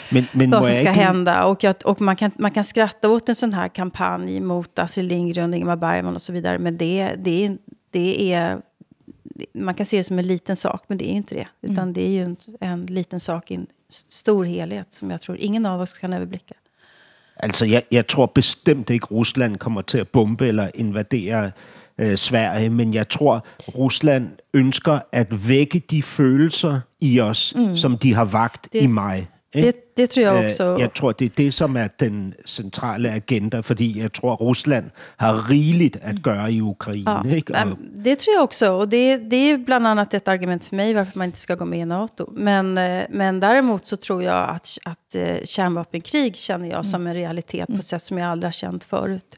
Men, 0.10 0.26
men 0.32 0.50
vad 0.52 0.66
som 0.66 0.76
ska 0.76 0.84
ikke- 0.84 0.92
hända. 0.92 1.46
Och, 1.46 1.64
jag, 1.64 1.76
och 1.86 2.02
man, 2.02 2.16
kan, 2.16 2.32
man 2.36 2.52
kan 2.52 2.64
skratta 2.64 3.10
åt 3.10 3.30
en 3.30 3.36
sån 3.36 3.54
här 3.54 3.68
kampanj 3.68 4.40
mot 4.40 4.80
Astrid 4.80 5.06
Lindgren, 5.06 5.54
Ingmar 5.54 5.76
Bergman 5.76 6.16
och 6.16 6.22
så 6.22 6.34
vidare. 6.34 6.60
Men 6.60 6.78
det, 6.78 7.12
det, 7.18 7.46
är- 7.46 7.58
det 7.92 8.34
är... 8.34 8.62
Man 9.54 9.76
kan 9.76 9.86
se 9.86 9.98
det 9.98 10.04
som 10.04 10.20
en 10.20 10.28
liten 10.28 10.56
sak, 10.56 10.84
men 10.88 10.98
det 10.98 11.06
är 11.06 11.12
inte 11.14 11.36
det. 11.36 11.48
Utan 11.62 11.94
det 11.94 12.02
är 12.04 12.10
ju 12.10 12.24
en, 12.24 12.38
en 12.62 12.86
liten 12.86 13.20
sak 13.20 13.52
i 13.52 13.56
en 13.56 13.68
stor 13.90 14.44
helhet 14.46 14.94
som 14.94 15.12
jag 15.12 15.22
tror 15.22 15.38
ingen 15.38 15.66
av 15.66 15.82
oss 15.82 15.94
kan 15.94 16.14
överblicka. 16.14 16.54
Altså, 17.38 17.66
jeg, 17.66 17.84
jeg 17.92 18.08
tror 18.08 18.26
bestemt 18.26 18.90
ikke, 18.90 19.08
Rusland 19.12 19.58
kommer 19.58 19.82
til 19.82 19.98
at 19.98 20.08
bombe 20.08 20.48
eller 20.48 20.70
invadere 20.76 21.52
øh, 21.98 22.18
Sverige, 22.18 22.70
men 22.70 22.94
jeg 22.94 23.10
tror, 23.10 23.46
Rusland 23.78 24.28
ønsker 24.54 25.00
at 25.12 25.48
vække 25.50 25.80
de 25.80 26.02
følelser 26.04 26.80
i 27.02 27.20
os, 27.20 27.54
mm. 27.56 27.76
som 27.76 27.98
de 27.98 28.14
har 28.14 28.26
vagt 28.26 28.68
Det- 28.74 28.82
i 28.84 28.88
mig. 28.88 29.28
Ikke? 29.56 29.68
Det, 29.68 29.98
det 29.98 30.10
tror 30.10 30.24
jag 30.26 30.38
Øh, 30.38 30.46
också. 30.46 30.76
Jeg 30.80 30.94
tror, 30.94 31.12
det 31.12 31.26
er 31.26 31.30
det, 31.38 31.54
som 31.54 31.76
er 31.78 31.88
den 32.00 32.34
centrale 32.46 33.10
agenda, 33.10 33.60
fordi 33.60 34.00
jeg 34.00 34.14
tror, 34.14 34.36
Rusland 34.36 34.86
har 35.18 35.50
rigeligt 35.50 35.98
at 36.02 36.16
gøre 36.24 36.52
i 36.52 36.62
Ukraine. 36.62 37.36
ikke? 37.36 37.54
nej, 37.54 37.64
Og, 37.64 37.78
det 38.06 38.18
tror 38.20 38.36
jag 38.36 38.44
också. 38.44 38.72
Och 38.72 38.90
det, 38.90 39.18
det 39.18 39.52
är 39.52 39.58
bland 39.58 39.88
annat 39.88 40.14
ett 40.14 40.28
argument 40.28 40.64
för 40.64 40.76
mig 40.76 40.94
varför 40.94 41.18
man 41.20 41.26
inte 41.26 41.40
ska 41.40 41.56
gå 41.56 41.66
med 41.66 41.80
i 41.80 41.86
NATO. 41.86 42.30
Men, 42.32 42.78
eh, 42.78 43.04
men 43.10 43.40
däremot 43.40 43.88
så 43.88 43.98
tror 43.98 44.24
jag 44.24 44.50
att, 44.50 44.78
att 44.86 45.16
eh, 45.16 45.38
kärnvapenkrig 45.46 46.36
känner 46.36 46.70
jag 46.70 46.86
som 46.86 47.08
en 47.08 47.14
realitet 47.14 47.68
på 47.68 47.74
ett 47.80 47.86
sätt 47.86 48.04
som 48.04 48.18
jag 48.18 48.28
aldrig 48.30 48.48
har 48.48 48.52
känt 48.52 48.84
förut. 48.84 49.36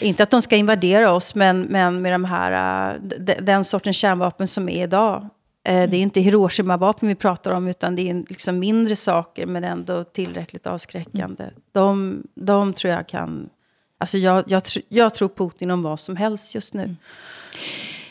Inte 0.00 0.22
att 0.22 0.30
de 0.30 0.42
ska 0.42 0.56
invadera 0.56 1.12
oss, 1.12 1.34
men, 1.34 1.60
men 1.62 2.02
med 2.02 2.12
de 2.12 2.24
här, 2.24 2.92
eh, 2.92 3.34
den 3.42 3.64
sortens 3.64 3.96
kärnvapen 3.96 4.48
som 4.48 4.68
är 4.68 4.82
idag. 4.84 5.28
Eh, 5.70 5.90
Det 5.90 5.96
är 5.96 6.02
inte 6.02 6.20
Hiroshima-vapen 6.20 7.08
vi 7.08 7.14
pratar 7.14 7.50
om, 7.50 7.68
utan 7.68 7.96
det 7.96 8.10
är 8.10 8.24
liksom 8.28 8.58
mindre 8.58 8.96
saker, 8.96 9.46
men 9.46 9.64
ändå 9.64 10.04
tillräckligt 10.04 10.66
avskräckande. 10.66 11.44
De, 11.72 12.22
de 12.34 12.72
tror 12.72 12.92
jag 12.92 13.08
kan... 13.08 13.48
Alltså 13.98 14.18
jag, 14.18 14.44
jag, 14.46 14.62
tr- 14.62 14.82
jag 14.88 15.14
tror 15.14 15.28
Putin 15.28 15.70
om 15.70 15.82
vad 15.82 16.00
som 16.00 16.16
helst 16.16 16.54
just 16.54 16.74
nu. 16.74 16.96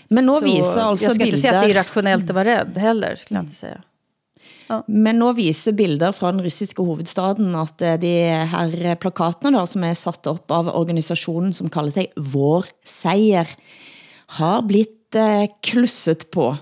Men 0.08 0.26
nå 0.26 0.40
Så 0.40 0.46
viser 0.46 0.82
altså 0.82 1.06
jag 1.06 1.16
ska 1.16 1.26
inte 1.26 1.38
säga 1.38 1.54
att 1.54 1.62
det 1.62 1.66
är 1.66 1.68
bilder, 1.68 1.82
irrationellt 1.82 2.30
att 2.30 2.36
vara 2.36 2.46
rädd 2.46 2.78
heller, 2.78 3.16
skulle 3.16 3.38
jag 3.38 3.44
inte 3.46 3.56
säga. 3.56 3.82
men 4.88 5.20
nå 5.20 5.32
viser 5.34 5.72
bilder 5.72 6.12
fra 6.12 6.32
den 6.32 6.44
russiske 6.44 6.82
hovedstaden 6.82 7.56
at 7.56 7.82
eh, 7.82 7.94
de 8.00 8.34
her 8.46 8.96
plakatene 8.96 9.58
da, 9.58 9.66
som 9.66 9.84
er 9.84 9.94
satt 9.94 10.28
op 10.28 10.52
av 10.52 10.68
organisationen, 10.68 11.54
som 11.54 11.70
kalder 11.70 11.92
sig 11.92 12.12
Vår 12.16 12.66
Seier, 12.86 13.50
har 14.38 14.62
blitt 14.62 15.16
eh, 15.16 15.46
klusset 15.62 16.32
på. 16.32 16.58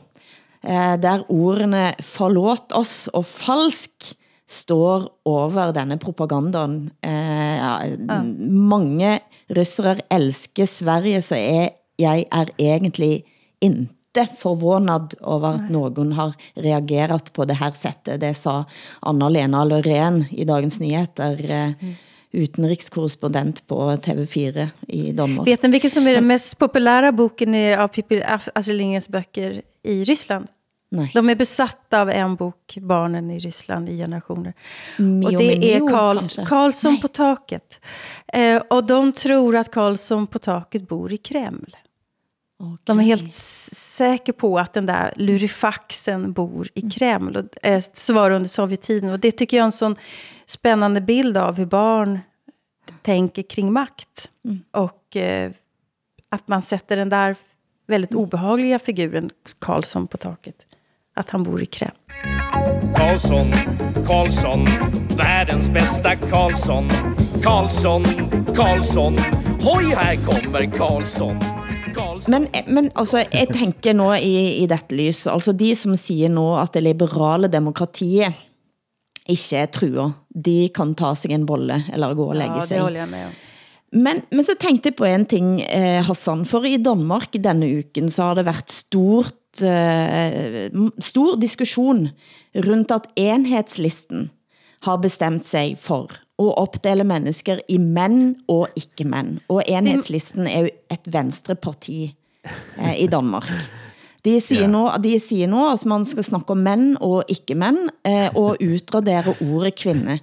Eh, 0.64 0.96
der 1.00 1.24
ordene 1.32 1.94
forlåt 2.02 2.72
oss 2.74 3.08
og 3.14 3.26
falsk 3.26 4.14
står 4.48 5.10
over 5.26 5.74
denne 5.76 5.98
propagandaen. 6.00 6.90
Eh, 7.04 7.58
ja, 7.58 8.22
Mange 8.50 9.20
russere 9.56 9.98
elsker 10.12 10.66
Sverige, 10.66 11.22
så 11.22 11.36
er, 11.36 11.70
jeg 12.00 12.26
er 12.32 12.50
egentlig 12.60 13.24
inte 13.62 14.28
forvånad 14.40 15.14
over 15.22 15.56
at 15.60 15.70
nogen 15.70 16.12
har 16.18 16.34
reageret 16.58 17.32
på 17.34 17.46
det 17.46 17.58
her 17.60 17.72
sættet. 17.78 18.20
Det 18.22 18.36
sa 18.36 18.64
Anna-Lena 19.06 19.64
Lorén 19.68 20.24
i 20.32 20.44
Dagens 20.48 20.80
Nyheter, 20.80 21.38
eh, 21.50 21.94
utenrikskorrespondent 22.34 23.68
på 23.68 23.78
TV4 24.04 24.68
i 24.88 25.12
Danmark. 25.12 25.48
Vet 25.48 25.64
ni 25.64 25.70
vilken 25.70 25.90
som 25.90 26.08
är 26.08 26.14
den 26.14 26.28
mest 26.28 26.58
populära 26.58 27.12
boken 27.12 27.56
i- 27.56 27.76
av 27.76 27.88
Pippi 27.88 28.22
Astrid 28.56 28.78
Lindgrens 28.78 29.08
böcker 29.08 29.62
i 29.88 30.04
Ryssland? 30.04 30.48
Nej. 30.90 31.12
De 31.14 31.30
är 31.30 31.36
besatta 31.36 32.02
av 32.02 32.10
en 32.10 32.36
bok, 32.36 32.78
Barnen 32.82 33.32
i 33.32 33.40
Ryssland 33.40 33.90
i 33.90 33.98
generationer. 33.98 34.54
Mio 34.98 35.26
och 35.26 35.32
det 35.32 35.38
Mio, 35.38 35.76
är 35.76 35.88
Karls? 35.88 36.40
Karlsson 36.48 37.02
på 37.02 37.08
taket. 37.08 37.82
Eh, 38.28 38.62
och 38.70 38.84
de 38.84 39.12
tror 39.12 39.56
att 39.56 39.72
Karlsson 39.72 40.28
på 40.28 40.40
taket 40.40 40.88
bor 40.88 41.14
i 41.14 41.18
Kreml. 41.18 41.76
De 42.84 43.00
är 43.00 43.04
helt 43.04 43.34
säkra 43.34 44.34
på 44.34 44.60
att 44.60 44.74
den 44.74 44.86
där 44.86 45.14
lurifaxen 45.16 46.34
bor 46.34 46.70
i 46.74 46.90
Kreml. 46.90 47.38
Och, 47.38 47.66
eh, 47.66 47.84
så 47.94 48.14
var 48.14 48.30
det 48.30 48.36
under 48.36 48.50
Sovjettiden. 48.50 49.10
Och 49.10 49.20
det 49.20 49.32
tycker 49.32 49.58
jag 49.58 49.62
är 49.62 49.66
en 49.66 49.72
sån 49.72 49.96
spännande 50.46 51.02
bild 51.02 51.38
av 51.38 51.58
hur 51.58 51.66
barn 51.66 52.20
tänker 53.02 53.42
kring 53.44 53.74
makt. 53.74 54.32
Och 54.72 55.16
eh, 55.16 55.52
att 56.30 56.48
man 56.48 56.62
sätter 56.62 56.96
den 56.96 57.10
där 57.10 57.36
väldigt 57.88 58.16
obehagliga 58.16 58.80
figuren, 58.80 59.30
Karlsson 59.60 60.08
på 60.08 60.18
taket. 60.18 60.56
Att 61.16 61.30
han 61.30 61.44
bor 61.44 61.62
i 61.62 61.66
Kreml. 61.66 61.94
Karlsson, 62.96 63.52
Karlsson, 64.08 64.66
världens 65.18 65.70
bästa 65.70 66.16
Karlsson. 66.16 66.90
Karlsson, 67.44 68.04
Karlsson, 68.56 69.18
hoj 69.62 69.86
här 69.96 70.16
kommer 70.16 70.72
Karlsson. 70.72 71.40
Men, 72.28 72.48
men 72.68 72.92
altså, 72.96 73.18
jeg 73.32 73.48
tænker 73.54 73.94
nå 73.94 74.12
i, 74.16 74.64
i 74.64 74.68
dette 74.70 74.96
lys, 74.96 75.24
altså 75.28 75.52
de 75.58 75.72
som 75.76 75.96
siger 75.98 76.30
nå 76.30 76.46
at 76.62 76.74
det 76.76 76.84
liberale 76.86 77.48
demokratiet 77.48 78.34
ikke 79.28 79.58
er 79.64 79.66
trua, 79.74 80.12
de 80.46 80.70
kan 80.76 80.94
ta 80.96 81.16
sig 81.16 81.34
en 81.34 81.46
bolle 81.46 81.82
eller 81.94 82.14
gå 82.14 82.28
og 82.30 82.36
lægge 82.38 82.54
Ja, 82.54 82.62
det 82.62 82.68
sig. 82.68 82.80
håller 82.80 83.00
jag 83.00 83.10
med 83.10 83.26
om. 83.26 83.32
Men, 83.94 84.22
men 84.32 84.44
så 84.44 84.56
tænkte 84.60 84.90
jeg 84.90 84.98
på 85.00 85.06
en 85.08 85.26
ting, 85.26 85.62
eh, 85.64 86.04
Hassan, 86.06 86.46
for 86.46 86.66
i 86.68 86.78
Danmark 86.78 87.32
denne 87.34 87.70
uken 87.80 88.10
så 88.12 88.24
har 88.24 88.34
det 88.36 88.46
været 88.46 88.72
stort, 88.72 89.64
eh, 89.64 90.68
stor 91.00 91.38
diskussion 91.40 92.10
rundt 92.56 92.92
at 92.92 93.08
enhedslisten 93.16 94.32
har 94.84 94.98
bestemt 94.98 95.46
sig 95.46 95.78
for 95.80 96.12
at 96.38 96.58
opdele 96.58 97.04
mennesker 97.04 97.60
i 97.70 97.78
mænd 97.78 98.36
og 98.48 98.70
ikke 98.76 99.08
mænd. 99.08 99.40
Og 99.48 99.64
enhedslisten 99.68 100.48
er 100.48 100.60
jo 100.60 100.70
et 100.92 101.14
venstreparti 101.14 102.14
eh, 102.78 103.02
i 103.02 103.08
Danmark. 103.08 103.48
De 104.28 104.36
siger, 104.44 104.66
ja. 104.66 104.72
nå, 104.72 104.84
de 105.04 105.16
siger 105.24 105.48
nå 105.48 105.70
at 105.72 105.86
man 105.88 106.04
skal 106.08 106.26
snakke 106.28 106.56
om 106.56 106.66
mænd 106.68 107.00
og 107.00 107.24
ikke 107.32 107.56
mænd, 107.56 107.88
eh, 108.08 108.28
og 108.36 108.60
utradere 108.74 109.36
ordet 109.48 109.78
kvinde. 109.80 110.20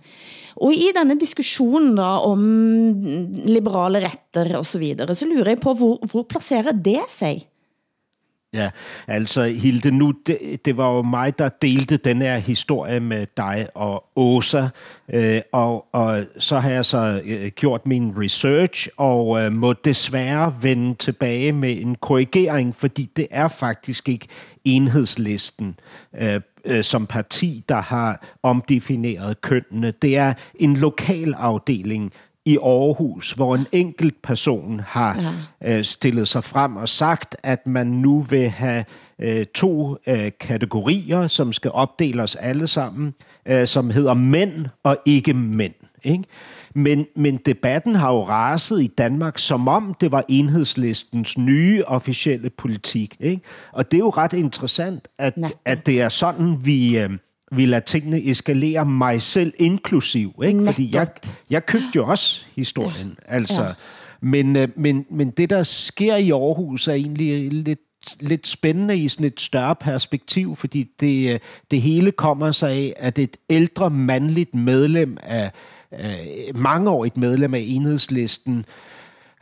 Og 0.60 0.74
i 0.76 0.92
denne 0.94 1.16
diskussionen 1.18 1.96
da, 1.98 2.10
om 2.22 2.44
liberale 3.48 4.04
retter 4.04 4.54
og 4.60 4.66
så 4.68 4.78
videre, 4.78 5.16
så 5.16 5.26
lurer 5.26 5.56
jeg 5.56 5.62
på, 5.64 5.74
hvor, 5.74 5.98
hvor 6.10 6.26
placerer 6.28 6.76
det 6.76 7.02
sig? 7.10 7.42
Ja, 8.54 8.70
altså 9.06 9.42
Hilde, 9.44 9.90
nu 9.90 10.14
det, 10.26 10.60
det 10.64 10.76
var 10.76 10.92
jo 10.92 11.02
mig, 11.02 11.38
der 11.38 11.48
delte 11.48 11.96
den 11.96 12.22
her 12.22 12.38
historie 12.38 13.00
med 13.00 13.26
dig 13.36 13.66
og 13.74 14.04
Åsa, 14.16 14.68
øh, 15.08 15.40
og, 15.52 15.86
og 15.92 16.24
så 16.38 16.58
har 16.58 16.70
jeg 16.70 16.84
så 16.84 17.22
øh, 17.24 17.46
gjort 17.46 17.86
min 17.86 18.14
research, 18.18 18.88
og 18.96 19.40
øh, 19.40 19.52
må 19.52 19.72
desværre 19.72 20.54
vende 20.62 20.94
tilbage 20.94 21.52
med 21.52 21.80
en 21.80 21.94
korrigering, 21.94 22.76
fordi 22.76 23.10
det 23.16 23.26
er 23.30 23.48
faktisk 23.48 24.08
ikke 24.08 24.26
enhedslisten 24.64 25.78
øh, 26.20 26.40
øh, 26.64 26.84
som 26.84 27.06
parti, 27.06 27.64
der 27.68 27.80
har 27.80 28.24
omdefineret 28.42 29.40
kønnene. 29.40 29.90
Det 29.90 30.16
er 30.16 30.34
en 30.54 30.76
lokal 30.76 31.34
afdeling 31.34 32.12
i 32.46 32.56
Aarhus, 32.56 33.32
hvor 33.32 33.54
en 33.54 33.66
enkelt 33.72 34.22
person 34.22 34.80
har 34.86 35.34
ja. 35.62 35.78
øh, 35.78 35.84
stillet 35.84 36.28
sig 36.28 36.44
frem 36.44 36.76
og 36.76 36.88
sagt, 36.88 37.36
at 37.42 37.66
man 37.66 37.86
nu 37.86 38.20
vil 38.20 38.48
have 38.48 38.84
øh, 39.18 39.46
to 39.46 39.96
øh, 40.06 40.32
kategorier, 40.40 41.26
som 41.26 41.52
skal 41.52 41.70
opdele 41.70 42.22
os 42.22 42.36
alle 42.36 42.66
sammen, 42.66 43.14
øh, 43.46 43.66
som 43.66 43.90
hedder 43.90 44.14
mænd 44.14 44.66
og 44.82 44.96
ikke 45.06 45.34
mænd. 45.34 45.74
Ikke? 46.04 46.24
Men, 46.74 47.06
men 47.16 47.36
debatten 47.36 47.94
har 47.94 48.12
jo 48.12 48.28
raset 48.28 48.82
i 48.82 48.86
Danmark, 48.86 49.38
som 49.38 49.68
om 49.68 49.94
det 50.00 50.12
var 50.12 50.24
enhedslistens 50.28 51.38
nye 51.38 51.84
officielle 51.86 52.50
politik. 52.50 53.16
Ikke? 53.20 53.42
Og 53.72 53.90
det 53.90 53.96
er 53.96 54.02
jo 54.02 54.10
ret 54.10 54.32
interessant, 54.32 55.08
at, 55.18 55.34
at 55.64 55.86
det 55.86 56.00
er 56.00 56.08
sådan, 56.08 56.56
vi, 56.64 56.98
øh, 56.98 57.10
vi 57.56 57.66
lader 57.66 57.80
tingene 57.80 58.24
eskalere 58.24 58.86
mig 58.86 59.22
selv 59.22 59.52
inklusiv. 59.58 60.42
Ikke? 60.44 60.64
Fordi 60.64 60.90
jeg, 60.94 61.08
jeg 61.50 61.66
købte 61.66 61.90
jo 61.96 62.06
også 62.06 62.44
historien. 62.56 63.16
Ja. 63.28 63.34
Altså, 63.34 63.62
ja. 63.62 63.72
Men, 64.20 64.56
øh, 64.56 64.68
men, 64.76 65.06
men 65.10 65.30
det, 65.30 65.50
der 65.50 65.62
sker 65.62 66.16
i 66.16 66.30
Aarhus, 66.30 66.88
er 66.88 66.92
egentlig 66.92 67.52
lidt 67.52 67.80
lidt 68.20 68.46
spændende 68.46 68.96
i 68.96 69.08
sådan 69.08 69.26
et 69.26 69.40
større 69.40 69.74
perspektiv, 69.74 70.56
fordi 70.56 70.90
det, 71.00 71.34
øh, 71.34 71.40
det 71.70 71.80
hele 71.80 72.12
kommer 72.12 72.50
sig 72.50 72.70
af, 72.70 72.94
at 72.96 73.18
et 73.18 73.36
ældre 73.50 73.90
mandligt 73.90 74.54
medlem 74.54 75.16
af, 75.22 75.50
af 75.90 76.50
mangeårigt 76.54 77.16
medlem 77.16 77.54
af 77.54 77.64
enhedslisten 77.66 78.64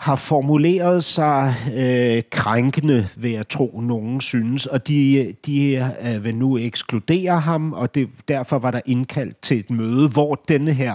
har 0.03 0.17
formuleret 0.17 1.05
sig 1.05 1.55
øh, 1.77 2.23
krænkende, 2.31 3.09
vil 3.17 3.31
jeg 3.31 3.49
tro, 3.49 3.81
nogen 3.81 4.21
synes, 4.21 4.67
og 4.67 4.89
de, 4.89 5.35
de 5.47 5.93
øh, 6.05 6.25
vil 6.25 6.35
nu 6.35 6.59
ekskludere 6.59 7.41
ham, 7.41 7.73
og 7.73 7.95
det, 7.95 8.09
derfor 8.29 8.59
var 8.59 8.71
der 8.71 8.81
indkaldt 8.87 9.43
til 9.43 9.59
et 9.59 9.71
møde, 9.71 10.09
hvor 10.09 10.35
denne 10.49 10.73
her 10.73 10.95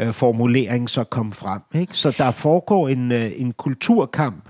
øh, 0.00 0.12
formulering 0.12 0.90
så 0.90 1.04
kom 1.04 1.32
frem. 1.32 1.60
Ikke? 1.74 1.98
Så 1.98 2.14
der 2.18 2.30
foregår 2.30 2.88
en, 2.88 3.12
øh, 3.12 3.32
en 3.36 3.52
kulturkamp 3.52 4.44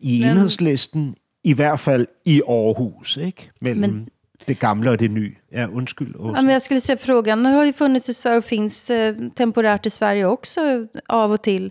i 0.00 0.20
Men... 0.20 0.30
enhedslisten 0.30 1.14
i 1.44 1.52
hvert 1.52 1.80
fald 1.80 2.06
i 2.24 2.42
Aarhus, 2.48 3.16
ikke? 3.16 3.50
Mellem 3.60 3.90
Men, 3.90 4.08
det 4.48 4.58
gamla 4.58 4.90
och 4.90 4.98
det 4.98 5.10
nya. 5.10 5.34
Ja, 5.52 5.66
undskyld. 5.66 6.14
Ja, 6.18 6.42
men 6.42 6.52
jag 6.52 6.62
skulle 6.62 6.80
säga 6.80 6.96
frågan 6.96 7.46
har 7.46 7.64
ju 7.64 7.72
funnits 7.72 8.08
i 8.08 8.14
Sverige 8.14 8.38
och 8.38 8.44
finns 8.44 8.90
eh, 8.90 9.14
temporärt 9.36 9.86
i 9.86 9.90
Sverige 9.90 10.26
också 10.26 10.60
av 11.08 11.32
och 11.32 11.42
till. 11.42 11.70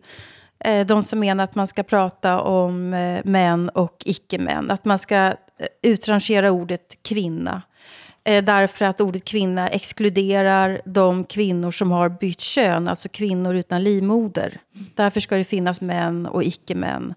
Eh, 0.63 0.85
de 0.85 1.03
som 1.03 1.19
menar 1.19 1.43
att 1.43 1.55
man 1.55 1.67
ska 1.67 1.83
prata 1.83 2.41
om 2.41 2.93
eh, 2.93 3.21
män 3.25 3.69
och 3.69 4.03
icke-män. 4.05 4.71
Att 4.71 4.85
man 4.85 4.99
ska 4.99 5.15
eh, 5.15 5.33
utrangera 5.81 6.51
ordet 6.51 6.97
kvinna. 7.01 7.61
Eh, 8.23 8.43
därför 8.43 8.85
att 8.85 9.01
ordet 9.01 9.25
kvinna 9.25 9.67
exkluderar 9.67 10.81
de 10.85 11.23
kvinnor 11.23 11.71
som 11.71 11.91
har 11.91 12.09
bytt 12.09 12.41
kön, 12.41 12.87
alltså 12.87 13.09
kvinnor 13.09 13.55
utan 13.55 13.83
livmoder. 13.83 14.61
Därför 14.95 15.19
ska 15.19 15.35
det 15.35 15.43
finnas 15.43 15.81
män 15.81 16.25
och 16.25 16.43
icke-män. 16.43 17.13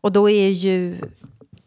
Och 0.00 0.12
då 0.12 0.30
är 0.30 0.48
ju 0.48 0.96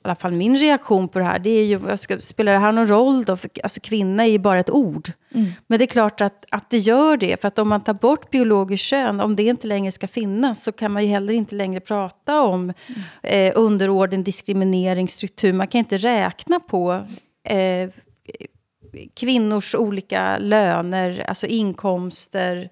alla 0.10 0.16
fall 0.16 0.32
min 0.32 0.57
reaktion 0.57 1.07
på 1.07 1.20
det 1.20 1.26
här, 1.26 1.39
det 1.39 1.49
är 1.49 1.66
ju, 1.66 1.97
ska, 1.97 2.20
spelar 2.20 2.53
det 2.53 2.60
här 2.60 2.72
någon 2.72 2.88
roll 2.88 3.24
då? 3.24 3.38
För, 3.38 3.49
alltså 3.64 3.82
kvinna 3.82 4.26
är 4.26 4.32
ju 4.32 4.39
bara 4.39 4.60
ett 4.60 4.70
ord. 4.70 5.12
Mm. 5.32 5.51
Men 5.68 5.80
det 5.80 5.86
är 5.86 5.88
klart 5.88 6.22
att, 6.22 6.45
att 6.49 6.70
det 6.70 6.78
gör 6.78 7.18
det, 7.18 7.41
för 7.41 7.47
att 7.47 7.60
om 7.60 7.70
man 7.70 7.84
tar 7.84 7.93
bort 7.93 8.30
biologiskt 8.32 8.86
kön, 8.86 9.20
om 9.20 9.36
det 9.36 9.43
inte 9.43 9.68
längre 9.68 9.91
ska 9.91 10.07
finnas, 10.07 10.64
så 10.64 10.72
kan 10.72 10.91
man 10.91 11.03
ju 11.03 11.10
heller 11.10 11.34
inte 11.34 11.55
längre 11.55 11.80
prata 11.80 12.41
om 12.41 12.62
mm. 12.64 12.74
eh, 13.24 13.53
underorden, 13.55 14.24
diskriminering, 14.24 15.10
struktur. 15.10 15.53
Man 15.53 15.68
kan 15.68 15.80
inte 15.80 15.97
räkna 15.97 16.60
på 16.60 17.05
eh, 17.43 17.89
kvinnors 19.14 19.76
olika 19.76 20.38
löner, 20.38 21.26
alltså 21.28 21.47
inkomster 21.47 22.70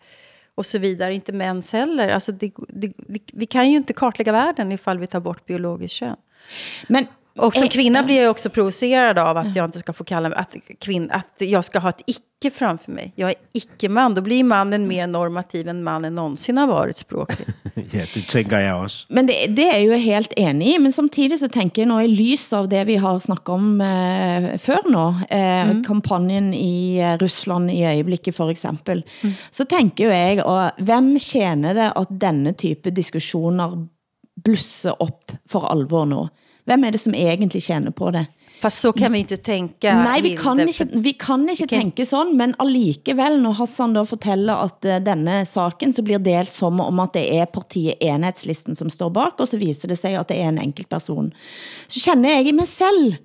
och 0.56 0.66
så 0.66 0.78
vidare, 0.78 1.14
inte 1.14 1.34
mäns 1.34 1.74
heller. 1.74 2.10
Alltså 2.10 2.32
det, 2.32 2.52
det, 2.70 2.94
vi, 2.98 3.22
vi 3.34 3.46
kan 3.46 3.70
ju 3.70 3.78
inte 3.78 3.94
kartlägga 3.94 4.32
världen 4.32 4.72
ifall 4.72 5.00
vi 5.00 5.08
tar 5.08 5.20
bort 5.20 5.46
biologiskt 5.46 5.96
kön. 5.96 6.16
Men 6.88 7.08
och 7.38 7.56
som 7.56 7.70
kvinna 7.70 8.04
blir 8.04 8.22
jag 8.22 8.32
också 8.32 8.50
provocerad 8.50 9.20
av 9.20 9.38
att 9.38 9.56
jag 9.56 9.66
inte 9.66 9.80
ska 9.80 9.94
få 9.94 10.04
kalla 10.04 10.30
mig, 10.30 10.38
att, 10.38 10.56
kvinn, 10.80 11.12
att 11.12 11.36
jag 11.40 11.66
ska 11.66 11.80
ha 11.80 11.90
ett 11.90 12.02
icke 12.06 12.56
framför 12.56 12.92
mig. 12.92 13.14
Jag 13.16 13.30
är 13.30 13.36
icke-man. 13.54 14.16
Då 14.16 14.22
blir 14.22 14.44
mannen 14.44 14.88
mer 14.88 15.08
normativ 15.08 15.68
än 15.68 15.84
mannen 15.84 16.16
någonsin 16.16 16.58
har 16.58 16.68
varit 16.68 16.98
språkligt. 16.98 17.50
ja, 17.74 18.06
det 18.14 18.28
tänker 18.28 18.60
jag 18.60 18.84
också. 18.84 19.06
Men 19.10 19.28
det, 19.28 19.48
det 19.48 19.70
är 19.76 19.80
ju 19.80 19.96
helt 19.96 20.34
enig 20.36 20.68
i, 20.68 20.80
men 20.80 20.92
samtidigt 20.92 21.40
så 21.40 21.48
tänker 21.48 21.82
jag 21.82 21.90
nog 21.90 22.04
i 22.04 22.08
lys 22.08 22.54
av 22.54 22.70
det 22.70 22.84
vi 22.84 22.96
har 22.96 23.20
snackat 23.20 23.50
om 23.50 23.82
eh, 23.82 24.58
för 24.58 24.90
nu, 24.90 25.26
eh, 25.30 25.70
mm. 25.70 25.84
kampanjen 25.84 26.54
i 26.54 26.98
eh, 26.98 27.18
Ryssland 27.18 27.72
i 27.72 27.86
ögonblicket 27.86 28.36
för 28.36 28.50
exempel, 28.50 29.04
mm. 29.24 29.36
så 29.50 29.66
tänker 29.66 30.12
jag, 30.12 30.46
och 30.46 30.72
vem 30.78 31.20
tjänar 31.20 31.74
det 31.74 31.92
att 31.92 32.08
denna 32.10 32.54
typ 32.54 32.86
av 32.86 32.94
diskussioner 32.94 33.88
blusser 34.44 35.04
upp 35.04 35.32
för 35.50 35.66
allvar 35.66 36.06
nu? 36.06 36.28
Hvem 36.68 36.84
er 36.84 36.96
det 36.96 37.00
som 37.00 37.16
egentlig 37.16 37.64
tjener 37.64 37.96
på 37.96 38.12
det? 38.12 38.28
Fast 38.62 38.82
så 38.82 38.92
kan 38.92 39.12
vi 39.14 39.20
inte 39.20 39.38
tänka. 39.38 39.94
Nej, 39.96 40.22
vi 40.22 40.38
kan 40.38 40.60
ikke, 40.60 40.86
vi 40.94 41.14
kan 41.14 41.44
ikke 41.50 41.64
okay. 41.64 41.78
tænke 41.78 42.06
sådan, 42.06 42.38
men 42.38 42.56
allikevel, 42.60 43.38
når 43.42 43.54
Hassan 43.60 43.94
då 43.94 44.04
fortæller 44.06 44.64
at 44.66 44.86
uh, 44.86 44.98
denne 45.06 45.44
saken 45.46 45.94
så 45.94 46.04
blir 46.04 46.18
delt 46.18 46.54
som 46.54 46.82
om 46.82 47.00
at 47.00 47.14
det 47.14 47.26
er 47.38 47.46
partiet 47.46 48.02
Enhedslisten 48.02 48.76
som 48.76 48.90
står 48.90 49.14
bak, 49.14 49.38
og 49.40 49.48
så 49.48 49.60
viser 49.62 49.94
det 49.94 49.98
sig 49.98 50.18
at 50.18 50.30
det 50.30 50.40
er 50.42 50.50
en 50.50 50.62
enkelt 50.62 50.90
person. 50.90 51.30
Så 51.88 52.02
kender 52.02 52.30
jeg 52.30 52.48
i 52.48 52.52
mig 52.52 52.68
selv, 52.68 53.16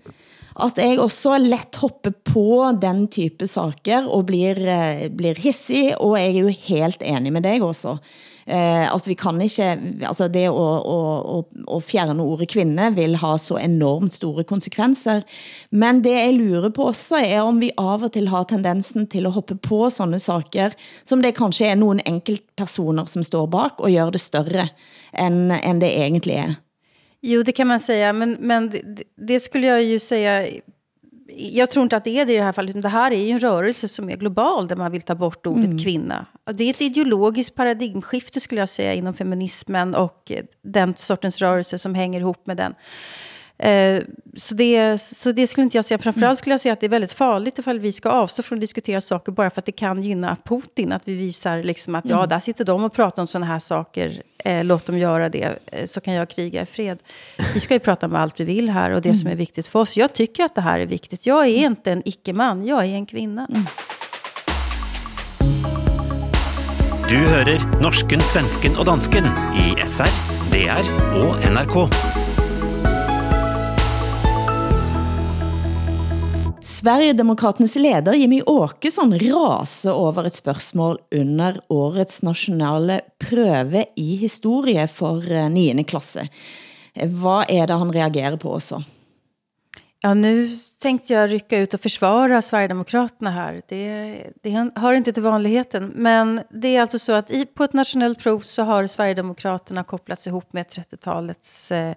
at 0.61 0.79
jeg 0.81 1.01
også 1.01 1.39
let 1.41 1.79
hopper 1.81 2.15
på 2.27 2.73
den 2.81 3.07
type 3.13 3.47
saker 3.49 4.09
og 4.09 4.27
blir, 4.29 4.59
eh, 4.59 5.09
blir 5.09 5.39
hissig, 5.41 5.95
og 5.99 6.19
jeg 6.19 6.29
er 6.29 6.41
jo 6.43 6.59
helt 6.69 7.03
enig 7.03 7.33
med 7.33 7.43
dig 7.43 7.63
også. 7.63 7.99
Eh, 8.47 8.93
altså 8.93 9.11
vi 9.11 9.15
kan 9.15 9.39
ikke, 9.41 9.69
altså 10.09 10.27
det 10.29 10.49
å, 10.51 10.55
å, 10.57 10.97
å, 11.37 11.67
å 11.77 11.79
fjerne 11.83 12.25
ordet 12.25 12.51
kvinne 12.51 12.89
vil 12.97 13.15
ha 13.23 13.37
så 13.39 13.59
enormt 13.61 14.17
store 14.17 14.45
konsekvenser. 14.49 15.23
Men 15.71 16.03
det 16.03 16.17
jeg 16.17 16.35
lurer 16.41 16.75
på 16.75 16.89
også 16.91 17.23
er 17.23 17.45
om 17.45 17.61
vi 17.63 17.71
av 17.79 18.03
og 18.03 18.13
til 18.17 18.29
har 18.33 18.49
tendensen 18.51 19.07
til 19.07 19.29
å 19.29 19.35
hoppe 19.37 19.57
på 19.63 19.87
sånne 19.95 20.19
saker, 20.23 20.75
som 21.07 21.23
det 21.23 21.37
kanskje 21.39 21.71
er 21.71 21.79
nogle 21.79 22.03
enkeltpersoner 22.09 23.07
som 23.11 23.23
står 23.27 23.47
bak, 23.53 23.81
og 23.81 23.95
gør 23.95 24.11
det 24.11 24.25
større 24.25 24.69
än, 25.13 25.51
än 25.51 25.79
det 25.79 25.95
egentlig 26.03 26.35
er. 26.43 26.57
Jo, 27.23 27.43
det 27.43 27.53
kan 27.53 27.69
man 27.69 27.81
säga, 27.81 28.13
men, 28.13 28.37
men 28.41 28.71
det, 28.71 28.83
det 29.17 29.41
skulle 29.41 29.67
jag 29.67 29.83
ju 29.83 29.99
säga 29.99 30.47
jag 31.37 31.71
tror 31.71 31.83
inte 31.83 31.97
att 31.97 32.05
det 32.05 32.21
är 32.21 32.27
det 32.27 32.33
i 32.33 32.37
det 32.37 32.43
här 32.43 32.53
fallet, 32.53 32.71
utan 32.71 32.83
det 32.83 32.89
här 32.89 33.11
är 33.11 33.25
ju 33.25 33.31
en 33.31 33.39
rörelse 33.39 33.89
som 33.89 34.11
är 34.11 34.17
global, 34.17 34.69
där 34.69 34.77
man 34.77 34.93
vill 34.93 35.03
ta 35.03 35.15
bort 35.15 35.47
ordet 35.47 35.65
mm. 35.65 35.79
kvinna. 35.79 36.27
Det 36.53 36.65
är 36.65 36.71
ett 36.71 36.81
ideologiskt 36.81 37.55
paradigmskifte 37.55 38.41
skulle 38.41 38.61
jag 38.61 38.69
säga 38.69 38.95
inom 38.95 39.15
feminismen 39.15 39.95
och 39.95 40.33
den 40.63 40.95
sortens 40.97 41.39
rörelse 41.39 41.79
som 41.79 41.95
hänger 41.95 42.21
ihop 42.21 42.47
med 42.47 42.57
den. 42.57 42.75
Eh, 43.63 44.03
så, 44.37 44.55
det, 44.55 44.99
så 44.99 45.33
det 45.33 45.47
skulle 45.47 45.63
inte 45.63 45.79
jag 45.79 45.85
säga. 45.85 45.99
Framförallt 45.99 46.39
skulle 46.39 46.53
jag 46.53 46.61
säga 46.61 46.73
att 46.73 46.81
det 46.81 46.87
är 46.87 46.91
väldigt 46.91 47.13
farligt 47.13 47.59
ifall 47.59 47.79
vi 47.79 47.93
ska 47.93 48.11
avstå 48.11 48.43
från 48.43 48.59
att 48.59 48.61
diskutera 48.61 49.01
saker 49.01 49.33
bara 49.33 49.51
för 49.51 49.61
att 49.61 49.67
det 49.67 49.73
kan 49.73 50.03
gynna 50.03 50.37
Putin. 50.45 50.93
Att 50.93 51.03
vi 51.05 51.15
visar 51.15 51.63
liksom 51.63 51.95
att 51.95 52.09
ja, 52.09 52.17
mm. 52.17 52.29
där 52.29 52.39
sitter 52.39 52.65
de 52.65 52.85
och 52.85 52.93
pratar 52.93 53.23
om 53.23 53.27
sådana 53.27 53.47
här 53.47 53.59
saker. 53.59 54.23
Eh, 54.39 54.65
låt 54.65 54.87
dem 54.87 54.99
göra 54.99 55.29
det, 55.29 55.59
eh, 55.67 55.87
så 55.87 56.01
kan 56.01 56.15
jag 56.15 56.31
kriga 56.31 56.63
i 56.63 56.67
fred. 56.67 56.99
Vi 57.55 57.61
ska 57.61 57.75
ju 57.75 57.81
prata 57.81 58.07
om 58.07 58.15
allt 58.15 58.41
vi 58.41 58.45
vill 58.45 58.71
här 58.71 58.91
och 58.91 59.03
det 59.03 59.09
mm. 59.09 59.17
som 59.17 59.29
är 59.29 59.35
viktigt 59.35 59.67
för 59.67 59.79
oss. 59.79 59.97
Jag 59.97 60.13
tycker 60.13 60.45
att 60.45 60.55
det 60.55 60.61
här 60.61 60.79
är 60.79 60.87
viktigt. 60.87 61.27
Jag 61.27 61.47
är 61.47 61.67
inte 61.67 61.93
en 61.93 62.03
icke-man, 62.05 62.67
jag 62.67 62.85
är 62.85 62.95
en 62.95 63.07
kvinna. 63.07 63.47
Mm. 63.51 63.67
Du 67.09 67.19
hører 67.19 67.61
norsken, 67.83 68.21
svensken 68.21 68.77
og 68.81 68.87
dansken 68.89 69.29
i 69.53 69.75
SR, 69.85 70.17
DR 70.55 70.89
og 71.21 71.45
NRK. 71.53 72.12
Sverigedemokraternes 76.83 77.77
leder 77.77 78.13
Jimmy 78.13 78.43
Åkesson 78.47 79.19
raser 79.19 79.95
over 79.95 80.27
et 80.27 80.35
spørgsmål 80.35 80.97
under 81.15 81.61
årets 81.71 82.23
nationale 82.27 82.97
prøve 83.23 83.85
i 83.97 84.17
historie 84.19 84.89
for 84.91 85.23
eh, 85.31 85.47
9. 85.51 85.85
Klasse. 85.85 86.27
Vad 87.07 87.45
är 87.49 87.67
det 87.67 87.75
han 87.75 87.93
reagerar 87.93 88.37
på 88.37 88.55
också? 88.55 88.83
Ja, 90.01 90.15
nu 90.15 90.59
tänkte 90.79 91.13
jag 91.13 91.33
rycka 91.33 91.59
ut 91.59 91.75
och 91.75 91.81
försvara 91.81 92.43
Sverigedemokraterna 92.43 93.31
här. 93.31 93.63
Det, 93.69 94.17
det 94.43 94.71
hör 94.75 94.93
inte 94.93 95.13
till 95.13 95.23
vanligheten. 95.23 95.93
Men 95.95 96.41
det 96.51 96.77
är 96.77 96.81
alltså 96.81 96.99
så 96.99 97.13
att 97.13 97.31
i, 97.31 97.47
på 97.47 97.65
ett 97.65 97.73
nationellt 97.73 98.19
prov 98.19 98.41
så 98.41 98.63
har 98.63 98.87
Sverigedemokraterna 98.87 99.85
kopplats 99.85 100.27
ihop 100.27 100.53
med 100.53 100.67
30-talets 100.67 101.73
eh, 101.73 101.95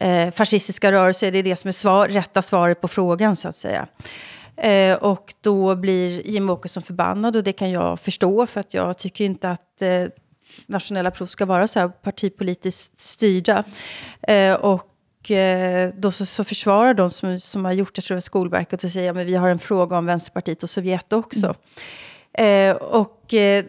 eh, 0.00 0.30
fascistiska 0.30 0.92
rörelser. 0.92 1.32
Det 1.32 1.38
är 1.38 1.42
det 1.42 1.56
som 1.56 1.68
är 1.68 1.72
svar, 1.72 2.08
rätta 2.08 2.42
svaret 2.42 2.80
på 2.80 2.88
frågan 2.88 3.36
så 3.36 3.48
att 3.48 3.56
säga. 3.56 3.86
Eh, 4.56 4.96
och 4.96 5.34
då 5.40 5.76
blir 5.76 6.26
Jim 6.26 6.50
Åkesson 6.50 6.82
förbannad 6.82 7.36
och 7.36 7.44
det 7.44 7.52
kan 7.52 7.70
jag 7.70 8.00
förstå 8.00 8.46
för 8.46 8.60
att 8.60 8.74
jag 8.74 8.98
tycker 8.98 9.24
inte 9.24 9.50
att 9.50 9.82
eh, 9.82 10.04
nationella 10.66 11.10
prov 11.10 11.26
ska 11.26 11.46
vara 11.46 11.68
så 11.68 11.80
här 11.80 11.88
partipolitiskt 11.88 13.00
styrda. 13.00 13.64
Eh, 14.22 14.54
och 14.54 15.30
eh, 15.30 15.92
då 15.94 16.12
så, 16.12 16.26
så 16.26 16.44
försvarar 16.44 16.94
de 16.94 17.10
som, 17.10 17.40
som 17.40 17.64
har 17.64 17.72
gjort 17.72 17.94
det, 17.94 18.02
tror 18.02 18.16
jag, 18.16 18.22
Skolverket 18.22 18.84
och 18.84 18.92
säger 18.92 19.10
att 19.10 19.16
ja, 19.16 19.24
vi 19.24 19.34
har 19.34 19.48
en 19.48 19.58
fråga 19.58 19.98
om 19.98 20.06
Vänsterpartiet 20.06 20.62
och 20.62 20.70
Sovjet 20.70 21.12
också. 21.12 21.46
Mm. 21.46 22.70
Eh, 22.70 22.76
och 22.76 23.34
eh, 23.34 23.64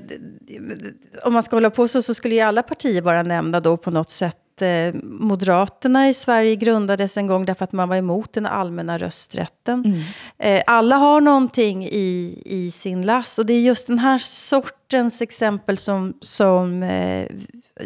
om 1.23 1.34
man 1.34 1.43
ska 1.43 1.55
hålla 1.55 1.69
på 1.69 1.88
så, 1.88 2.01
så 2.01 2.13
skulle 2.13 2.36
ju 2.36 2.41
alla 2.41 2.63
partier 2.63 3.01
vara 3.01 3.23
nämnda 3.23 3.59
då 3.59 3.78
på 3.78 3.91
något 3.91 4.09
sätt 4.09 4.38
att 4.57 4.61
eh, 4.61 5.01
Moderaterna 5.03 6.09
i 6.09 6.13
Sverige 6.13 6.55
grundades 6.55 7.17
en 7.17 7.27
gång 7.27 7.45
därför 7.45 7.63
att 7.63 7.71
man 7.71 7.89
var 7.89 7.95
emot 7.95 8.33
den 8.33 8.45
allmänna 8.45 8.97
rösträtten. 8.97 9.85
Mm. 9.85 9.99
Eh, 10.37 10.63
alla 10.67 10.95
har 10.95 11.21
någonting 11.21 11.85
i, 11.85 12.41
i 12.45 12.71
sin 12.71 13.01
last 13.01 13.39
och 13.39 13.45
det 13.45 13.53
är 13.53 13.61
just 13.61 13.87
den 13.87 13.99
här 13.99 14.17
sortens 14.17 15.21
exempel 15.21 15.77
som, 15.77 16.13
som, 16.21 16.83
eh, 16.83 17.27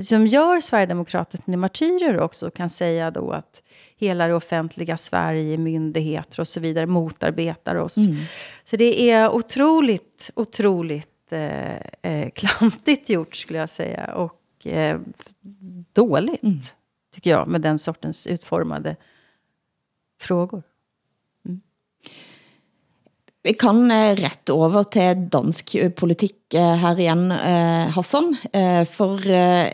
som 0.01 0.28
gör 0.28 0.59
Sverigedemokraterna 0.59 1.43
till 1.45 1.57
martyrer 1.57 2.19
också. 2.19 2.51
Kan 2.51 2.69
säga 2.69 3.11
då 3.11 3.32
att 3.32 3.63
hela 3.97 4.28
det 4.28 4.34
offentliga 4.34 4.97
Sverige, 4.97 5.57
myndigheter 5.57 6.39
och 6.39 6.47
så 6.47 6.59
vidare 6.59 6.86
motarbetar 6.86 7.76
oss. 7.76 7.97
Mm. 7.97 8.17
Så 8.65 8.76
det 8.76 9.11
är 9.11 9.30
otroligt, 9.32 10.30
otroligt 10.36 11.07
eh, 11.30 11.76
eh, 12.01 12.30
klantigt 12.30 13.09
gjort 13.09 13.36
skulle 13.36 13.59
jag 13.59 13.69
säga. 13.69 14.13
Och 14.13 14.41
eh, 14.68 14.99
dåligt, 15.93 16.43
Mm. 16.43 16.59
tycker 17.14 17.30
jag, 17.30 17.47
med 17.47 17.62
den 17.62 17.80
sortens 17.80 18.28
utformade 18.28 18.95
frågor. 20.22 20.64
Vi 23.43 23.53
kan 23.53 23.91
eh, 23.91 24.16
rett 24.16 24.49
over 24.53 24.84
til 24.93 25.24
dansk 25.34 25.76
eh, 25.76 25.89
politik 25.89 26.53
eh, 26.53 26.76
her 26.78 26.99
igen, 26.99 27.32
eh, 27.32 27.88
Hassan. 27.95 28.36
Eh, 28.53 28.84
For 28.86 29.18
eh, 29.28 29.72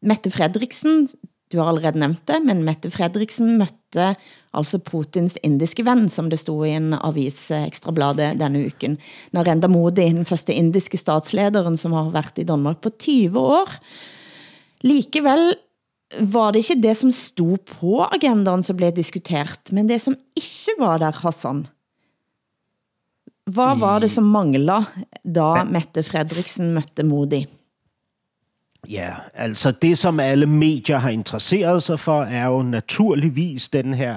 Mette 0.00 0.30
Fredriksen, 0.32 1.08
du 1.52 1.60
har 1.60 1.68
allerede 1.68 2.00
nævnt 2.00 2.24
det, 2.26 2.40
men 2.44 2.62
Mette 2.66 2.90
Fredriksen 2.90 3.58
møtte 3.60 4.14
altså 4.56 4.80
Putins 4.82 5.36
indiske 5.44 5.84
ven, 5.86 6.06
som 6.10 6.30
det 6.32 6.40
stod 6.40 6.66
i 6.66 6.74
en 6.78 6.94
avis 6.96 7.36
eh, 7.54 7.66
Ekstrabladet 7.68 8.38
denne 8.40 8.64
uken. 8.68 8.96
Narendra 9.36 9.68
Modi, 9.70 10.08
den 10.08 10.26
første 10.28 10.54
indiske 10.56 10.98
statslederen, 11.00 11.76
som 11.80 11.94
har 11.96 12.10
været 12.14 12.40
i 12.40 12.48
Danmark 12.48 12.80
på 12.84 12.90
20 12.96 13.38
år. 13.38 13.76
Likevel 14.84 15.54
var 16.20 16.52
det 16.52 16.64
ikke 16.64 16.80
det, 16.82 16.96
som 16.96 17.12
stod 17.14 17.58
på 17.78 18.02
agendaen, 18.06 18.62
som 18.62 18.76
blev 18.78 18.94
diskutert, 18.96 19.72
men 19.72 19.88
det, 19.88 20.00
som 20.02 20.16
ikke 20.36 20.76
var 20.78 21.00
der, 21.02 21.22
Hassan. 21.24 21.66
Hvad 23.50 23.76
var 23.80 24.00
det, 24.00 24.08
som 24.10 24.24
mangler, 24.32 24.86
da 25.24 25.64
Mette 25.68 26.02
Fredriksen 26.06 26.72
mødte 26.76 27.04
Modi? 27.04 27.44
Ja, 28.90 29.12
altså 29.34 29.70
det, 29.70 29.98
som 29.98 30.20
alle 30.20 30.46
medier 30.46 30.98
har 30.98 31.10
interesseret 31.10 31.82
sig 31.82 32.00
for, 32.00 32.22
er 32.22 32.46
jo 32.46 32.62
naturligvis 32.62 33.68
den 33.68 33.94
her 33.94 34.16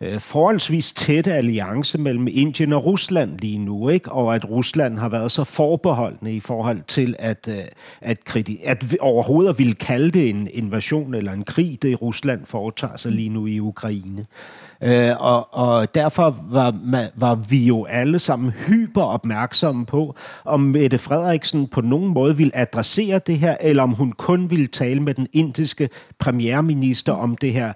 øh, 0.00 0.20
forholdsvis 0.20 0.92
tætte 0.92 1.32
alliance 1.32 1.98
mellem 1.98 2.28
Indien 2.30 2.72
og 2.72 2.84
Rusland 2.86 3.38
lige 3.38 3.58
nu, 3.58 3.88
ikke? 3.88 4.12
og 4.12 4.34
at 4.34 4.50
Rusland 4.50 4.98
har 4.98 5.08
været 5.08 5.32
så 5.32 5.44
forbeholdende 5.44 6.32
i 6.34 6.40
forhold 6.40 6.82
til 6.86 7.16
at, 7.18 7.48
øh, 7.48 7.64
at, 8.00 8.18
kriti- 8.30 8.60
at 8.64 8.96
overhovedet 9.00 9.58
ville 9.58 9.74
kalde 9.74 10.10
det 10.10 10.30
en 10.30 10.48
invasion 10.52 11.14
eller 11.14 11.32
en 11.32 11.44
krig, 11.44 11.78
det 11.82 12.02
Rusland 12.02 12.46
foretager 12.46 12.96
sig 12.96 13.12
lige 13.12 13.28
nu 13.28 13.46
i 13.46 13.60
Ukraine. 13.60 14.26
Øh, 14.82 15.20
og, 15.20 15.54
og 15.54 15.94
derfor 15.94 16.36
var, 16.50 16.74
var 17.14 17.34
vi 17.34 17.64
jo 17.64 17.84
alle 17.84 18.18
sammen 18.18 18.50
hyper 18.50 19.02
opmærksomme 19.02 19.86
på, 19.86 20.16
om 20.44 20.60
Mette 20.60 20.98
Frederiksen 20.98 21.68
på 21.68 21.80
nogen 21.80 22.14
måde 22.14 22.36
ville 22.36 22.56
adressere 22.56 23.20
det 23.26 23.38
her, 23.38 23.56
eller 23.60 23.82
om 23.82 23.90
hun 23.90 24.12
kun 24.12 24.50
ville 24.50 24.66
tale 24.66 25.00
med 25.00 25.14
den 25.14 25.26
indiske 25.32 25.88
premierminister 26.18 27.12
om 27.12 27.36
det 27.36 27.52
her 27.52 27.72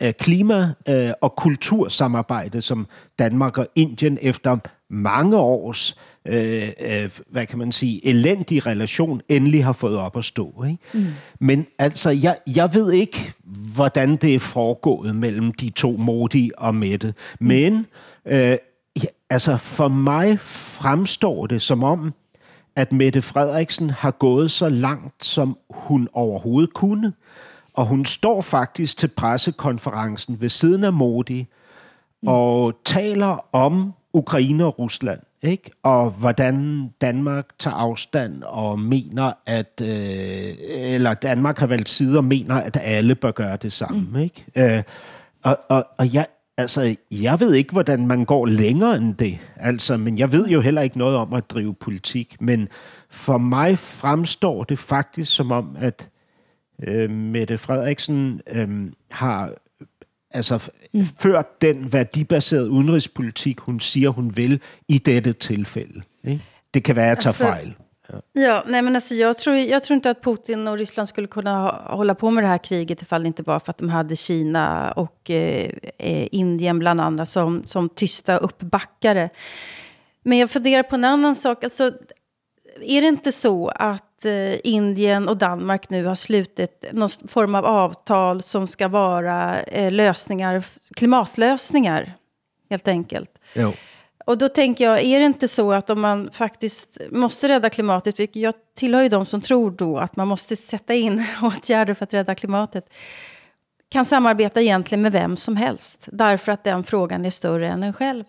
øh, 0.00 0.12
klima- 0.22 0.74
øh, 0.88 1.10
og 1.20 1.36
kultursamarbejde, 1.36 2.60
som 2.60 2.86
Danmark 3.18 3.58
og 3.58 3.66
Indien 3.74 4.18
efter 4.22 4.56
mange 4.90 5.36
års 5.36 5.92
øh, 5.92 6.09
øh, 6.26 7.10
hvad 7.30 7.46
kan 7.46 7.58
man 7.58 7.72
sige, 7.72 8.06
elendig 8.06 8.66
relation 8.66 9.20
endelig 9.28 9.64
har 9.64 9.72
fået 9.72 9.96
op 9.96 10.16
at 10.16 10.24
stå. 10.24 10.64
Ikke? 10.64 10.78
Mm. 10.92 11.06
Men 11.40 11.66
altså, 11.78 12.10
jeg, 12.10 12.38
jeg 12.54 12.74
ved 12.74 12.92
ikke, 12.92 13.32
hvordan 13.74 14.16
det 14.16 14.34
er 14.34 14.38
foregået 14.38 15.16
mellem 15.16 15.52
de 15.52 15.70
to, 15.70 15.90
Modi 15.90 16.50
og 16.58 16.74
Mette. 16.74 17.14
Men 17.40 17.86
øh, 18.26 18.56
altså, 19.30 19.56
for 19.56 19.88
mig 19.88 20.40
fremstår 20.40 21.46
det 21.46 21.62
som 21.62 21.84
om, 21.84 22.12
at 22.76 22.92
Mette 22.92 23.22
Frederiksen 23.22 23.90
har 23.90 24.10
gået 24.10 24.50
så 24.50 24.68
langt, 24.68 25.24
som 25.24 25.58
hun 25.70 26.08
overhovedet 26.12 26.74
kunne. 26.74 27.12
Og 27.74 27.86
hun 27.86 28.04
står 28.04 28.40
faktisk 28.40 28.96
til 28.96 29.08
pressekonferencen 29.08 30.40
ved 30.40 30.48
siden 30.48 30.84
af 30.84 30.92
Modi, 30.92 31.46
og 32.26 32.74
taler 32.84 33.54
om 33.54 33.92
Ukraine 34.12 34.64
og 34.64 34.78
Rusland, 34.78 35.20
ikke? 35.42 35.70
Og 35.82 36.10
hvordan 36.10 36.88
Danmark 37.00 37.46
tager 37.58 37.76
afstand 37.76 38.42
og 38.42 38.80
mener, 38.80 39.32
at 39.46 39.82
øh, 39.82 40.54
eller 40.68 41.14
Danmark 41.14 41.58
har 41.58 41.66
valgt 41.66 41.88
side 41.88 42.18
og 42.18 42.24
mener, 42.24 42.54
at 42.54 42.78
alle 42.82 43.14
bør 43.14 43.30
gøre 43.30 43.56
det 43.56 43.72
samme, 43.72 44.08
mm. 44.12 44.16
ikke? 44.16 44.44
Øh, 44.56 44.82
og, 45.42 45.58
og, 45.68 45.86
og 45.98 46.14
jeg, 46.14 46.26
altså, 46.56 46.96
jeg 47.10 47.40
ved 47.40 47.54
ikke, 47.54 47.72
hvordan 47.72 48.06
man 48.06 48.24
går 48.24 48.46
længere 48.46 48.96
end 48.96 49.14
det, 49.14 49.38
altså, 49.56 49.96
men 49.96 50.18
jeg 50.18 50.32
ved 50.32 50.46
jo 50.46 50.60
heller 50.60 50.82
ikke 50.82 50.98
noget 50.98 51.16
om 51.16 51.32
at 51.32 51.50
drive 51.50 51.74
politik, 51.74 52.36
men 52.40 52.68
for 53.10 53.38
mig 53.38 53.78
fremstår 53.78 54.64
det 54.64 54.78
faktisk 54.78 55.34
som 55.34 55.52
om, 55.52 55.76
at 55.78 56.08
øh, 56.82 57.10
Mette 57.10 57.58
Frederiksen 57.58 58.40
øh, 58.52 58.92
har 59.10 59.52
altså 60.30 60.70
mm. 60.92 61.04
ført 61.18 61.60
den 61.62 61.92
værdibaserede 61.92 62.70
udenrigspolitik, 62.70 63.60
hun 63.60 63.80
siger, 63.80 64.08
hun 64.08 64.36
vil 64.36 64.60
i 64.88 64.98
dette 64.98 65.32
tilfælde. 65.32 66.02
Ikke? 66.24 66.44
Det 66.74 66.84
kan 66.84 66.96
være, 66.96 67.10
at 67.10 67.24
jeg 67.26 67.34
tager 67.34 67.52
Altså- 67.52 67.62
fejl. 67.62 67.74
Ja, 68.34 68.62
nej 68.66 68.82
men 68.82 68.96
alltså 68.96 69.14
jag 69.14 69.36
tror, 69.36 69.56
jag 69.56 69.82
tror 69.82 69.94
inte 69.94 70.10
att 70.10 70.22
Putin 70.22 70.68
och 70.68 70.78
Ryssland 70.78 71.08
skulle 71.08 71.26
kunna 71.26 71.80
hålla 71.86 72.14
på 72.14 72.30
med 72.30 72.44
det 72.44 72.48
här 72.48 72.58
kriget 72.58 73.02
ifall 73.02 73.22
det 73.22 73.26
inte 73.26 73.42
var 73.42 73.60
för 73.60 73.70
att 73.70 73.78
de 73.78 73.88
hade 73.88 74.16
Kina 74.16 74.92
och 74.92 75.30
eh, 75.30 75.70
eh, 75.98 76.28
Indien 76.32 76.78
bland 76.78 77.00
andra 77.00 77.26
som, 77.26 77.62
som 77.66 77.88
tysta 77.88 78.36
uppbackare. 78.36 79.30
Men 80.22 80.38
jag 80.38 80.50
funderar 80.50 80.82
på 80.82 80.94
en 80.94 81.04
annan 81.04 81.34
sak. 81.34 81.64
Alltså, 81.64 81.92
är 82.80 83.00
det 83.00 83.08
inte 83.08 83.32
så 83.32 83.68
att 83.68 84.09
eh, 84.24 84.56
Indien 84.64 85.28
och 85.28 85.36
Danmark 85.36 85.90
nu 85.90 86.04
har 86.04 86.14
slutit 86.14 86.84
någon 86.92 87.08
form 87.28 87.54
av 87.54 87.66
avtal 87.66 88.42
som 88.42 88.66
ska 88.66 88.88
vara 88.88 89.60
eh, 89.60 89.92
lösningar, 89.92 90.64
klimatlösningar 90.96 92.12
helt 92.70 92.88
enkelt? 92.88 93.30
Jo. 93.54 93.72
Och 94.26 94.38
då 94.38 94.48
tänker 94.48 94.84
jag, 94.84 95.02
är 95.02 95.18
det 95.18 95.24
inte 95.24 95.48
så 95.48 95.72
att 95.72 95.90
om 95.90 96.00
man 96.00 96.30
faktiskt 96.32 97.00
måste 97.10 97.48
rädda 97.48 97.70
klimatet, 97.70 98.20
vilket 98.20 98.42
jag 98.42 98.54
tillhör 98.76 99.02
ju 99.02 99.08
de 99.08 99.26
som 99.26 99.40
tror 99.40 99.70
då 99.70 99.98
att 99.98 100.16
man 100.16 100.28
måste 100.28 100.56
sätta 100.56 100.94
in 100.94 101.24
åtgärder 101.42 101.94
för 101.94 102.04
att 102.04 102.14
rädda 102.14 102.34
klimatet, 102.34 102.90
kan 103.88 104.04
samarbeta 104.04 104.60
egentligen 104.60 105.02
med 105.02 105.12
vem 105.12 105.36
som 105.36 105.56
helst, 105.56 106.08
därför 106.12 106.52
att 106.52 106.64
den 106.64 106.84
frågan 106.84 107.24
är 107.24 107.30
större 107.30 107.68
än 107.68 107.82
en 107.82 107.92
själv. 107.92 108.24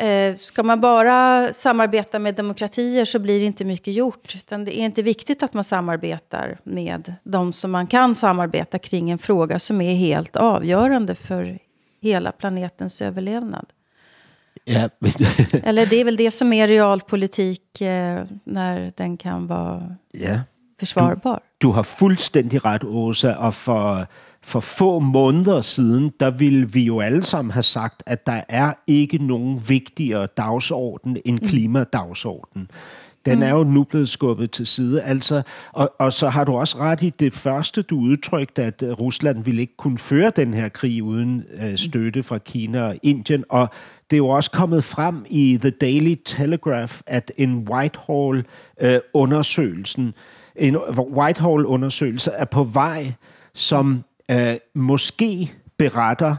Eh, 0.00 0.36
ska 0.36 0.62
man 0.62 0.80
bara 0.80 1.52
samarbeta 1.52 2.18
med 2.18 2.34
demokratier 2.34 3.04
så 3.04 3.18
blir 3.18 3.40
det 3.40 3.46
inte 3.46 3.64
mycket 3.64 3.94
gjort. 3.94 4.34
Utan 4.34 4.64
det 4.64 4.80
är 4.80 4.84
inte 4.84 5.02
viktigt 5.02 5.42
att 5.42 5.54
man 5.54 5.64
samarbetar 5.64 6.58
med 6.64 7.14
de 7.22 7.52
som 7.52 7.70
man 7.70 7.86
kan 7.86 8.14
samarbeta 8.14 8.78
kring 8.78 9.10
en 9.10 9.18
fråga 9.18 9.58
som 9.58 9.80
är 9.80 9.94
helt 9.94 10.36
avgörande 10.36 11.14
för 11.14 11.58
hela 12.02 12.32
planetens 12.32 13.02
överlevnad. 13.02 13.66
Ja, 14.64 14.88
Eller 15.62 15.86
det 15.86 15.96
är 15.96 16.04
väl 16.04 16.16
det 16.16 16.30
som 16.30 16.52
är 16.52 16.68
realpolitik 16.68 17.80
eh, 17.80 18.24
när 18.44 18.92
den 18.96 19.16
kan 19.16 19.46
vara 19.46 19.96
ja. 20.12 20.40
försvarbar. 20.80 21.40
Du 21.58 21.66
har 21.66 21.82
fuldstændig 21.82 22.64
ret, 22.64 22.84
Åsa, 22.84 23.36
og 23.38 23.54
for, 23.54 24.06
for 24.42 24.60
få 24.60 24.98
måneder 24.98 25.60
siden, 25.60 26.12
der 26.20 26.30
ville 26.30 26.72
vi 26.72 26.82
jo 26.82 27.00
alle 27.00 27.22
sammen 27.22 27.52
have 27.52 27.62
sagt, 27.62 28.02
at 28.06 28.26
der 28.26 28.40
er 28.48 28.72
ikke 28.86 29.26
nogen 29.26 29.62
vigtigere 29.68 30.28
dagsorden 30.36 31.16
end 31.24 31.38
klimadagsorden. 31.38 32.70
Den 33.24 33.42
er 33.42 33.50
jo 33.50 33.64
nu 33.64 33.84
blevet 33.84 34.08
skubbet 34.08 34.50
til 34.50 34.66
side. 34.66 35.02
Altså, 35.02 35.42
og, 35.72 35.92
og 35.98 36.12
så 36.12 36.28
har 36.28 36.44
du 36.44 36.52
også 36.52 36.78
ret 36.78 37.02
i 37.02 37.10
det 37.10 37.32
første, 37.32 37.82
du 37.82 38.00
udtrykte, 38.00 38.62
at 38.62 38.82
øh, 38.82 38.90
Rusland 38.90 39.44
ville 39.44 39.60
ikke 39.60 39.76
kunne 39.76 39.98
føre 39.98 40.32
den 40.36 40.54
her 40.54 40.68
krig 40.68 41.02
uden 41.02 41.44
øh, 41.62 41.76
støtte 41.76 42.22
fra 42.22 42.38
Kina 42.38 42.82
og 42.82 42.96
Indien. 43.02 43.44
Og 43.48 43.68
det 44.10 44.16
er 44.16 44.18
jo 44.18 44.28
også 44.28 44.50
kommet 44.50 44.84
frem 44.84 45.24
i 45.30 45.58
The 45.60 45.70
Daily 45.70 46.14
Telegraph, 46.24 47.00
at 47.06 47.32
en 47.36 47.68
Whitehall-undersøgelsen 47.68 50.14
en 50.56 50.76
Whitehall-undersøgelse 50.98 52.30
er 52.30 52.44
på 52.44 52.64
vej, 52.64 53.12
som 53.54 54.04
øh, 54.30 54.56
måske 54.74 55.52
beretter, 55.76 56.36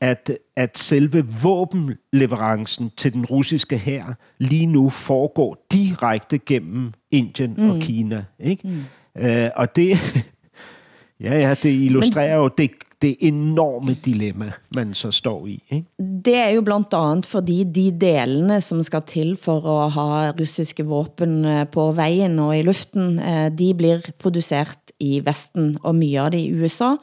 at, 0.00 0.30
at 0.56 0.78
selve 0.78 1.26
våbenleverancen 1.42 2.90
til 2.96 3.12
den 3.12 3.24
russiske 3.24 3.78
hær 3.78 4.16
lige 4.38 4.66
nu 4.66 4.88
foregår 4.88 5.66
direkte 5.72 6.38
gennem 6.38 6.92
Indien 7.10 7.54
mm. 7.58 7.70
og 7.70 7.80
Kina. 7.80 8.24
Ikke? 8.40 8.68
Mm. 8.68 8.84
Øh, 9.22 9.50
og 9.56 9.76
det, 9.76 9.98
ja, 11.24 11.38
ja, 11.38 11.54
det 11.62 11.70
illustrerer 11.70 12.36
jo 12.36 12.48
det, 12.48 12.70
det 13.02 13.16
enorme 13.28 13.96
dilemma, 14.04 14.52
man 14.76 14.94
så 14.96 15.10
står 15.12 15.48
i. 15.48 15.56
Ikke? 15.70 15.84
Det 16.24 16.34
er 16.34 16.54
jo 16.56 16.62
blandt 16.64 16.94
andet 16.96 17.28
fordi 17.28 17.58
de 17.64 17.90
delene, 18.00 18.60
som 18.64 18.80
skal 18.84 19.04
til 19.08 19.34
for 19.40 19.66
at 19.74 19.92
ha 19.96 20.32
russiske 20.38 20.86
våben 20.88 21.44
eh, 21.44 21.66
på 21.68 21.90
vejen 21.96 22.38
og 22.40 22.54
i 22.56 22.64
luften, 22.64 23.18
eh, 23.20 23.50
de 23.52 23.72
blir 23.76 24.10
produceret 24.18 24.94
i 25.00 25.20
Vesten, 25.24 25.74
og 25.82 25.94
mye 25.98 26.24
af 26.24 26.32
det 26.32 26.40
i 26.46 26.54
USA. 26.56 26.94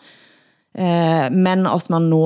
Eh, 0.74 1.30
Men 1.30 1.68
at 1.70 1.89
man 1.94 2.10
nå 2.10 2.26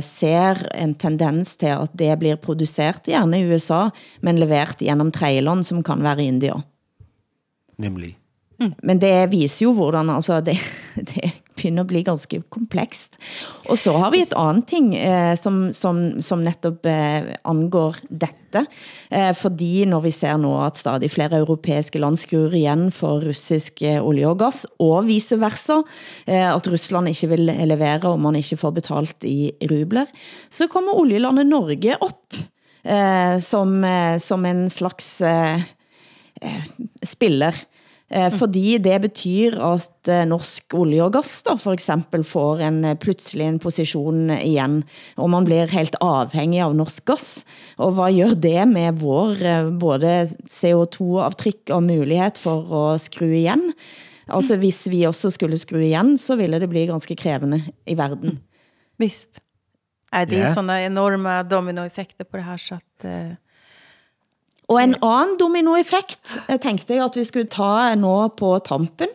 ser 0.00 0.64
en 0.74 0.94
tendens 0.94 1.56
til, 1.56 1.76
at 1.76 1.92
det 1.92 2.18
blir 2.18 2.40
produceret 2.40 3.04
gerne 3.04 3.40
i 3.40 3.46
USA, 3.52 3.90
men 4.22 4.38
leveret 4.38 4.78
gennem 4.78 5.12
tredjeland, 5.12 5.64
som 5.64 5.82
kan 5.82 6.02
være 6.02 6.24
India. 6.24 6.54
Nemlig. 7.78 8.16
Men 8.82 9.00
det 9.00 9.30
viser 9.32 9.66
jo 9.66 9.72
hvordan, 9.74 10.10
altså 10.10 10.40
det, 10.40 10.56
det 11.10 11.41
begynder 11.62 11.86
at 11.86 11.90
blive 11.92 12.06
ganske 12.06 12.42
komplekst. 12.50 13.18
Og 13.70 13.78
så 13.78 13.94
har 13.96 14.10
vi 14.12 14.22
et 14.24 14.34
andet 14.36 14.66
ting, 14.68 14.92
eh, 14.98 15.34
som, 15.38 15.68
som, 15.72 16.20
som 16.22 16.42
netop 16.42 16.86
eh, 16.86 17.34
angår 17.48 18.02
dette. 18.10 18.64
Eh, 19.10 19.30
fordi 19.38 19.86
når 19.88 20.04
vi 20.04 20.12
ser 20.12 20.36
nå 20.42 20.52
at 20.66 20.80
stadig 20.80 21.10
flere 21.12 21.40
europæiske 21.40 22.00
land 22.02 22.18
skruer 22.20 22.56
igen 22.58 22.90
for 22.92 23.22
russisk 23.24 23.82
eh, 23.86 24.02
olie 24.02 24.28
og 24.28 24.40
gas, 24.42 24.64
og 24.82 25.06
vice 25.08 25.38
versa, 25.40 25.80
eh, 26.26 26.48
at 26.50 26.68
Rusland 26.68 27.12
ikke 27.14 27.32
vil 27.36 27.46
levere, 27.70 28.10
om 28.10 28.26
man 28.28 28.36
ikke 28.40 28.60
får 28.60 28.74
betalt 28.82 29.28
i 29.28 29.52
rubler, 29.70 30.10
så 30.50 30.68
kommer 30.68 30.98
olielandet 30.98 31.48
Norge 31.48 31.96
op 32.02 32.36
eh, 32.84 33.38
som, 33.38 33.84
eh, 33.84 34.18
som 34.18 34.44
en 34.44 34.70
slags 34.70 35.20
eh, 35.20 35.62
eh, 36.42 36.64
spiller. 37.04 37.54
Eh, 38.12 38.28
fordi 38.36 38.76
det 38.84 38.98
betyr 39.00 39.54
at 39.56 40.08
eh, 40.12 40.26
norsk 40.28 40.74
olie 40.76 41.00
og 41.00 41.14
gas 41.14 41.30
da, 41.46 41.54
for 41.56 41.72
eksempel 41.72 42.24
får 42.28 42.60
en 42.66 42.82
eh, 42.84 42.96
pludselig 43.00 43.46
en 43.48 43.60
position 43.62 44.28
igen, 44.34 44.82
og 45.16 45.30
man 45.32 45.48
blir 45.48 45.72
helt 45.72 45.96
afhængig 46.04 46.60
av 46.60 46.76
norsk 46.76 47.06
gas. 47.08 47.28
Og 47.80 47.94
hvad 47.96 48.12
gør 48.18 48.34
det 48.36 48.66
med 48.68 49.00
vår 49.00 49.40
både 49.80 50.26
CO2-avtryk 50.44 51.72
og 51.72 51.82
mulighed 51.88 52.36
for 52.42 52.68
at 52.92 53.00
skrue 53.00 53.40
igen? 53.40 53.72
Altså 54.28 54.56
hvis 54.60 54.84
vi 54.90 55.06
også 55.08 55.32
skulle 55.32 55.58
skrue 55.58 55.88
igen, 55.88 56.18
så 56.18 56.36
ville 56.36 56.60
det 56.60 56.68
bli 56.68 56.86
ganske 56.86 57.16
krævende 57.16 57.64
i 57.86 57.96
verden. 57.96 58.38
Visst. 58.98 59.40
Nej, 60.12 60.26
det 60.26 60.36
är 60.36 60.40
ja. 60.40 60.54
sådana 60.54 60.82
enorma 60.82 61.42
dominoeffekter 61.42 62.24
på 62.24 62.36
det 62.36 62.42
här 62.42 62.56
så 62.56 62.74
att... 62.74 63.04
Eh, 63.04 63.32
og 64.72 64.78
en 64.80 64.94
anden 65.04 65.36
dominoeffekt 65.36 66.38
eh, 66.48 66.56
tænkte 66.60 66.96
jeg 66.96 67.04
at 67.04 67.18
vi 67.18 67.26
skulle 67.28 67.50
ta 67.52 67.92
nå 67.98 68.14
på 68.38 68.54
tampen. 68.64 69.10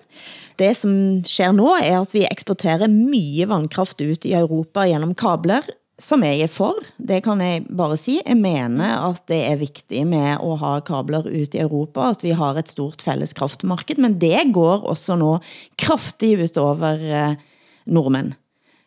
Det 0.58 0.70
som 0.78 0.94
sker 1.26 1.54
nu, 1.56 1.72
er 1.74 1.98
at 2.02 2.14
vi 2.14 2.28
eksporterer 2.28 2.90
mye 2.90 3.48
vandkraft 3.50 4.02
ut 4.06 4.26
i 4.26 4.36
Europa 4.38 4.86
gennem 4.90 5.16
kabler, 5.18 5.66
som 5.98 6.22
jeg 6.26 6.46
er 6.46 6.52
for. 6.52 6.78
Det 7.02 7.24
kan 7.26 7.42
jeg 7.42 7.66
bare 7.74 7.98
sige. 7.98 8.22
Jeg 8.22 8.38
mener 8.38 9.10
at 9.10 9.24
det 9.30 9.40
er 9.50 9.58
vigtigt 9.58 10.06
med 10.06 10.38
at 10.38 10.58
ha 10.62 10.78
kabler 10.86 11.26
ut 11.26 11.58
i 11.58 11.64
Europa, 11.64 12.12
at 12.14 12.26
vi 12.26 12.38
har 12.38 12.58
et 12.58 12.70
stort 12.70 13.02
fælles 13.02 13.34
kraftmarked, 13.34 13.98
men 13.98 14.22
det 14.22 14.52
går 14.54 14.86
også 14.86 15.18
nå 15.18 15.38
kraftigt 15.78 16.42
ut 16.42 16.58
over 16.62 17.02
eh, 17.02 17.38
nordmænd. 17.86 18.36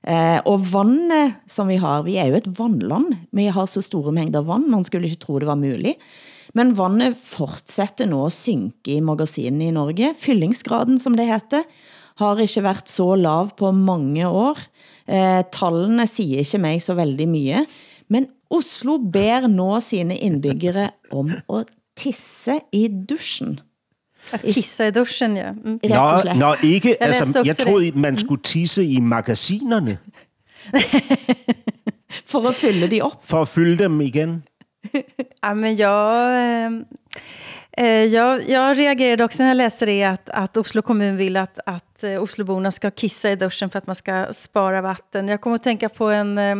Eh, 0.06 0.38
og 0.46 0.62
vandet 0.72 1.34
som 1.50 1.68
vi 1.68 1.76
har, 1.82 2.06
vi 2.06 2.16
er 2.16 2.30
jo 2.30 2.38
et 2.38 2.48
vandland. 2.58 3.14
Vi 3.36 3.50
har 3.50 3.66
så 3.66 3.82
store 3.82 4.14
mængder 4.14 4.40
vand, 4.46 4.70
man 4.70 4.84
skulle 4.84 5.10
ikke 5.10 5.20
tro 5.26 5.38
det 5.38 5.50
var 5.50 5.58
muligt. 5.58 5.98
Men 6.54 6.74
vandet 6.78 7.16
fortsætter 7.16 8.08
nå 8.10 8.24
at 8.26 8.34
synke 8.34 8.96
i 8.96 9.00
magasinene 9.00 9.68
i 9.68 9.74
Norge. 9.74 10.14
Fyllingsgraden, 10.18 10.98
som 10.98 11.14
det 11.14 11.28
heter, 11.28 11.62
har 12.20 12.42
ikke 12.42 12.62
været 12.62 12.88
så 12.90 13.14
lav 13.14 13.50
på 13.56 13.70
mange 13.70 14.26
år. 14.28 14.58
Eh, 15.08 15.44
tallene 15.52 16.06
siger 16.06 16.42
ikke 16.42 16.58
mig 16.58 16.82
så 16.82 16.94
veldig 16.94 17.28
mye. 17.28 17.64
Men 18.08 18.26
Oslo 18.50 18.98
ber 18.98 19.46
nå 19.46 19.80
sine 19.80 20.18
indbyggere 20.18 20.90
om 21.12 21.30
at 21.30 21.70
tisse 21.96 22.60
i 22.72 22.88
duschen. 22.88 23.60
att 24.32 24.42
kissa 24.42 24.86
i 24.86 24.90
duschen, 24.90 25.36
ja. 25.36 25.52
Mm. 25.52 25.80
Nå, 25.82 26.34
nå 26.34 26.54
ikke, 26.62 26.88
Jeg 27.00 27.08
altså, 27.08 27.42
jeg 27.44 27.56
troede, 27.56 27.92
man 27.94 28.18
skulle 28.18 28.42
tisse 28.42 28.84
i 28.84 29.00
magasinerne, 29.00 29.98
For 32.26 32.48
at 32.48 32.54
fylde 32.54 32.90
de 32.90 33.00
op. 33.02 33.24
for 33.24 33.40
at 33.42 33.48
fylde 33.48 33.84
dem 33.84 34.00
igen. 34.00 34.42
Ja, 35.42 35.54
men 35.54 35.76
jag, 35.76 36.32
ehm, 36.40 36.84
eh, 37.72 37.86
jag, 37.86 38.48
jag 38.48 38.78
reagerade 38.78 39.24
också 39.24 39.42
när 39.42 39.50
jag 39.50 39.56
läste 39.56 39.86
det 39.86 40.04
att, 40.04 40.30
att 40.30 40.56
Oslo 40.56 40.82
kommun 40.82 41.16
vill 41.16 41.36
att, 41.36 41.58
att 41.66 42.02
eh, 42.04 42.22
Osloborna 42.22 42.72
ska 42.72 42.90
kissa 42.90 43.30
i 43.30 43.36
duschen 43.36 43.70
för 43.70 43.78
att 43.78 43.86
man 43.86 43.96
ska 43.96 44.26
spara 44.32 44.80
vatten. 44.80 45.28
Jag 45.28 45.40
kommer 45.40 45.56
att 45.56 45.62
tänka 45.62 45.88
på 45.88 46.08
en 46.08 46.38
eh, 46.38 46.56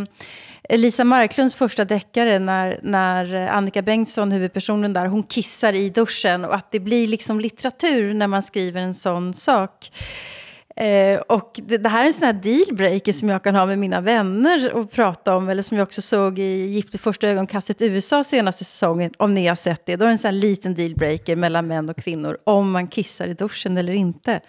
Lisa 0.79 1.05
Marklunds 1.05 1.55
första 1.55 1.85
deckare 1.85 2.39
när, 2.39 2.81
när 2.83 3.35
eh, 3.35 3.57
Annika 3.57 3.83
Bengtsson, 3.83 4.33
huvudpersonen 4.33 4.93
där, 4.93 5.07
hon 5.07 5.23
kissar 5.23 5.73
i 5.73 5.91
duschen 5.91 6.45
och 6.45 6.55
att 6.55 6.71
det 6.71 6.81
blir 6.81 7.09
liksom 7.09 7.41
litteratur 7.41 8.15
när 8.15 8.27
man 8.27 8.43
skriver 8.43 8.81
en 8.81 8.95
sån 8.95 9.35
sak. 9.35 9.91
Eh, 9.93 10.40
Eh, 10.81 11.21
och 11.21 11.61
det, 11.65 11.79
det 11.79 11.89
här 11.89 12.03
är 12.03 12.07
en 12.07 12.13
sån 12.13 12.25
här 12.25 12.33
dealbreaker 12.33 13.13
som 13.13 13.29
jag 13.29 13.45
kan 13.45 13.55
ha 13.55 13.67
med 13.67 13.79
mina 13.79 14.01
vänner 14.01 14.73
och 14.73 14.91
prata 14.91 15.37
om, 15.37 15.49
eller 15.49 15.63
som 15.63 15.77
jag 15.77 15.87
också 15.87 16.03
såg 16.03 16.39
i 16.39 16.67
Gift 16.67 16.95
i 16.95 16.99
första 16.99 17.29
ögonkastet 17.29 17.83
USA 17.83 18.25
senaste 18.25 18.65
säsongen, 18.65 19.13
om 19.17 19.35
ni 19.35 19.47
har 19.47 19.55
sett 19.55 19.87
det. 19.87 19.97
Då 19.97 20.05
är 20.05 20.07
det 20.07 20.13
en 20.13 20.19
sån 20.19 20.29
här 20.29 20.41
liten 20.41 20.75
dealbreaker 20.75 21.37
mellan 21.37 21.67
män 21.67 21.89
och 21.89 21.97
kvinnor, 21.97 22.39
om 22.45 22.71
man 22.71 22.89
kissar 22.89 23.29
i 23.29 23.35
duschen 23.35 23.77
eller 23.77 23.93
inte. 23.93 24.41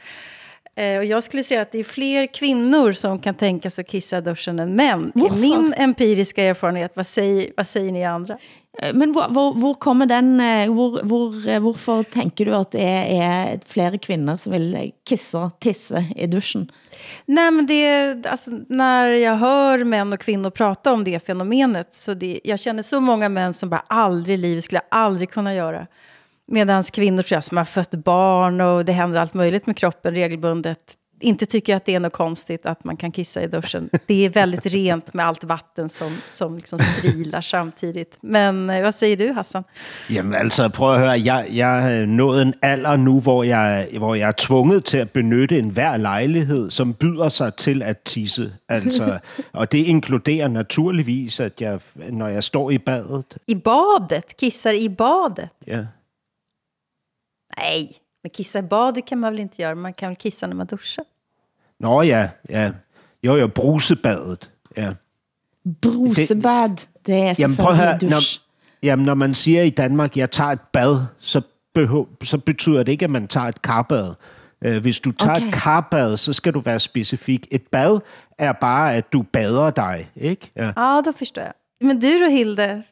Eh, 0.76 0.98
och 0.98 1.06
jag 1.06 1.24
skulle 1.24 1.44
säga 1.44 1.62
att 1.62 1.72
det 1.72 1.80
är 1.80 1.84
fler 1.84 2.26
kvinnor 2.26 2.92
som 2.92 3.20
kan 3.20 3.36
tänka 3.36 3.70
sig 3.70 3.82
att 3.82 3.88
kissa 3.88 4.18
i 4.18 4.22
duschen 4.22 4.60
än 4.60 4.76
män. 4.76 5.12
Varför? 5.16 5.36
min 5.38 5.74
empiriska 5.78 6.44
erfarenhet. 6.44 6.92
Vad 6.96 7.08
säger, 7.08 7.52
vad 7.58 7.68
säger 7.68 7.92
ni 7.92 8.06
andra? 8.06 8.38
Eh, 8.82 8.94
Men 8.94 9.12
hvor, 9.12 9.28
hvor, 9.30 9.54
hvor 9.54 9.74
kommer 9.74 10.06
den, 10.06 10.40
eh, 10.40 10.74
hvor, 10.74 11.04
hvor, 11.04 11.48
eh, 11.50 11.60
hvorfor 11.60 12.04
tænker 12.04 12.46
du 12.46 12.56
at 12.56 12.72
det 12.72 12.82
er 12.82 13.60
flere 13.68 13.98
kvinder 13.98 14.38
som 14.38 14.54
vil 14.54 14.76
eh, 14.76 14.90
kisse, 15.10 15.50
tisse 15.60 16.06
i 16.16 16.28
duschen? 16.28 16.72
Nej, 17.26 17.52
men 17.52 17.66
det, 17.66 18.26
alltså, 18.26 18.52
när 18.70 19.08
jag 19.08 19.36
hör 19.36 19.84
män 19.84 20.14
och 20.14 20.20
kvinnor 20.20 20.50
prata 20.50 20.94
om 20.94 21.04
det 21.04 21.26
fenomenet, 21.26 21.96
så 21.96 22.14
det, 22.14 22.40
jag 22.44 22.60
känner 22.60 22.84
så 22.84 23.00
många 23.00 23.30
män 23.30 23.54
som 23.54 23.70
bara 23.70 23.84
aldrig 23.88 24.34
i 24.34 24.38
livet 24.38 24.64
skulle 24.64 24.82
jag 24.90 25.00
aldrig 25.00 25.30
kunna 25.30 25.56
göra. 25.56 25.88
Medan 26.48 26.84
kvinnor 26.84 27.24
tror 27.24 27.36
jag, 27.36 27.44
som 27.44 27.58
har 27.58 27.66
fött 27.66 27.92
barn 27.92 28.62
och 28.62 28.86
det 28.86 28.92
händer 28.92 29.20
allt 29.20 29.34
möjligt 29.34 29.66
med 29.68 29.78
kroppen 29.78 30.16
regelbundet, 30.16 30.98
inte 31.22 31.46
tycker 31.46 31.76
att 31.76 31.86
det 31.86 31.96
är 31.96 32.00
något 32.00 32.14
konstigt 32.14 32.66
att 32.66 32.84
man 32.84 32.98
kan 32.98 33.12
kissa 33.12 33.44
i 33.44 33.48
duschen. 33.48 33.90
Det 34.08 34.26
är 34.26 34.30
väldigt 34.30 34.66
rent 34.66 35.14
med 35.14 35.26
allt 35.26 35.44
vatten 35.44 35.90
som, 35.90 36.18
som 36.28 36.56
liksom 36.56 36.80
strilar 36.80 37.42
samtidigt. 37.42 38.18
Men 38.22 38.70
eh, 38.70 38.80
hvad 38.80 38.96
säger 38.96 39.18
du, 39.18 39.32
Hassan? 39.32 39.64
Jamen 40.10 40.34
altså, 40.34 40.70
prøv 40.70 40.94
at 40.94 41.00
høre, 41.00 41.26
jeg, 41.26 41.48
jeg 41.52 42.02
er 42.02 42.06
nået 42.06 42.42
en 42.42 42.54
alder 42.62 42.98
nu, 42.98 43.20
hvor 43.20 43.44
jeg, 43.44 43.88
hvor 43.98 44.16
jeg 44.16 44.28
er 44.28 44.34
tvunget 44.38 44.86
til 44.86 44.98
at 44.98 45.10
benytte 45.10 45.60
enhver 45.60 45.98
lejlighed, 45.98 46.70
som 46.70 46.94
byder 46.94 47.30
sig 47.30 47.56
til 47.56 47.84
at 47.84 48.00
tisse. 48.00 48.54
Altså, 48.70 49.20
og 49.54 49.72
det 49.72 49.78
inkluderer 49.78 50.48
naturligvis, 50.48 51.40
at 51.40 51.62
jeg, 51.62 51.80
når 52.10 52.28
jeg 52.28 52.44
står 52.44 52.72
i 52.72 52.78
badet, 52.78 53.38
I 53.48 53.56
badet? 53.56 54.38
Kissar 54.38 54.72
i 54.72 54.90
badet? 54.90 55.50
ja, 55.68 55.86
Nej, 57.58 57.98
men 58.24 58.30
kissa 58.30 58.60
i 58.60 58.62
badet 58.62 59.06
kan 59.06 59.18
man 59.20 59.32
väl 59.32 59.40
inte 59.40 59.62
göra? 59.62 59.76
Man 59.76 59.94
kan 59.94 60.10
väl 60.10 60.16
kissa 60.16 60.48
när 60.48 60.56
man 60.56 60.68
duschar? 60.68 61.06
Nå 61.80 62.04
ja, 62.04 62.28
ja. 62.50 62.72
Jo, 63.24 63.38
jo, 63.38 63.48
brusebadet. 63.48 64.50
Ja. 64.78 64.94
Brusebad, 65.82 66.78
det 67.06 67.16
er 67.16 67.36
Jamen 67.40 67.58
prøv 67.58 67.76
dusch. 68.02 68.10
når, 68.10 68.22
jamen, 68.84 69.06
når 69.06 69.14
man 69.14 69.34
siger 69.36 69.64
i 69.64 69.70
Danmark, 69.70 70.18
jeg 70.18 70.32
tager 70.32 70.52
et 70.52 70.62
bad, 70.74 71.06
så, 71.20 71.42
behøv, 71.74 72.08
så 72.24 72.38
betyder 72.38 72.84
det 72.84 72.92
ikke, 72.92 73.06
at 73.06 73.12
man 73.12 73.28
tager 73.28 73.48
et 73.48 73.62
karbad. 73.62 74.14
Øh, 74.66 74.82
Hvis 74.82 75.00
du 75.00 75.12
tager 75.12 75.36
okay. 75.36 75.48
Et 75.48 75.54
karbad, 75.54 76.18
så 76.18 76.34
skal 76.34 76.54
du 76.54 76.60
være 76.60 76.80
specifik. 76.80 77.48
Et 77.52 77.68
bad 77.72 78.00
er 78.38 78.52
bare, 78.52 78.96
at 78.96 79.14
du 79.14 79.22
bader 79.22 79.70
dig, 79.70 80.10
ikke? 80.16 80.52
Ja. 80.56 80.72
Ja, 80.78 81.02
då 81.06 81.12
förstår 81.18 81.44
jag. 81.44 81.54
Men 81.82 82.00
du 82.02 82.20
då, 82.20 82.30
Hilde? 82.30 82.84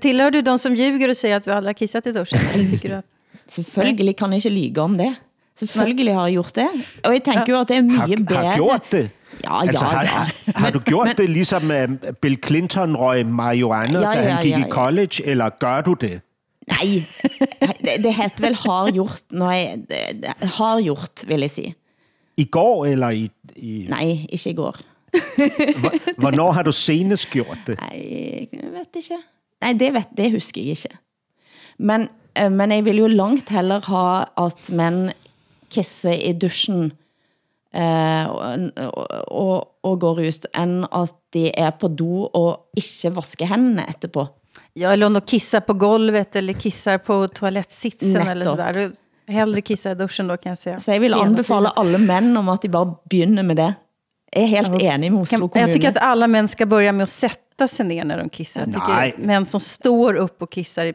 Tillhör 0.00 0.30
du 0.30 0.40
de 0.40 0.58
som 0.58 0.74
ljuger 0.74 1.10
och 1.10 1.16
säger 1.16 1.36
att 1.36 1.44
du 1.44 1.50
aldrig 1.50 1.68
har 1.68 1.78
kissat 1.78 2.06
i 2.06 2.12
duschen? 2.12 2.38
Eller 2.54 2.70
tycker 2.70 2.88
du 2.88 2.94
att... 2.94 3.04
Selvfølgelig 3.50 4.16
kan 4.16 4.28
jeg 4.32 4.36
ikke 4.36 4.48
lyge 4.48 4.80
om 4.80 4.98
det. 4.98 5.14
Selvfølgelig 5.56 6.14
har 6.14 6.22
jeg 6.26 6.32
gjort 6.32 6.56
det. 6.56 6.68
Og 7.04 7.12
jeg 7.12 7.22
tænker 7.24 7.44
jo, 7.48 7.60
at 7.60 7.68
det 7.68 7.76
er 7.76 7.90
Har, 7.96 8.06
mye 8.06 8.16
bedre. 8.16 8.46
har 8.46 8.54
gjort 8.54 8.82
det? 8.92 9.10
Ja, 9.44 9.60
altså, 9.60 9.84
ja, 9.84 9.90
har, 9.90 10.02
ja. 10.02 10.06
har, 10.08 10.32
har 10.60 10.70
du 10.70 10.78
gjort 10.78 11.06
men- 11.06 11.16
det, 11.16 11.30
ligesom 11.30 11.70
uh, 11.70 12.12
Bill 12.22 12.38
Clinton 12.46 12.96
røg 12.96 13.26
marihuana, 13.26 13.98
Ja, 13.98 14.04
da 14.12 14.18
ja, 14.20 14.30
han 14.32 14.42
gik 14.42 14.50
ja, 14.52 14.58
i 14.58 14.60
ja. 14.60 14.68
college, 14.68 15.26
eller 15.26 15.48
gør 15.48 15.80
du 15.80 15.94
det? 15.94 16.20
Nej, 16.68 17.04
det, 17.80 18.04
det 18.04 18.14
heter 18.14 18.30
vel 18.46 18.54
har 18.56 18.90
gjort, 18.90 19.20
når 19.30 19.50
jeg, 19.50 19.78
det, 19.90 20.48
har 20.48 20.82
gjort, 20.82 21.10
vil 21.26 21.40
jeg 21.40 21.50
sige. 21.50 21.74
I 22.36 22.44
går, 22.44 22.86
eller 22.86 23.10
i... 23.10 23.30
i 23.56 23.86
Nej, 23.88 24.26
ikke 24.28 24.50
i 24.50 24.54
går. 24.54 24.76
hvor- 25.80 26.20
Hvornår 26.20 26.52
har 26.52 26.62
du 26.62 26.72
senest 26.72 27.30
gjort 27.30 27.58
det? 27.66 27.78
Nej, 27.80 28.02
jeg 28.52 28.70
vet 28.72 28.96
ikke. 28.96 29.14
Nej, 29.60 29.72
det, 29.72 29.92
vet, 29.94 30.06
det 30.16 30.32
husker 30.32 30.60
jeg 30.60 30.70
ikke. 30.70 30.88
Men, 31.78 32.08
men 32.48 32.70
jeg 32.72 32.84
vil 32.84 32.96
jo 33.02 33.06
langt 33.08 33.48
heller 33.48 33.80
ha 33.90 34.24
at 34.36 34.70
mænd 34.72 35.10
kisser 35.70 36.12
i 36.16 36.32
duschen 36.32 36.92
eh, 37.74 38.26
og, 38.30 38.70
og, 39.28 39.68
og 39.84 39.98
går 40.00 40.20
ut, 40.28 40.46
end 40.58 40.86
at 40.92 41.14
de 41.34 41.50
er 41.54 41.70
på 41.70 41.88
do 41.88 42.24
og 42.34 42.66
ikke 42.76 43.12
vasker 43.16 43.46
hændene 43.46 43.84
etterpå. 43.90 44.26
Ja, 44.76 44.92
eller 44.92 45.06
om 45.06 45.14
de 45.14 45.20
kissar 45.20 45.60
på 45.66 45.74
golvet 45.74 46.36
eller 46.36 46.52
kissar 46.54 46.98
på 46.98 47.26
toalettsitsen 47.34 48.16
eller 48.16 48.34
Nettopp. 48.34 48.56
sådär. 48.58 48.72
Då- 48.88 49.32
Hellre 49.32 49.60
kissa 49.62 49.90
i 49.90 49.94
duschen 49.94 50.26
då 50.28 50.36
kan 50.36 50.50
jag 50.50 50.58
säga. 50.58 50.78
Så 50.80 50.90
jeg 50.92 51.00
vil 51.00 51.12
Hela 51.14 51.24
anbefale 51.24 51.68
tiden. 51.68 51.78
alle 51.86 51.98
mænd 51.98 52.38
om 52.38 52.48
at 52.48 52.62
de 52.62 52.68
bare 52.68 52.94
begynner 53.10 53.42
med 53.42 53.56
det. 53.56 53.74
Jeg 54.34 54.42
er 54.42 54.46
helt 54.46 54.82
enig 54.82 55.12
med 55.12 55.20
Oslo 55.22 55.38
Kan, 55.38 55.48
kommune. 55.48 55.66
jag 55.68 55.74
tycker 55.74 55.88
att 55.88 55.96
alla 55.96 56.26
män 56.28 56.48
ska 56.48 56.66
börja 56.66 56.92
med 56.92 57.02
att 57.04 57.10
sätta 57.10 57.68
sig 57.68 57.86
ner 57.86 58.04
när 58.04 58.18
de 58.18 58.28
kissar. 58.28 58.60
Jag 58.60 58.68
Nej. 58.88 59.10
tycker 59.12 59.26
män 59.26 59.46
som 59.46 59.60
står 59.60 60.14
upp 60.14 60.42
och 60.42 60.50
kissar 60.52 60.86
är 60.86 60.94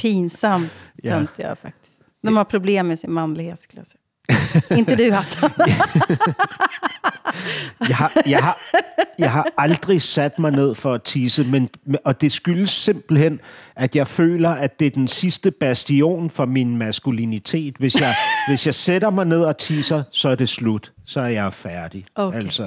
pinsamt 0.00 0.72
Ja. 1.02 1.10
töntiga 1.10 1.54
faktiskt. 1.56 1.92
De 2.22 2.36
har 2.36 2.44
problem 2.44 2.86
med 2.86 2.98
sin 2.98 3.12
manlighet 3.12 3.60
skulle 3.62 3.80
jag 3.80 3.86
säga. 3.86 3.96
Inte 4.78 4.94
du 4.96 5.12
Hassan. 5.12 5.50
Jeg 7.88 7.96
har, 7.96 8.12
jeg, 8.26 8.42
har, 8.42 8.58
jeg 9.18 9.30
har 9.32 9.46
aldrig 9.58 10.02
sat 10.02 10.38
mig 10.38 10.50
ned 10.52 10.74
for 10.74 10.94
at 10.94 11.02
tisse, 11.02 11.44
men, 11.44 11.68
og 12.04 12.20
det 12.20 12.32
skyldes 12.32 12.70
simpelthen, 12.70 13.40
at 13.76 13.96
jeg 13.96 14.08
føler, 14.08 14.50
at 14.50 14.80
det 14.80 14.86
er 14.86 14.90
den 14.90 15.08
sidste 15.08 15.50
bastion 15.50 16.30
for 16.30 16.44
min 16.46 16.76
maskulinitet. 16.76 17.76
Hvis 17.76 18.00
jeg, 18.00 18.14
hvis 18.48 18.66
jeg 18.66 18.74
sætter 18.74 19.10
mig 19.10 19.24
ned 19.26 19.42
og 19.44 19.58
tisser, 19.58 20.02
så 20.10 20.28
er 20.28 20.34
det 20.34 20.48
slut. 20.48 20.92
Så 21.06 21.20
er 21.20 21.28
jeg 21.28 21.52
færdig. 21.52 22.04
Okay. 22.14 22.38
Altså, 22.38 22.62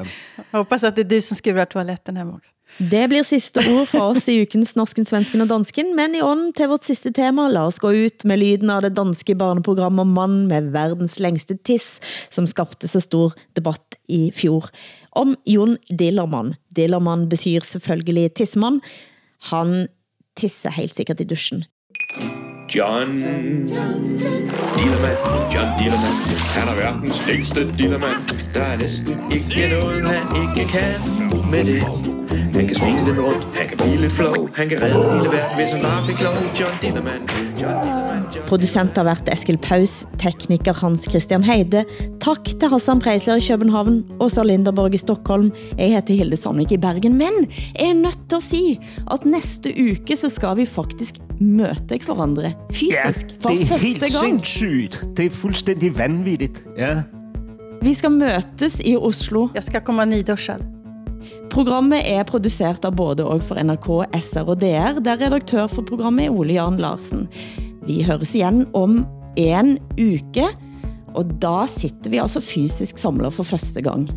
Jag 0.53 0.59
hoppas 0.59 0.83
att 0.83 0.95
det 0.95 1.01
är 1.01 1.09
du 1.09 1.21
som 1.21 1.37
skurar 1.37 1.65
toaletten 1.65 2.17
hemma 2.17 2.33
också. 2.33 2.51
Det 2.77 3.03
blir 3.09 3.23
siste 3.25 3.61
ord 3.69 3.87
for 3.91 4.01
oss 4.13 4.25
i 4.31 4.39
ukens 4.41 4.73
Norsken, 4.77 5.05
Svensken 5.05 5.43
og 5.45 5.51
Dansken, 5.51 5.91
men 5.97 6.15
i 6.17 6.23
ånden 6.25 6.53
til 6.57 6.71
vårt 6.71 6.87
sidste 6.87 7.11
tema, 7.13 7.45
la 7.51 7.67
oss 7.69 7.79
gå 7.81 7.91
ut 7.93 8.25
med 8.29 8.41
lyden 8.41 8.71
av 8.73 8.81
det 8.85 8.95
danske 8.97 9.35
barneprogrammet 9.37 10.09
Mann 10.09 10.47
med 10.49 10.71
verdens 10.73 11.19
længste 11.21 11.57
tiss, 11.61 11.99
som 12.33 12.47
skabte 12.49 12.89
så 12.89 13.01
stor 13.03 13.37
debatt 13.57 13.99
i 14.09 14.31
fjor. 14.33 14.71
Om 15.13 15.35
Jon 15.45 15.77
Dillermann. 15.89 16.55
Dillermann 16.73 17.27
betyr 17.29 17.61
selvfølgelig 17.67 18.33
tissemann. 18.39 18.81
Han 19.51 19.85
tisser 20.39 20.73
helt 20.73 20.95
sikkert 20.97 21.21
i 21.21 21.29
duschen. 21.29 21.65
John 22.73 23.19
Dillermand, 24.77 25.19
John 25.53 25.69
Dillermand 25.77 26.17
Han 26.55 26.67
er 26.67 26.75
verdens 26.75 27.27
længste 27.27 27.67
dillermand 27.77 28.53
Der 28.53 28.61
er 28.61 28.77
næsten 28.77 29.19
ikke 29.31 29.67
noget, 29.69 30.05
han 30.05 30.23
ikke 30.41 30.71
kan 30.71 31.01
med 31.51 31.65
det 31.65 32.22
Han 32.53 32.67
kan 32.67 32.75
smile 32.75 33.05
lidt 33.05 33.19
rundt, 33.19 33.43
han 33.59 33.67
kan 33.69 33.77
blive 33.77 33.97
lidt 34.01 34.13
flov 34.13 34.49
Han 34.53 34.69
kan 34.69 34.77
redde 34.81 35.03
hele 35.13 35.29
verden, 35.37 35.55
hvis 35.59 35.71
han 35.71 35.81
bare 35.81 36.01
fik 36.07 36.19
lov 36.21 36.33
John 36.59 36.75
Dillermand, 36.81 37.23
John 37.61 37.77
Dillermand, 37.83 38.25
John 38.35 38.45
Producent 38.47 38.97
har 38.97 39.03
været 39.03 39.29
Eskil 39.33 39.57
Paus, 39.57 40.07
tekniker 40.19 40.73
Hans 40.73 41.07
Christian 41.09 41.43
Heide. 41.43 41.85
Tak 42.21 42.43
til 42.45 42.69
Hassan 42.69 42.99
Preisler 42.99 43.35
i 43.35 43.43
København, 43.47 44.03
Åsa 44.19 44.43
Linderborg 44.43 44.93
i 44.93 44.97
Stockholm. 44.97 45.51
Jeg 45.77 45.87
heter 45.95 46.13
Hilde 46.13 46.37
Sandvik 46.37 46.71
i 46.71 46.77
Bergen, 46.77 47.13
men 47.17 47.33
jeg 47.79 47.89
er 47.89 47.93
nødt 47.93 48.19
til 48.29 48.35
at 48.35 48.43
sige, 48.43 48.79
at 49.11 49.25
næste 49.25 49.73
uke 49.85 50.15
så 50.15 50.29
skal 50.29 50.57
vi 50.57 50.65
faktisk 50.65 51.15
møte 51.39 51.99
hverandre 52.05 52.43
ja, 52.43 52.51
fysisk 52.73 53.25
for 53.41 53.49
det 53.49 53.61
er 53.61 53.65
første 53.65 53.87
helt 53.87 53.99
gang. 53.99 54.25
sindssygt. 54.25 55.05
Det 55.17 55.25
er 55.25 55.29
fuldstændig 55.29 55.97
vanvittigt. 55.97 56.63
Ja. 56.77 57.01
Vi 57.81 57.93
skal 57.93 58.11
møtes 58.11 58.81
i 58.85 58.95
Oslo. 58.95 59.47
Jag 59.55 59.63
ska 59.63 59.79
komma 59.79 60.05
nyduschad. 60.05 60.72
Programmet 61.53 62.05
er 62.09 62.25
produceret 62.29 62.85
av 62.87 62.95
både 62.97 63.25
og 63.27 63.43
for 63.45 63.61
NRK, 63.61 63.89
SR 64.17 64.53
og 64.55 64.61
DR, 64.63 64.99
der 65.03 65.21
redaktør 65.21 65.69
for 65.71 65.85
programmet 65.87 66.27
er 66.27 66.35
Ole 66.35 66.57
Jan 66.57 66.79
Larsen. 66.81 67.27
Vi 67.85 68.01
høres 68.07 68.33
igen 68.35 68.65
om 68.73 69.03
en 69.39 69.77
uke, 69.99 70.49
og 71.13 71.33
da 71.41 71.63
sitter 71.69 72.13
vi 72.13 72.21
altså 72.21 72.41
fysisk 72.41 73.01
samlet 73.01 73.35
for 73.35 73.47
første 73.47 73.83
gang. 73.85 74.07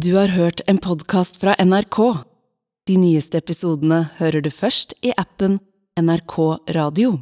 Du 0.00 0.14
har 0.16 0.32
hørt 0.32 0.62
en 0.66 0.78
podcast 0.80 1.36
fra 1.42 1.54
NRK. 1.60 1.98
De 2.88 2.96
nyeste 2.96 3.36
episodene 3.42 4.06
hører 4.16 4.40
du 4.40 4.48
først 4.48 4.96
i 5.04 5.12
appen 5.12 5.58
NRK 6.00 6.38
Radio. 6.72 7.18